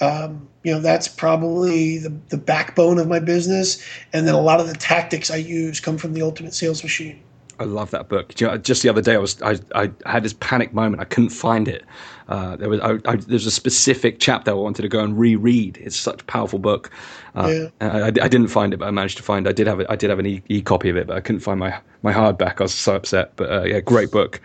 Um, 0.02 0.50
you 0.64 0.74
know, 0.74 0.82
that's 0.82 1.08
probably 1.08 2.00
the 2.00 2.14
the 2.28 2.38
backbone 2.38 3.00
of 3.00 3.08
my 3.08 3.20
business, 3.20 3.82
and 4.12 4.28
then 4.28 4.36
a 4.36 4.42
lot 4.42 4.60
of 4.60 4.68
the 4.68 4.76
tactics 4.76 5.32
I 5.32 5.38
use 5.38 5.80
come 5.80 5.98
from 5.98 6.14
the 6.14 6.22
Ultimate 6.22 6.54
Sales 6.54 6.84
Machine. 6.84 7.22
I 7.60 7.66
love 7.66 7.92
that 7.92 8.08
book. 8.08 8.34
Just 8.36 8.84
the 8.84 8.90
other 8.90 9.02
day, 9.02 9.16
I 9.16 9.18
was 9.18 9.42
I, 9.42 9.60
I 9.76 9.92
had 10.06 10.24
this 10.24 10.34
panic 10.40 10.74
moment. 10.74 11.02
I 11.02 11.06
couldn't 11.06 11.32
find 11.32 11.68
it. 11.68 11.84
Uh, 12.30 12.56
there 12.56 12.70
was 12.70 12.80
I, 12.80 13.00
I, 13.06 13.18
there's 13.18 13.46
a 13.46 13.52
specific 13.52 14.20
chapter 14.20 14.52
I 14.52 14.54
wanted 14.54 14.84
to 14.84 14.88
go 14.88 15.04
and 15.04 15.20
reread. 15.20 15.78
It's 15.82 15.98
such 15.98 16.22
a 16.22 16.26
powerful 16.26 16.60
book. 16.60 16.90
Uh, 17.36 17.70
yeah. 17.82 17.90
I, 17.92 18.08
I, 18.08 18.12
didn't 18.12 18.48
find 18.48 18.74
it, 18.74 18.78
but 18.78 18.88
I 18.88 18.92
managed 18.92 19.18
to 19.18 19.24
find. 19.24 19.48
I 19.48 19.52
did 19.52 19.68
have 19.68 19.82
it. 19.82 19.88
I 19.90 19.98
did 19.98 20.10
have 20.10 20.20
an 20.20 20.26
e, 20.26 20.42
e 20.48 20.62
copy 20.62 20.90
of 20.90 20.96
it, 20.96 21.08
but 21.08 21.18
I 21.18 21.20
couldn't 21.20 21.42
find 21.42 21.60
my 21.60 21.78
my 22.02 22.14
hardback. 22.14 22.62
I 22.62 22.64
was 22.64 22.74
so 22.74 22.96
upset. 22.96 23.36
But 23.36 23.52
uh, 23.52 23.64
yeah, 23.64 23.82
great 23.82 24.10
book. 24.10 24.40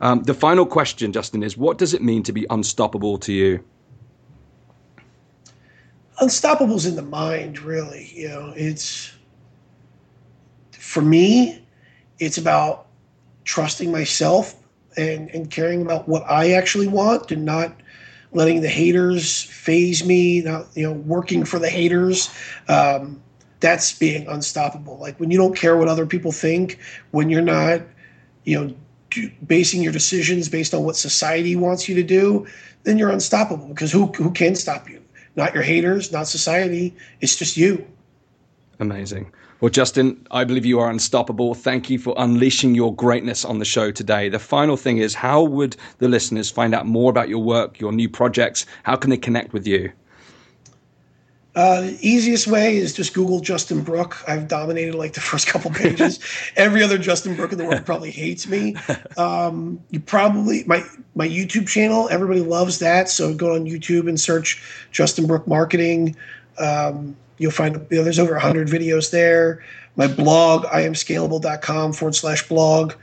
Um, 0.00 0.22
the 0.22 0.34
final 0.34 0.64
question, 0.64 1.12
Justin, 1.12 1.42
is 1.42 1.56
what 1.56 1.76
does 1.76 1.92
it 1.92 2.02
mean 2.02 2.22
to 2.22 2.32
be 2.32 2.46
unstoppable 2.48 3.18
to 3.18 3.32
you? 3.32 3.62
Unstoppable's 6.22 6.86
in 6.86 6.96
the 6.96 7.02
mind, 7.02 7.60
really. 7.60 8.10
You 8.14 8.28
know, 8.28 8.54
it's 8.56 9.12
for 10.72 11.02
me 11.02 11.62
it's 12.18 12.38
about 12.38 12.86
trusting 13.44 13.90
myself 13.90 14.54
and, 14.96 15.30
and 15.30 15.50
caring 15.50 15.82
about 15.82 16.08
what 16.08 16.22
I 16.28 16.52
actually 16.52 16.88
want 16.88 17.30
and 17.30 17.44
not 17.44 17.74
letting 18.32 18.60
the 18.60 18.68
haters 18.68 19.42
phase 19.44 20.04
me, 20.04 20.42
not, 20.42 20.66
you 20.74 20.82
know, 20.82 20.92
working 20.92 21.44
for 21.44 21.58
the 21.58 21.70
haters. 21.70 22.30
Um, 22.68 23.22
that's 23.60 23.98
being 23.98 24.26
unstoppable. 24.28 24.98
Like 24.98 25.18
when 25.18 25.30
you 25.30 25.38
don't 25.38 25.56
care 25.56 25.76
what 25.76 25.88
other 25.88 26.06
people 26.06 26.32
think, 26.32 26.78
when 27.10 27.30
you're 27.30 27.42
not, 27.42 27.82
you 28.44 28.58
know, 28.58 28.74
basing 29.46 29.82
your 29.82 29.92
decisions 29.92 30.48
based 30.48 30.74
on 30.74 30.84
what 30.84 30.96
society 30.96 31.56
wants 31.56 31.88
you 31.88 31.94
to 31.96 32.02
do, 32.02 32.46
then 32.84 32.98
you're 32.98 33.10
unstoppable 33.10 33.66
because 33.66 33.90
who, 33.90 34.06
who 34.06 34.30
can 34.30 34.54
stop 34.54 34.88
you? 34.88 35.02
Not 35.34 35.54
your 35.54 35.62
haters, 35.62 36.12
not 36.12 36.28
society. 36.28 36.94
It's 37.20 37.36
just 37.36 37.56
you. 37.56 37.86
Amazing. 38.80 39.32
Well, 39.60 39.70
Justin, 39.70 40.24
I 40.30 40.44
believe 40.44 40.64
you 40.64 40.78
are 40.78 40.88
unstoppable. 40.88 41.54
Thank 41.54 41.90
you 41.90 41.98
for 41.98 42.14
unleashing 42.16 42.76
your 42.76 42.94
greatness 42.94 43.44
on 43.44 43.58
the 43.58 43.64
show 43.64 43.90
today. 43.90 44.28
The 44.28 44.38
final 44.38 44.76
thing 44.76 44.98
is 44.98 45.14
how 45.14 45.42
would 45.42 45.76
the 45.98 46.08
listeners 46.08 46.48
find 46.48 46.74
out 46.74 46.86
more 46.86 47.10
about 47.10 47.28
your 47.28 47.42
work, 47.42 47.80
your 47.80 47.90
new 47.90 48.08
projects? 48.08 48.66
How 48.84 48.94
can 48.94 49.10
they 49.10 49.16
connect 49.16 49.52
with 49.52 49.66
you? 49.66 49.90
Uh, 51.56 51.80
the 51.80 51.98
easiest 52.00 52.46
way 52.46 52.76
is 52.76 52.92
just 52.92 53.14
Google 53.14 53.40
Justin 53.40 53.82
Brooke. 53.82 54.22
I've 54.28 54.46
dominated 54.46 54.94
like 54.94 55.14
the 55.14 55.20
first 55.20 55.48
couple 55.48 55.72
pages. 55.72 56.20
Every 56.56 56.84
other 56.84 56.98
Justin 56.98 57.34
Brooke 57.34 57.50
in 57.50 57.58
the 57.58 57.64
world 57.64 57.84
probably 57.84 58.12
hates 58.12 58.46
me. 58.46 58.76
Um, 59.16 59.82
you 59.90 59.98
probably 59.98 60.62
my 60.64 60.84
my 61.16 61.26
YouTube 61.26 61.66
channel. 61.66 62.08
Everybody 62.08 62.40
loves 62.40 62.78
that. 62.78 63.08
So 63.08 63.34
go 63.34 63.56
on 63.56 63.64
YouTube 63.64 64.08
and 64.08 64.20
search 64.20 64.62
Justin 64.92 65.26
Brooke 65.26 65.48
Marketing. 65.48 66.14
Um, 66.58 67.16
You'll 67.38 67.52
find 67.52 67.86
you 67.90 67.98
know, 67.98 68.04
there's 68.04 68.18
over 68.18 68.32
100 68.32 68.68
videos 68.68 69.10
there. 69.10 69.64
My 69.96 70.06
blog, 70.06 70.66
imscalable.com 70.72 71.92
forward 71.92 72.14
slash 72.14 72.46
blog. 72.48 72.94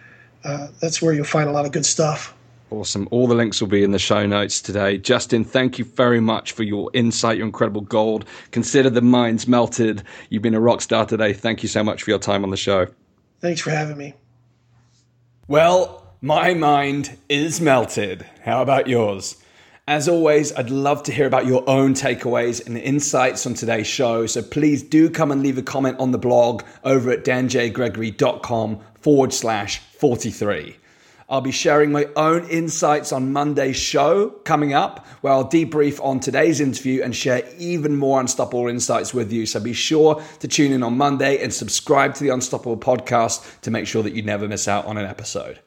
Uh, 0.44 0.68
that's 0.80 1.02
where 1.02 1.14
you'll 1.14 1.26
find 1.26 1.50
a 1.50 1.52
lot 1.52 1.66
of 1.66 1.72
good 1.72 1.86
stuff. 1.86 2.34
Awesome. 2.72 3.08
All 3.12 3.28
the 3.28 3.36
links 3.36 3.62
will 3.62 3.68
be 3.68 3.84
in 3.84 3.92
the 3.92 4.00
show 4.00 4.26
notes 4.26 4.60
today. 4.60 4.98
Justin, 4.98 5.44
thank 5.44 5.78
you 5.78 5.86
very 5.86 6.20
much 6.20 6.52
for 6.52 6.64
your 6.64 6.90
insight, 6.94 7.38
your 7.38 7.46
incredible 7.46 7.82
gold. 7.82 8.26
Consider 8.52 8.90
the 8.90 9.02
minds 9.02 9.48
melted. 9.48 10.04
You've 10.30 10.42
been 10.42 10.56
a 10.56 10.60
rock 10.60 10.82
star 10.82 11.06
today. 11.06 11.32
Thank 11.34 11.64
you 11.64 11.70
so 11.70 11.84
much 11.84 12.04
for 12.04 12.10
your 12.10 12.20
time 12.20 12.44
on 12.44 12.50
the 12.50 12.58
show. 12.58 12.88
Thanks 13.40 13.62
for 13.62 13.70
having 13.70 13.98
me. 13.98 14.14
Well, 15.48 16.16
my 16.22 16.54
mind 16.56 17.18
is 17.30 17.62
melted. 17.62 18.26
How 18.44 18.62
about 18.62 18.88
yours? 18.88 19.38
As 19.88 20.10
always, 20.10 20.52
I'd 20.54 20.72
love 20.72 21.04
to 21.04 21.12
hear 21.12 21.28
about 21.28 21.46
your 21.46 21.64
own 21.70 21.94
takeaways 21.94 22.66
and 22.66 22.76
insights 22.76 23.46
on 23.46 23.54
today's 23.54 23.86
show. 23.86 24.26
So 24.26 24.42
please 24.42 24.82
do 24.82 25.12
come 25.12 25.32
and 25.32 25.44
leave 25.44 25.60
a 25.60 25.62
comment 25.62 26.00
on 26.00 26.10
the 26.10 26.18
blog 26.18 26.64
over 26.84 27.12
at 27.12 27.24
danjgregory.com 27.24 28.80
forward 28.96 29.32
slash 29.32 29.78
43. 29.78 30.78
I'll 31.30 31.42
be 31.42 31.52
sharing 31.52 31.92
my 31.92 32.08
own 32.16 32.48
insights 32.50 33.12
on 33.12 33.32
Monday's 33.32 33.76
show 33.76 34.30
coming 34.44 34.74
up, 34.74 35.06
where 35.22 35.34
I'll 35.34 35.48
debrief 35.48 36.04
on 36.04 36.20
today's 36.20 36.60
interview 36.60 37.04
and 37.04 37.16
share 37.16 37.44
even 37.60 37.96
more 37.96 38.20
unstoppable 38.20 38.68
insights 38.68 39.14
with 39.14 39.32
you. 39.32 39.46
So 39.46 39.60
be 39.60 39.74
sure 39.74 40.20
to 40.40 40.48
tune 40.48 40.72
in 40.72 40.82
on 40.82 40.98
Monday 40.98 41.44
and 41.44 41.54
subscribe 41.54 42.16
to 42.16 42.24
the 42.24 42.30
Unstoppable 42.30 42.78
podcast 42.78 43.62
to 43.62 43.70
make 43.70 43.86
sure 43.86 44.02
that 44.02 44.14
you 44.14 44.24
never 44.24 44.48
miss 44.48 44.68
out 44.68 44.86
on 44.86 44.98
an 44.98 45.06
episode. 45.06 45.60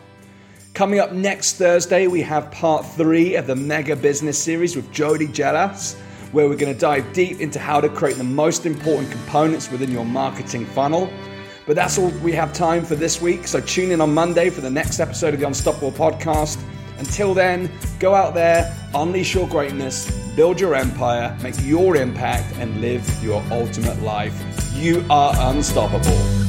Coming 0.75 0.99
up 0.99 1.11
next 1.11 1.55
Thursday, 1.55 2.05
we 2.05 2.21
have 2.21 2.51
part 2.51 2.85
three 2.85 3.33
of 3.35 3.47
the 3.47 3.55
Mega 3.55 3.95
Business 3.95 4.37
Series 4.37 4.75
with 4.75 4.91
Jody 4.91 5.25
Jelas, 5.27 5.99
where 6.37 6.47
we're 6.47 6.55
going 6.55 6.71
to 6.71 6.79
dive 6.79 7.11
deep 7.13 7.39
into 7.39 7.57
how 7.57 7.81
to 7.81 7.89
create 7.89 8.15
the 8.15 8.23
most 8.23 8.67
important 8.67 9.09
components 9.09 9.71
within 9.71 9.89
your 9.89 10.05
marketing 10.05 10.67
funnel. 10.67 11.11
But 11.65 11.75
that's 11.75 11.97
all 11.97 12.09
we 12.21 12.31
have 12.33 12.53
time 12.53 12.85
for 12.85 12.93
this 12.93 13.19
week. 13.19 13.47
So 13.47 13.59
tune 13.59 13.89
in 13.89 14.01
on 14.01 14.13
Monday 14.13 14.51
for 14.51 14.61
the 14.61 14.69
next 14.69 14.99
episode 14.99 15.33
of 15.33 15.39
the 15.39 15.47
Unstoppable 15.47 15.91
podcast. 15.91 16.61
Until 16.99 17.33
then, 17.33 17.71
go 17.99 18.13
out 18.13 18.35
there, 18.35 18.71
unleash 18.93 19.33
your 19.33 19.47
greatness, 19.47 20.11
build 20.35 20.59
your 20.59 20.75
empire, 20.75 21.35
make 21.41 21.55
your 21.63 21.95
impact, 21.95 22.53
and 22.57 22.81
live 22.81 23.03
your 23.23 23.43
ultimate 23.49 23.99
life. 24.03 24.39
You 24.75 25.03
are 25.09 25.33
unstoppable. 25.51 26.46